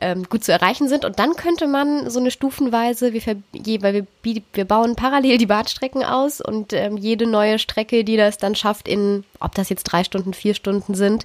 ähm, 0.00 0.24
gut 0.28 0.44
zu 0.44 0.52
erreichen 0.52 0.88
sind. 0.88 1.04
Und 1.04 1.18
dann 1.18 1.36
könnte 1.36 1.66
man 1.66 2.10
so 2.10 2.18
eine 2.18 2.30
Stufenweise, 2.30 3.12
wir, 3.12 3.22
je, 3.52 3.82
weil 3.82 4.06
wir, 4.22 4.42
wir 4.52 4.64
bauen 4.64 4.96
parallel 4.96 5.38
die 5.38 5.46
Bahnstrecken 5.46 6.02
aus 6.02 6.40
und 6.40 6.72
ähm, 6.72 6.96
jede 6.96 7.26
neue 7.26 7.58
Strecke, 7.58 8.04
die 8.04 8.16
das 8.16 8.38
dann 8.38 8.54
schafft, 8.54 8.88
in, 8.88 9.24
ob 9.40 9.54
das 9.54 9.68
jetzt 9.68 9.84
drei 9.84 10.02
Stunden, 10.02 10.34
vier 10.34 10.54
Stunden 10.54 10.94
sind, 10.94 11.24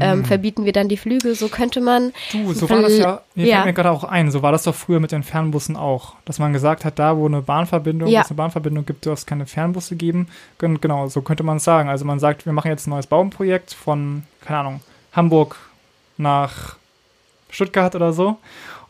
ähm, 0.00 0.24
verbieten 0.24 0.64
wir 0.64 0.72
dann 0.72 0.88
die 0.88 0.96
Flüge. 0.96 1.34
So 1.34 1.48
könnte 1.48 1.69
man. 1.78 2.12
Du, 2.32 2.52
so 2.52 2.68
war 2.68 2.82
das 2.82 2.96
ja, 2.98 3.20
mir 3.36 3.46
Ja. 3.46 3.54
fällt 3.56 3.66
mir 3.66 3.72
gerade 3.74 3.90
auch 3.92 4.02
ein, 4.04 4.30
so 4.30 4.42
war 4.42 4.50
das 4.50 4.64
doch 4.64 4.74
früher 4.74 4.98
mit 4.98 5.12
den 5.12 5.22
Fernbussen 5.22 5.76
auch, 5.76 6.14
dass 6.24 6.38
man 6.38 6.52
gesagt 6.52 6.84
hat, 6.84 6.98
da 6.98 7.16
wo 7.16 7.26
eine 7.26 7.42
Bahnverbindung, 7.42 8.08
Ja. 8.08 8.22
eine 8.22 8.34
Bahnverbindung 8.36 8.86
gibt, 8.86 9.04
soll 9.04 9.14
es 9.14 9.26
keine 9.26 9.46
Fernbusse 9.46 9.94
geben. 9.94 10.26
Gen- 10.58 10.80
Genau, 10.80 11.06
so 11.08 11.22
könnte 11.22 11.42
man 11.44 11.58
es 11.58 11.64
sagen. 11.64 11.88
Also 11.88 12.04
man 12.04 12.18
sagt, 12.18 12.46
wir 12.46 12.52
machen 12.52 12.68
jetzt 12.68 12.86
ein 12.86 12.90
neues 12.90 13.06
Bauprojekt 13.06 13.74
von, 13.74 14.24
keine 14.44 14.58
Ahnung, 14.60 14.80
Hamburg 15.12 15.56
nach 16.16 16.76
Stuttgart 17.50 17.94
oder 17.94 18.12
so. 18.12 18.38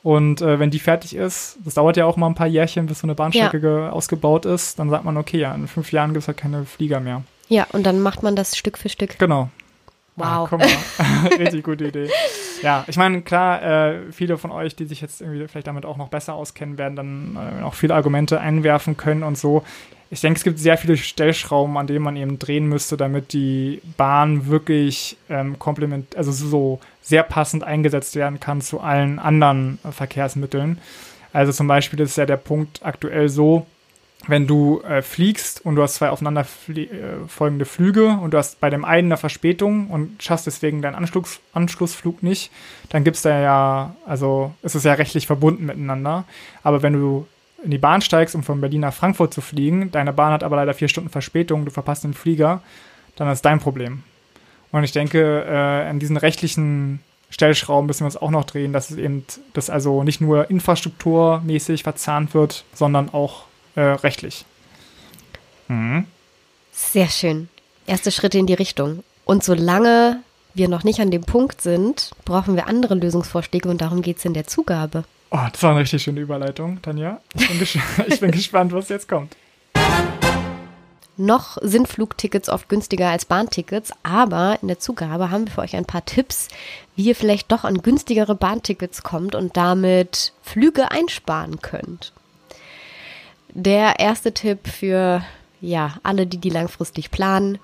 Und 0.03 0.41
äh, 0.41 0.59
wenn 0.59 0.71
die 0.71 0.79
fertig 0.79 1.15
ist, 1.15 1.59
das 1.65 1.75
dauert 1.75 1.97
ja 1.99 2.07
auch 2.07 2.17
mal 2.17 2.27
ein 2.27 2.35
paar 2.35 2.47
Jährchen, 2.47 2.87
bis 2.87 3.01
so 3.01 3.07
eine 3.07 3.15
Bahnstrecke 3.15 3.61
ge- 3.61 3.89
ausgebaut 3.89 4.47
ist, 4.47 4.79
dann 4.79 4.89
sagt 4.89 5.05
man, 5.05 5.17
okay, 5.19 5.39
ja, 5.39 5.55
in 5.55 5.69
fünf 5.69 5.93
Jahren 5.93 6.13
gibt 6.15 6.23
es 6.23 6.29
halt 6.29 6.39
keine 6.39 6.65
Flieger 6.65 7.01
mehr. 7.01 7.23
Ja, 7.49 7.67
und 7.73 7.85
dann 7.85 8.01
macht 8.01 8.23
man 8.23 8.35
das 8.37 8.57
Stück 8.57 8.79
für 8.79 8.89
Stück. 8.89 9.19
Genau. 9.19 9.51
Wow. 10.17 10.27
Ah, 10.27 10.47
guck 10.49 10.59
mal. 10.59 10.69
Richtig 11.39 11.65
gute 11.65 11.87
Idee. 11.87 12.09
Ja, 12.63 12.85
ich 12.87 12.97
meine, 12.97 13.23
klar, 13.23 13.63
äh, 13.63 14.13
viele 14.13 14.37
von 14.39 14.51
euch, 14.51 14.77
die 14.77 14.85
sich 14.85 15.01
jetzt 15.01 15.21
irgendwie 15.21 15.47
vielleicht 15.49 15.67
damit 15.67 15.87
auch 15.87 15.97
noch 15.97 16.09
besser 16.09 16.35
auskennen, 16.35 16.79
werden 16.79 16.97
dann 16.97 17.39
äh, 17.61 17.63
auch 17.63 17.75
viele 17.75 17.95
Argumente 17.95 18.41
einwerfen 18.41 18.97
können 18.97 19.23
und 19.23 19.39
so. 19.39 19.63
Ich 20.13 20.21
denke, 20.21 20.39
es 20.39 20.45
gibt 20.45 20.59
sehr 20.59 20.77
viele 20.77 20.97
Stellschrauben, 20.97 21.77
an 21.77 21.87
denen 21.87 22.03
man 22.03 22.17
eben 22.17 22.39
drehen 22.39 22.67
müsste, 22.67 22.97
damit 22.97 23.33
die 23.33 23.81
Bahn 23.97 24.49
wirklich 24.49 25.17
ähm, 25.29 25.59
komplement, 25.59 26.17
also 26.17 26.33
so 26.33 26.81
sehr 27.01 27.23
passend 27.23 27.63
eingesetzt 27.63 28.17
werden 28.17 28.41
kann 28.41 28.61
zu 28.61 28.81
allen 28.81 29.21
anderen 29.21 29.79
äh, 29.85 29.93
Verkehrsmitteln. 29.93 30.79
Also 31.33 31.53
zum 31.53 31.69
Beispiel 31.69 32.01
ist 32.01 32.17
ja 32.17 32.27
der 32.27 32.37
Punkt 32.39 32.81
aktuell 32.85 33.29
so, 33.29 33.67
wenn 34.27 34.47
du 34.47 34.83
äh, 34.83 35.03
fliegst 35.03 35.65
und 35.65 35.77
du 35.77 35.83
hast 35.83 35.95
zwei 35.95 36.11
aufeinander 36.11 36.45
flie 36.45 36.85
äh, 36.85 37.65
Flüge 37.65 38.19
und 38.21 38.33
du 38.33 38.39
hast 38.39 38.61
bei 38.61 38.69
dem 38.69 38.85
einen 38.85 39.09
eine 39.09 39.17
Verspätung 39.17 39.89
und 39.89 40.23
schaffst 40.23 40.47
deswegen 40.47 40.83
deinen 40.83 40.95
Anschluss 40.95 41.41
Anschlussflug 41.53 42.23
nicht, 42.23 42.51
dann 42.91 43.03
gibt's 43.03 43.23
da 43.23 43.41
ja, 43.41 43.97
also 44.07 44.53
ist 44.63 44.75
es 44.75 44.85
ja 44.85 44.93
rechtlich 44.95 45.27
verbunden 45.27 45.67
miteinander. 45.67 46.25
Aber 46.63 46.83
wenn 46.83 46.93
du 46.93 47.27
in 47.65 47.71
die 47.71 47.79
Bahn 47.79 48.03
steigst, 48.03 48.35
um 48.35 48.43
von 48.43 48.61
Berlin 48.61 48.81
nach 48.81 48.95
Frankfurt 48.95 49.35
zu 49.35 49.41
fliegen, 49.41 49.91
deine 49.91 50.13
Bahn 50.13 50.33
hat 50.33 50.45
aber 50.45 50.57
leider 50.57 50.75
vier 50.75 50.89
Stunden 50.89 51.11
Verspätung, 51.11 51.65
du 51.65 51.71
verpasst 51.71 52.05
den 52.05 52.15
Flieger, 52.15 52.63
dann 53.17 53.29
ist 53.29 53.45
dein 53.45 53.61
Problem. 53.61 54.03
Und 54.73 54.85
ich 54.85 54.93
denke, 54.93 55.45
äh, 55.47 55.89
an 55.89 55.99
diesen 55.99 56.17
rechtlichen 56.17 57.01
Stellschrauben 57.31 57.87
müssen 57.87 58.01
wir 58.01 58.07
uns 58.07 58.17
auch 58.17 58.31
noch 58.31 58.45
drehen, 58.45 58.73
dass 58.73 58.91
es 58.91 58.97
eben, 58.97 59.25
dass 59.53 59.71
also 59.71 60.05
nicht 60.05 60.21
nur 60.21 60.51
infrastrukturmäßig 60.51 61.83
verzahnt 61.83 62.35
wird, 62.35 62.65
sondern 62.75 63.13
auch 63.13 63.45
äh, 63.75 63.81
rechtlich. 63.81 64.45
Mhm. 65.69 66.07
Sehr 66.73 67.09
schön. 67.09 67.49
Erste 67.87 68.11
Schritte 68.11 68.39
in 68.39 68.47
die 68.47 68.55
Richtung. 68.55 69.03
Und 69.25 69.45
solange 69.45 70.21
wir 70.55 70.69
noch 70.69 70.85
nicht 70.85 71.01
an 71.01 71.11
dem 71.11 71.23
Punkt 71.23 71.61
sind, 71.61 72.11
brauchen 72.25 72.57
wir 72.57 72.67
andere 72.67 72.95
Lösungsvorschläge 72.95 73.69
und 73.69 73.81
darum 73.81 74.03
geht's 74.03 74.25
in 74.25 74.35
der 74.35 74.47
Zugabe. 74.47 75.05
Oh, 75.31 75.39
das 75.53 75.63
war 75.63 75.71
eine 75.71 75.81
richtig 75.81 76.03
schöne 76.03 76.21
Überleitung, 76.21 76.83
Tanja. 76.83 77.21
Ich 77.35 77.49
bin, 77.49 77.83
ich 78.09 78.21
bin 78.21 78.31
gespannt, 78.33 78.73
was 78.73 78.89
jetzt 78.89 79.09
kommt. 79.09 79.37
Noch 81.17 81.59
sind 81.61 81.87
Flugtickets 81.87 82.49
oft 82.49 82.69
günstiger 82.69 83.11
als 83.11 83.27
Bahntickets, 83.27 83.93
aber 84.03 84.59
in 84.63 84.69
der 84.69 84.79
Zugabe 84.79 85.31
haben 85.31 85.47
wir 85.47 85.53
für 85.53 85.61
euch 85.61 85.77
ein 85.77 85.85
paar 85.85 86.05
Tipps, 86.05 86.49
wie 86.97 87.05
ihr 87.05 87.15
vielleicht 87.15 87.53
doch 87.53 87.65
an 87.65 87.83
günstigere 87.83 88.35
Bahntickets 88.35 89.03
kommt 89.03 89.35
und 89.35 89.57
damit 89.57 90.33
Flüge 90.43 90.91
einsparen 90.91 91.61
könnt. 91.61 92.15
Der 93.55 93.99
erste 93.99 94.33
Tipp 94.33 94.69
für 94.69 95.23
ja, 95.61 95.95
alle, 96.03 96.27
die 96.27 96.39
die 96.39 96.51
langfristig 96.51 97.11
planen, 97.11 97.59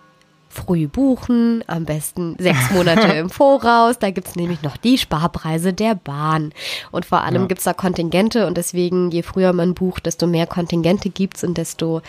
früh 0.49 0.87
buchen, 0.87 1.63
am 1.67 1.85
besten 1.85 2.37
sechs 2.39 2.71
Monate 2.73 3.09
im 3.13 3.31
Voraus. 3.31 3.99
Da 3.99 4.11
gibt's 4.11 4.37
nämlich 4.37 4.63
noch 4.63 4.77
die 4.77 4.97
Sparpreise 4.99 5.73
der 5.73 5.95
Bahn. 5.95 6.53
Und 6.91 7.05
vor 7.07 7.23
allem 7.23 7.43
Ja. 7.43 7.49
gibt's 7.49 7.65
da 7.65 7.73
Kontingente 7.75 8.47
und 8.47 8.57
deswegen, 8.57 9.11
je 9.11 9.23
früher 9.23 9.53
man 9.53 9.75
bucht, 9.75 10.07
desto 10.07 10.27
mehr 10.27 10.47
Kontingente 10.47 11.11
gibt's 11.11 11.45
und 11.45 11.59
desto 11.59 12.03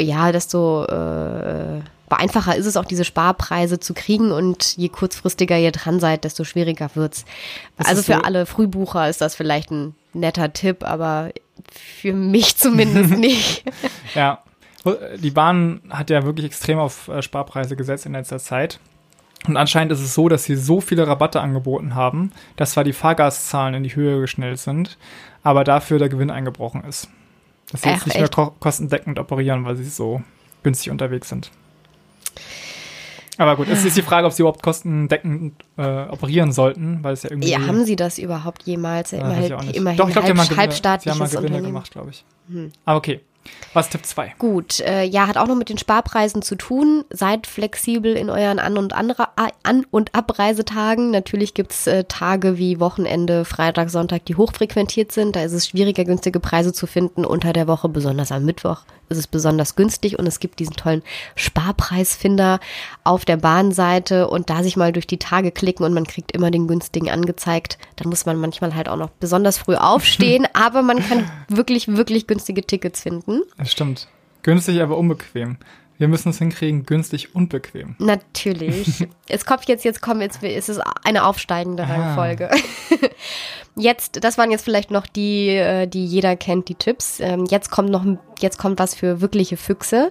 ja, 0.00 0.30
desto 0.30 0.84
äh, 0.84 1.80
einfacher 2.08 2.54
ist 2.56 2.66
es 2.66 2.76
auch, 2.76 2.84
diese 2.84 3.04
Sparpreise 3.04 3.80
zu 3.80 3.94
kriegen 3.94 4.30
und 4.30 4.76
je 4.76 4.88
kurzfristiger 4.88 5.58
ihr 5.58 5.72
dran 5.72 5.98
seid, 5.98 6.22
desto 6.24 6.44
schwieriger 6.44 6.88
wird's. 6.94 7.24
Ist 7.78 7.88
also 7.88 8.00
es 8.00 8.06
für 8.06 8.14
so- 8.14 8.22
alle 8.22 8.46
Frühbucher 8.46 9.08
ist 9.08 9.20
das 9.20 9.34
vielleicht 9.34 9.70
ein 9.72 9.94
netter 10.14 10.52
Tipp, 10.52 10.84
aber 10.84 11.30
für 11.72 12.12
mich 12.12 12.56
zumindest 12.56 13.10
nicht. 13.18 13.64
Ja, 14.14 14.42
die 15.16 15.30
Bahn 15.30 15.80
hat 15.90 16.10
ja 16.10 16.24
wirklich 16.24 16.46
extrem 16.46 16.78
auf 16.78 17.08
äh, 17.08 17.22
Sparpreise 17.22 17.76
gesetzt 17.76 18.06
in 18.06 18.12
letzter 18.12 18.38
Zeit. 18.38 18.78
Und 19.46 19.56
anscheinend 19.56 19.92
ist 19.92 20.00
es 20.00 20.14
so, 20.14 20.28
dass 20.28 20.44
sie 20.44 20.56
so 20.56 20.80
viele 20.80 21.06
Rabatte 21.06 21.40
angeboten 21.40 21.94
haben, 21.94 22.32
dass 22.56 22.72
zwar 22.72 22.84
die 22.84 22.92
Fahrgastzahlen 22.92 23.74
in 23.74 23.82
die 23.84 23.94
Höhe 23.94 24.20
geschnellt 24.20 24.58
sind, 24.58 24.98
aber 25.42 25.64
dafür 25.64 25.98
der 25.98 26.08
Gewinn 26.08 26.30
eingebrochen 26.30 26.84
ist. 26.84 27.08
Dass 27.70 27.82
sie 27.82 27.88
Ach, 27.88 27.94
jetzt 27.94 28.06
nicht 28.06 28.16
mehr 28.16 28.24
echt? 28.24 28.34
ko 28.34 28.52
kostendeckend 28.58 29.18
operieren, 29.18 29.64
weil 29.64 29.76
sie 29.76 29.84
so 29.84 30.22
günstig 30.62 30.90
unterwegs 30.90 31.28
sind. 31.28 31.50
Aber 33.38 33.56
gut, 33.56 33.68
es 33.68 33.84
ist 33.84 33.96
die 33.96 34.02
Frage, 34.02 34.26
ob 34.26 34.32
sie 34.32 34.42
überhaupt 34.42 34.62
kostendeckend 34.62 35.54
äh, 35.76 36.02
operieren 36.08 36.50
sollten, 36.52 36.98
weil 37.02 37.14
es 37.14 37.22
ja 37.22 37.30
irgendwie. 37.30 37.48
Ja, 37.50 37.60
haben 37.66 37.84
sie 37.84 37.94
das 37.94 38.18
überhaupt 38.18 38.64
jemals? 38.64 39.12
Ja, 39.12 39.20
Immer, 39.20 39.30
weiß 39.30 39.46
ich 39.46 39.54
auch 39.54 39.58
halt, 39.58 39.66
nicht. 39.68 39.76
immerhin 39.76 39.96
Doch, 39.96 40.08
ich 40.08 40.12
glaube, 40.14 40.26
halb, 40.26 40.36
Gewinne, 40.36 40.44
sie 40.44 40.50
haben 40.50 40.56
mal 40.56 40.62
halbstaatliches 40.62 41.18
Gewinne 41.18 41.38
Unternehmen. 41.38 41.66
gemacht, 41.66 41.90
glaube 41.92 42.10
ich. 42.10 42.24
Aber 42.84 42.98
okay. 42.98 43.20
Was 43.74 43.90
Tipp 43.90 44.04
2? 44.06 44.34
Gut, 44.38 44.80
äh, 44.80 45.04
ja, 45.04 45.26
hat 45.26 45.36
auch 45.36 45.46
noch 45.46 45.54
mit 45.54 45.68
den 45.68 45.78
Sparpreisen 45.78 46.42
zu 46.42 46.56
tun. 46.56 47.04
Seid 47.10 47.46
flexibel 47.46 48.16
in 48.16 48.30
euren 48.30 48.58
An- 48.58 48.78
und 48.78 48.94
Anra 48.94 49.28
An- 49.62 49.86
und 49.90 50.14
Abreisetagen. 50.14 51.10
Natürlich 51.10 51.52
gibt's 51.54 51.86
äh, 51.86 52.04
Tage 52.04 52.56
wie 52.56 52.80
Wochenende, 52.80 53.44
Freitag, 53.44 53.90
Sonntag, 53.90 54.24
die 54.24 54.36
hochfrequentiert 54.36 55.12
sind. 55.12 55.36
Da 55.36 55.42
ist 55.42 55.52
es 55.52 55.68
schwieriger, 55.68 56.04
günstige 56.04 56.40
Preise 56.40 56.72
zu 56.72 56.86
finden. 56.86 57.24
Unter 57.24 57.52
der 57.52 57.68
Woche, 57.68 57.88
besonders 57.88 58.32
am 58.32 58.44
Mittwoch, 58.44 58.84
ist 59.10 59.18
es 59.18 59.26
besonders 59.26 59.76
günstig 59.76 60.18
und 60.18 60.26
es 60.26 60.40
gibt 60.40 60.58
diesen 60.58 60.74
tollen 60.74 61.02
Sparpreisfinder 61.34 62.60
auf 63.04 63.24
der 63.24 63.36
Bahnseite 63.36 64.28
und 64.28 64.50
da 64.50 64.62
sich 64.62 64.76
mal 64.76 64.92
durch 64.92 65.06
die 65.06 65.18
Tage 65.18 65.50
klicken 65.50 65.84
und 65.84 65.94
man 65.94 66.06
kriegt 66.06 66.32
immer 66.32 66.50
den 66.50 66.68
günstigen 66.68 67.10
angezeigt. 67.10 67.78
Dann 67.96 68.08
muss 68.08 68.26
man 68.26 68.38
manchmal 68.38 68.74
halt 68.74 68.88
auch 68.88 68.96
noch 68.96 69.10
besonders 69.10 69.58
früh 69.58 69.76
aufstehen, 69.76 70.46
aber 70.52 70.82
man 70.82 70.98
kann 71.06 71.30
wirklich, 71.48 71.88
wirklich 71.88 72.26
günstige 72.26 72.62
Tickets 72.62 73.02
finden. 73.02 73.37
Das 73.56 73.70
stimmt. 73.72 74.08
Günstig, 74.42 74.80
aber 74.80 74.96
unbequem. 74.96 75.56
Wir 75.98 76.06
müssen 76.06 76.28
es 76.28 76.38
hinkriegen, 76.38 76.86
günstig 76.86 77.34
und 77.34 77.48
bequem. 77.48 77.96
Natürlich. 77.98 79.06
Es 79.28 79.44
kommt 79.44 79.66
jetzt, 79.68 79.84
jetzt 79.84 80.00
kommen, 80.00 80.20
jetzt 80.22 80.42
ist 80.42 80.68
es 80.70 80.78
eine 81.04 81.24
aufsteigende 81.24 81.82
Ah. 81.84 81.86
Reihenfolge. 81.86 82.50
Jetzt, 83.76 84.24
das 84.24 84.38
waren 84.38 84.50
jetzt 84.50 84.64
vielleicht 84.64 84.90
noch 84.90 85.06
die, 85.06 85.50
äh, 85.50 85.86
die 85.86 86.04
jeder 86.04 86.34
kennt, 86.34 86.68
die 86.68 86.74
Tipps. 86.74 87.20
Ähm, 87.20 87.44
Jetzt 87.48 87.70
kommt 87.70 87.90
noch, 87.90 88.04
jetzt 88.40 88.58
kommt 88.58 88.80
was 88.80 88.94
für 88.96 89.20
wirkliche 89.20 89.56
Füchse. 89.56 90.10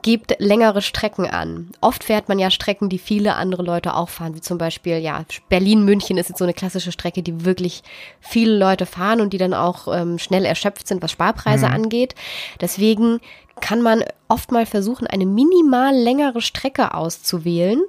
Gebt 0.00 0.36
längere 0.38 0.80
Strecken 0.80 1.26
an. 1.26 1.70
Oft 1.82 2.04
fährt 2.04 2.28
man 2.28 2.38
ja 2.38 2.50
Strecken, 2.50 2.88
die 2.88 2.98
viele 2.98 3.34
andere 3.34 3.62
Leute 3.62 3.94
auch 3.94 4.08
fahren, 4.08 4.34
wie 4.34 4.40
zum 4.40 4.56
Beispiel, 4.56 4.96
ja, 4.98 5.24
Berlin-München 5.50 6.16
ist 6.16 6.30
jetzt 6.30 6.38
so 6.38 6.44
eine 6.44 6.54
klassische 6.54 6.92
Strecke, 6.92 7.22
die 7.22 7.44
wirklich 7.44 7.82
viele 8.20 8.56
Leute 8.56 8.86
fahren 8.86 9.20
und 9.20 9.34
die 9.34 9.38
dann 9.38 9.52
auch 9.52 9.94
ähm, 9.94 10.18
schnell 10.18 10.46
erschöpft 10.46 10.88
sind, 10.88 11.02
was 11.02 11.10
Sparpreise 11.10 11.68
angeht. 11.68 12.14
Deswegen 12.60 13.20
kann 13.60 13.82
man 13.82 14.02
oft 14.28 14.50
mal 14.50 14.64
versuchen, 14.64 15.06
eine 15.06 15.26
minimal 15.26 15.94
längere 15.94 16.40
Strecke 16.40 16.94
auszuwählen 16.94 17.82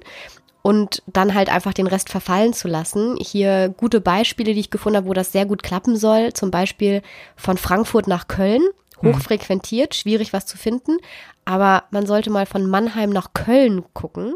und 0.62 1.02
dann 1.06 1.34
halt 1.34 1.50
einfach 1.50 1.74
den 1.74 1.86
Rest 1.86 2.08
verfallen 2.10 2.54
zu 2.54 2.68
lassen. 2.68 3.16
Hier 3.20 3.68
gute 3.76 4.00
Beispiele, 4.00 4.54
die 4.54 4.60
ich 4.60 4.70
gefunden 4.70 4.96
habe, 4.96 5.08
wo 5.08 5.12
das 5.12 5.32
sehr 5.32 5.46
gut 5.46 5.62
klappen 5.62 5.96
soll. 5.96 6.32
Zum 6.32 6.50
Beispiel 6.50 7.02
von 7.36 7.56
Frankfurt 7.58 8.06
nach 8.08 8.28
Köln. 8.28 8.62
Hochfrequentiert, 9.02 9.94
schwierig 9.94 10.32
was 10.32 10.46
zu 10.46 10.56
finden. 10.56 10.96
Aber 11.44 11.84
man 11.90 12.06
sollte 12.06 12.30
mal 12.30 12.46
von 12.46 12.66
Mannheim 12.68 13.10
nach 13.10 13.32
Köln 13.34 13.84
gucken. 13.92 14.34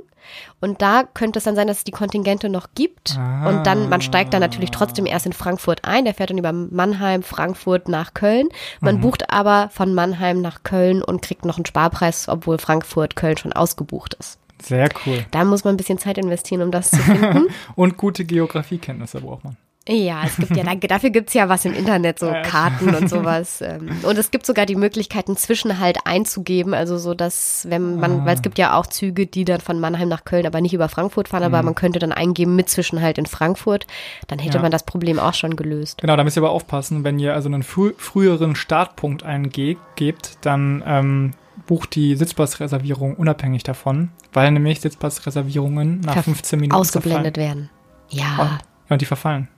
Und 0.61 0.83
da 0.83 1.05
könnte 1.05 1.39
es 1.39 1.45
dann 1.45 1.57
sein, 1.57 1.69
dass 1.69 1.79
es 1.79 1.85
die 1.85 1.91
Kontingente 1.91 2.49
noch 2.49 2.69
gibt. 2.75 3.19
Und 3.47 3.67
dann, 3.67 3.89
man 3.89 4.03
steigt 4.03 4.35
dann 4.35 4.41
natürlich 4.41 4.71
trotzdem 4.71 5.07
erst 5.07 5.27
in 5.27 5.33
Frankfurt 5.33 5.85
ein. 5.85 6.05
Der 6.05 6.15
fährt 6.15 6.31
dann 6.31 6.39
über 6.39 6.53
Mannheim, 6.53 7.23
Frankfurt 7.23 7.89
nach 7.89 8.13
Köln. 8.15 8.49
Man 8.81 9.01
bucht 9.01 9.31
aber 9.31 9.71
von 9.73 9.95
Mannheim 9.95 10.43
nach 10.43 10.63
Köln 10.65 11.03
und 11.03 11.23
kriegt 11.23 11.45
noch 11.45 11.57
einen 11.57 11.67
Sparpreis, 11.67 12.29
obwohl 12.29 12.59
Frankfurt, 12.59 13.17
Köln 13.17 13.39
schon 13.39 13.53
ausgebucht 13.53 14.15
ist. 14.15 14.39
Sehr 14.61 14.89
cool. 15.07 15.25
Da 15.31 15.45
muss 15.45 15.65
man 15.65 15.75
ein 15.75 15.77
bisschen 15.77 15.99
Zeit 15.99 16.19
investieren, 16.19 16.63
um 16.63 16.71
das 16.71 16.91
zu 16.91 16.97
finden. 16.97 17.47
Und 17.77 17.97
gute 17.97 18.25
Geografiekenntnisse 18.25 19.21
braucht 19.21 19.45
man. 19.45 19.57
Ja, 19.91 20.23
es 20.27 20.37
gibt 20.37 20.55
ja, 20.55 20.65
da- 20.65 20.75
dafür 20.75 21.09
gibt's 21.11 21.33
ja 21.33 21.49
was 21.49 21.65
im 21.65 21.73
Internet, 21.73 22.19
so. 22.19 22.27
Karten 22.45 22.95
und 22.95 23.09
sowas. 23.09 23.63
ähm, 23.63 23.89
Und 24.03 24.19
es 24.19 24.31
gibt 24.31 24.45
sogar 24.45 24.67
die 24.67 24.77
Möglichkeit, 24.77 25.29
einen 25.29 25.39
Zwischenhalt 25.39 25.99
einzugeben. 26.05 26.75
Also 26.75 26.99
so, 26.99 27.15
dass, 27.15 27.67
wenn 27.71 27.97
man, 27.97 28.27
weil 28.27 28.35
es 28.35 28.43
gibt 28.43 28.59
ja 28.59 28.77
auch 28.77 28.87
Züge, 28.87 29.27
die 29.27 29.47
dann 29.47 29.61
von 29.63 29.81
Mannheim 29.81 30.09
nach 30.09 30.25
Köln, 30.25 30.47
aber 30.47 30.61
nicht 30.61 30.75
über 30.75 30.89
Frankfurt 30.91 31.29
fahren, 31.29 31.43
aber 31.43 31.63
man 31.63 31.75
könnte 31.75 31.99
dann 31.99 32.13
eingeben 32.13 32.55
mit 32.55 32.69
Zwischenhalt 32.69 33.17
in 33.17 33.25
Frankfurt. 33.27 33.87
Dann 34.27 34.39
hätte 34.39 34.59
Ja. 34.59 34.63
man 34.63 34.71
das 34.71 34.83
Problem 34.83 35.19
auch 35.19 35.33
schon 35.35 35.57
gelöst. 35.57 36.03
Genau, 36.03 36.17
da 36.17 36.23
müsst 36.25 36.37
ihr 36.37 36.43
aber 36.43 36.51
aufpassen, 36.53 37.03
wenn 37.05 37.19
ihr 37.19 37.33
also 37.35 37.49
einen 37.49 37.63
frü 37.63 37.93
früheren 37.97 38.57
Startpunkt 38.57 39.23
eingebt, 39.23 40.37
dann 40.43 40.83
ähm, 40.87 41.33
bucht 41.67 41.95
die 41.95 42.15
Sitzplatzreservierung 42.15 43.15
unabhängig 43.17 43.63
davon, 43.63 44.11
weil 44.35 44.51
nämlich 44.51 44.81
Sitzplatzreservierungen 44.83 46.01
nach 46.01 46.15
Ver- 46.15 46.23
15 46.25 46.61
Minuten 46.61 46.79
Ausgeblendet 46.79 47.37
werden. 47.39 47.71
Ja, 48.11 48.25
verfallen. 48.25 48.51
Ja, 48.51 48.95
und 48.95 49.01
die 49.01 49.07
verfallen. 49.07 49.49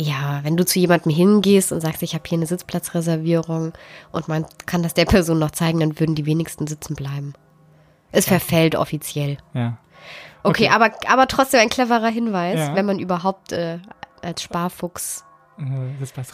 Ja, 0.00 0.40
wenn 0.44 0.56
du 0.56 0.64
zu 0.64 0.78
jemandem 0.78 1.12
hingehst 1.12 1.72
und 1.72 1.80
sagst, 1.80 2.02
ich 2.02 2.14
habe 2.14 2.24
hier 2.26 2.38
eine 2.38 2.46
Sitzplatzreservierung 2.46 3.72
und 4.12 4.28
man 4.28 4.46
kann 4.66 4.82
das 4.82 4.94
der 4.94 5.04
Person 5.06 5.38
noch 5.38 5.50
zeigen, 5.50 5.80
dann 5.80 5.98
würden 5.98 6.14
die 6.14 6.26
wenigsten 6.26 6.66
sitzen 6.66 6.94
bleiben. 6.94 7.32
Es 8.12 8.26
verfällt 8.26 8.74
offiziell. 8.76 9.38
Ja. 9.54 9.78
Okay, 10.42 10.64
Okay. 10.64 10.68
aber, 10.68 10.90
aber 11.08 11.26
trotzdem 11.26 11.60
ein 11.60 11.68
cleverer 11.68 12.08
Hinweis, 12.08 12.58
Ja. 12.58 12.74
wenn 12.74 12.86
man 12.86 12.98
überhaupt 12.98 13.52
äh, 13.52 13.78
als 14.22 14.42
Sparfuchs 14.42 15.24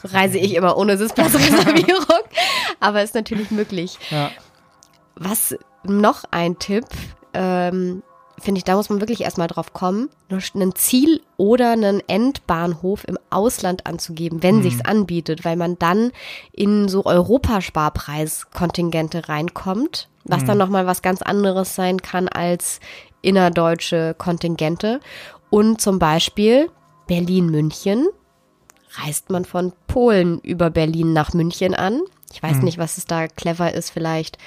reise 0.05 0.37
ich 0.39 0.55
immer 0.55 0.77
ohne 0.77 0.99
Sitzplatzreservierung, 0.99 2.05
aber 2.81 3.03
ist 3.03 3.15
natürlich 3.15 3.51
möglich. 3.51 3.99
Ja. 4.11 4.31
Was 5.17 5.57
noch 5.85 6.25
ein 6.31 6.59
Tipp, 6.59 6.85
ähm, 7.33 8.03
finde 8.39 8.59
ich, 8.59 8.65
da 8.65 8.77
muss 8.77 8.91
man 8.91 9.01
wirklich 9.01 9.23
erstmal 9.23 9.49
drauf 9.49 9.73
kommen, 9.73 10.11
ein 10.31 10.75
Ziel 10.75 11.23
oder 11.37 11.73
einen 11.73 12.01
Endbahnhof 12.09 13.05
im 13.07 13.19
Ausland 13.31 13.87
anzugeben, 13.87 14.43
wenn 14.43 14.63
sich's 14.63 14.85
anbietet, 14.85 15.45
weil 15.45 15.57
man 15.57 15.79
dann 15.79 16.11
in 16.53 16.89
so 16.89 17.05
Europasparpreiskontingente 17.05 19.29
reinkommt, 19.29 20.09
was 20.25 20.45
dann 20.45 20.59
nochmal 20.59 20.87
was 20.87 21.03
ganz 21.03 21.23
anderes 21.23 21.75
sein 21.75 22.03
kann 22.03 22.29
als 22.29 22.79
innerdeutsche 23.23 24.15
Kontingente. 24.17 25.01
Und 25.51 25.81
zum 25.81 25.99
Beispiel 25.99 26.71
Berlin-München 27.07 28.07
reist 29.03 29.31
man 29.31 29.45
von 29.45 29.73
Polen 29.87 30.41
über 30.41 30.71
Berlin 30.71 31.13
nach 31.13 31.35
München 31.35 31.75
an. 31.75 32.01
Ich 32.33 32.43
weiß 32.43 32.63
nicht, 32.63 32.79
was 32.79 32.99
es 32.99 33.07
da 33.07 33.29
clever 33.29 33.73
ist, 33.73 33.91
vielleicht 33.91 34.39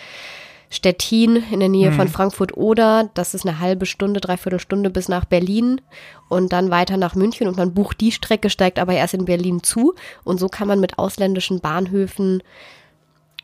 Stettin 0.70 1.38
in 1.52 1.60
der 1.62 1.70
Nähe 1.70 1.92
von 1.94 2.08
Frankfurt 2.10 2.58
oder 2.58 3.10
das 3.14 3.34
ist 3.34 3.46
eine 3.48 3.60
halbe 3.60 3.86
Stunde, 3.86 4.20
dreiviertel 4.20 4.60
Stunde 4.60 4.90
bis 4.90 5.08
nach 5.08 5.24
Berlin 5.26 5.80
und 6.28 6.52
dann 6.52 6.70
weiter 6.72 6.98
nach 6.98 7.16
München 7.16 7.48
und 7.48 7.56
man 7.58 7.74
bucht 7.74 8.02
die 8.02 8.12
Strecke, 8.12 8.50
steigt 8.50 8.78
aber 8.78 8.94
erst 8.94 9.14
in 9.14 9.24
Berlin 9.26 9.64
zu 9.64 9.96
und 10.26 10.40
so 10.40 10.50
kann 10.50 10.68
man 10.68 10.80
mit 10.82 11.00
ausländischen 11.00 11.60
Bahnhöfen 11.62 12.44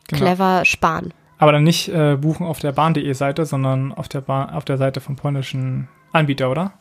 Genau. 0.08 0.20
clever 0.22 0.64
sparen. 0.66 1.14
Aber 1.38 1.52
dann 1.52 1.64
nicht 1.64 1.88
äh, 1.88 2.16
buchen 2.20 2.46
auf 2.46 2.58
der 2.58 2.72
Bahn.de 2.72 3.10
Seite, 3.14 3.46
sondern 3.46 3.90
auf 3.92 4.06
der, 4.08 4.20
Bahn, 4.20 4.50
auf 4.50 4.66
der 4.66 4.76
Seite 4.76 5.00
vom 5.00 5.16
polnischen 5.16 5.88
Anbieter, 6.12 6.50
oder? 6.50 6.74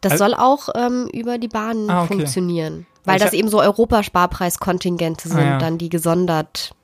Das 0.00 0.12
Also- 0.12 0.24
soll 0.24 0.34
auch 0.34 0.68
ähm, 0.74 1.08
über 1.12 1.38
die 1.38 1.46
Bahn 1.48 1.88
Ah, 1.88 2.00
okay. 2.02 2.14
funktionieren, 2.14 2.86
Weil 3.04 3.18
ich 3.18 3.22
das 3.22 3.32
eben 3.32 3.48
so 3.48 3.60
Europasparpreiskontingente 3.60 5.28
sind, 5.28 5.38
Ah, 5.38 5.44
ja. 5.44 5.58
dann 5.58 5.78
die 5.78 5.88
gesondert 5.88 6.74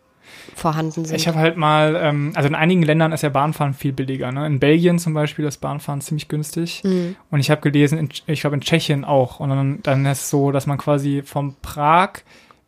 vorhanden 0.54 1.04
sind. 1.04 1.14
Ich 1.16 1.28
habe 1.28 1.38
halt 1.38 1.56
mal, 1.56 1.96
ähm, 2.00 2.32
also 2.34 2.48
in 2.48 2.54
einigen 2.54 2.82
Ländern 2.82 3.12
ist 3.12 3.22
ja 3.22 3.28
Bahnfahren 3.28 3.74
viel 3.74 3.92
billiger. 3.92 4.30
Ne? 4.32 4.46
In 4.46 4.58
Belgien 4.60 4.98
zum 4.98 5.14
Beispiel 5.14 5.44
ist 5.44 5.58
Bahnfahren 5.58 6.00
ziemlich 6.00 6.28
günstig. 6.28 6.82
Mhm. 6.84 7.16
Und 7.30 7.40
ich 7.40 7.50
habe 7.50 7.60
gelesen, 7.60 7.98
in, 7.98 8.08
ich 8.26 8.40
glaube 8.40 8.54
in 8.56 8.60
Tschechien 8.62 9.04
auch. 9.04 9.40
Und 9.40 9.50
dann, 9.50 9.82
dann 9.82 10.06
ist 10.06 10.22
es 10.22 10.30
so, 10.30 10.52
dass 10.52 10.66
man 10.66 10.78
quasi 10.78 11.22
von 11.24 11.54
Prag 11.62 12.10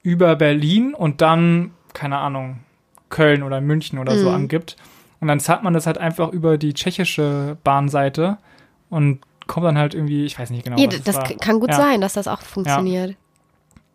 über 0.03 0.37
Berlin 0.37 0.95
und 0.95 1.21
dann, 1.21 1.71
keine 1.93 2.19
Ahnung, 2.19 2.61
Köln 3.11 3.43
oder 3.43 3.61
München 3.61 3.99
oder 3.99 4.17
so 4.19 4.29
Mhm. 4.29 4.35
angibt. 4.35 4.77
Und 5.21 5.29
dann 5.29 5.41
zahlt 5.41 5.63
man 5.63 5.73
das 5.73 5.87
halt 5.87 5.99
einfach 5.99 6.31
über 6.33 6.59
die 6.59 6.75
tschechische 6.75 7.57
Bahnseite 7.65 8.37
und 8.91 9.21
kommt 9.47 9.65
dann 9.67 9.79
halt 9.79 9.95
irgendwie, 9.95 10.25
ich 10.25 10.39
weiß 10.39 10.51
nicht 10.51 10.65
genau. 10.65 10.79
ja, 10.79 10.87
was 10.89 11.03
das 11.03 11.19
k- 11.23 11.35
kann 11.41 11.61
gut 11.61 11.71
Ja. 11.71 11.77
sein, 11.77 12.01
dass 12.01 12.15
das 12.15 12.29
auch 12.29 12.41
funktioniert. 12.43 13.17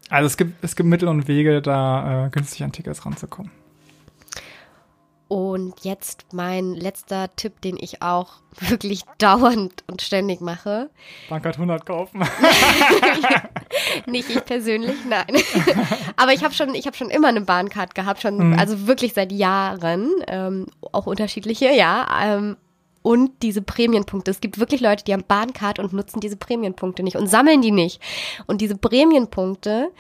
Also 0.10 0.26
es 0.26 0.38
gibt, 0.38 0.64
es 0.64 0.76
gibt 0.76 0.90
Mittel 0.90 1.08
und 1.08 1.28
Wege, 1.28 1.62
da 1.62 2.26
äh, 2.26 2.30
günstig 2.30 2.64
an 2.64 2.72
Tickets 2.72 3.06
ranzukommen. 3.06 3.52
Und 5.30 5.76
jetzt 5.84 6.26
mein 6.34 6.74
letzter 6.74 7.34
Tipp, 7.36 7.62
den 7.62 7.78
ich 7.80 8.02
auch 8.02 8.34
wirklich 8.60 9.04
dauernd 9.20 9.84
und 9.88 10.02
ständig 10.02 10.42
mache. 10.42 10.90
Bankart 11.30 11.56
100 11.56 11.86
kaufen. 11.86 12.24
Nicht 14.08 14.30
ich 14.32 14.44
persönlich, 14.44 14.98
nein. 15.08 15.28
Aber 16.18 16.34
ich 16.34 16.44
habe 16.44 16.56
schon, 16.56 16.74
ich 16.74 16.88
habe 16.88 16.98
schon 16.98 17.12
immer 17.12 17.28
eine 17.28 17.42
Bahncard 17.42 17.94
gehabt, 17.94 18.24
schon, 18.24 18.58
also 18.58 18.88
wirklich 18.88 19.14
seit 19.14 19.32
Jahren, 19.32 20.10
ähm, 20.28 20.66
auch 20.92 21.06
unterschiedliche, 21.06 21.72
ja. 21.72 22.08
Ähm, 22.24 22.58
und 23.04 23.44
diese 23.44 23.62
Prämienpunkte. 23.62 24.32
Es 24.32 24.42
gibt 24.42 24.60
wirklich 24.60 24.82
Leute, 24.82 25.04
die 25.04 25.14
haben 25.14 25.24
Bahncard 25.28 25.80
und 25.80 25.94
nutzen 25.94 26.20
diese 26.20 26.38
Prämienpunkte 26.38 27.04
nicht 27.04 27.16
und 27.16 27.28
sammeln 27.28 27.62
die 27.62 27.72
nicht. 27.72 28.02
Und 28.48 28.62
diese 28.62 28.78
Prämienpunkte, 28.78 29.92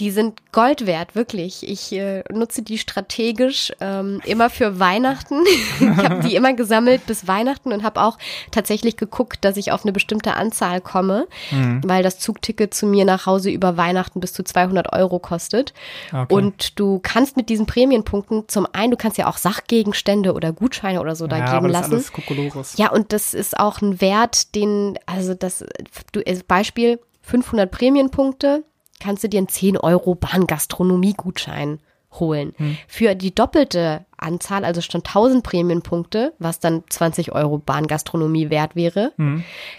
die 0.00 0.10
sind 0.10 0.52
Gold 0.52 0.86
wert, 0.86 1.14
wirklich. 1.14 1.68
Ich 1.68 1.92
äh, 1.92 2.22
nutze 2.32 2.62
die 2.62 2.78
strategisch 2.78 3.72
ähm, 3.80 4.20
immer 4.24 4.50
für 4.50 4.78
Weihnachten. 4.78 5.42
ich 5.80 5.86
habe 5.86 6.20
die 6.26 6.36
immer 6.36 6.52
gesammelt 6.54 7.06
bis 7.06 7.26
Weihnachten 7.26 7.72
und 7.72 7.82
habe 7.82 8.00
auch 8.00 8.18
tatsächlich 8.50 8.96
geguckt, 8.96 9.44
dass 9.44 9.56
ich 9.56 9.72
auf 9.72 9.84
eine 9.84 9.92
bestimmte 9.92 10.34
Anzahl 10.34 10.80
komme, 10.80 11.26
weil 11.82 12.02
das 12.02 12.18
Zugticket 12.18 12.74
zu 12.74 12.86
mir 12.86 13.04
nach 13.04 13.26
Hause 13.26 13.50
über 13.50 13.76
Weihnachten 13.76 14.20
bis 14.20 14.32
zu 14.32 14.42
200 14.42 14.92
Euro 14.92 15.18
kostet. 15.18 15.74
Okay. 16.12 16.32
Und 16.32 16.78
du 16.78 17.00
kannst 17.02 17.36
mit 17.36 17.48
diesen 17.48 17.66
Prämienpunkten 17.66 18.48
zum 18.48 18.66
einen, 18.72 18.90
du 18.90 18.96
kannst 18.96 19.18
ja 19.18 19.26
auch 19.28 19.36
Sachgegenstände 19.36 20.32
oder 20.32 20.52
Gutscheine 20.52 21.00
oder 21.00 21.16
so 21.16 21.26
da 21.26 21.38
ja, 21.38 21.44
geben 21.44 21.56
aber 21.56 21.68
das 21.68 21.76
ist 21.76 21.82
lassen. 21.82 21.94
alles 21.94 22.12
Kokolores. 22.12 22.76
Ja, 22.76 22.90
und 22.90 23.12
das 23.12 23.34
ist 23.34 23.58
auch 23.58 23.80
ein 23.80 24.00
Wert, 24.00 24.54
den, 24.54 24.98
also 25.06 25.34
das, 25.34 25.64
du, 26.12 26.20
als 26.26 26.42
Beispiel 26.44 27.00
500 27.22 27.70
Prämienpunkte, 27.70 28.64
kannst 29.00 29.24
du 29.24 29.28
dir 29.28 29.38
einen 29.38 29.48
10 29.48 29.76
Euro 29.78 30.14
Bahngastronomie-Gutschein 30.14 31.80
holen. 32.12 32.54
Für 32.88 33.14
die 33.14 33.34
doppelte 33.34 34.06
Anzahl, 34.16 34.64
also 34.64 34.80
schon 34.80 35.02
1000 35.02 35.44
Prämienpunkte, 35.44 36.32
was 36.38 36.58
dann 36.58 36.82
20 36.88 37.32
Euro 37.32 37.58
Bahngastronomie 37.58 38.48
wert 38.48 38.74
wäre, 38.74 39.12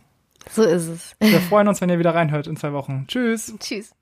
So 0.51 0.63
ist 0.63 0.87
es. 0.87 1.17
Wir 1.19 1.41
freuen 1.41 1.67
uns, 1.67 1.81
wenn 1.81 1.89
ihr 1.89 1.99
wieder 1.99 2.15
reinhört 2.15 2.47
in 2.47 2.57
zwei 2.57 2.73
Wochen. 2.73 3.07
Tschüss. 3.09 3.53
Tschüss. 3.59 3.93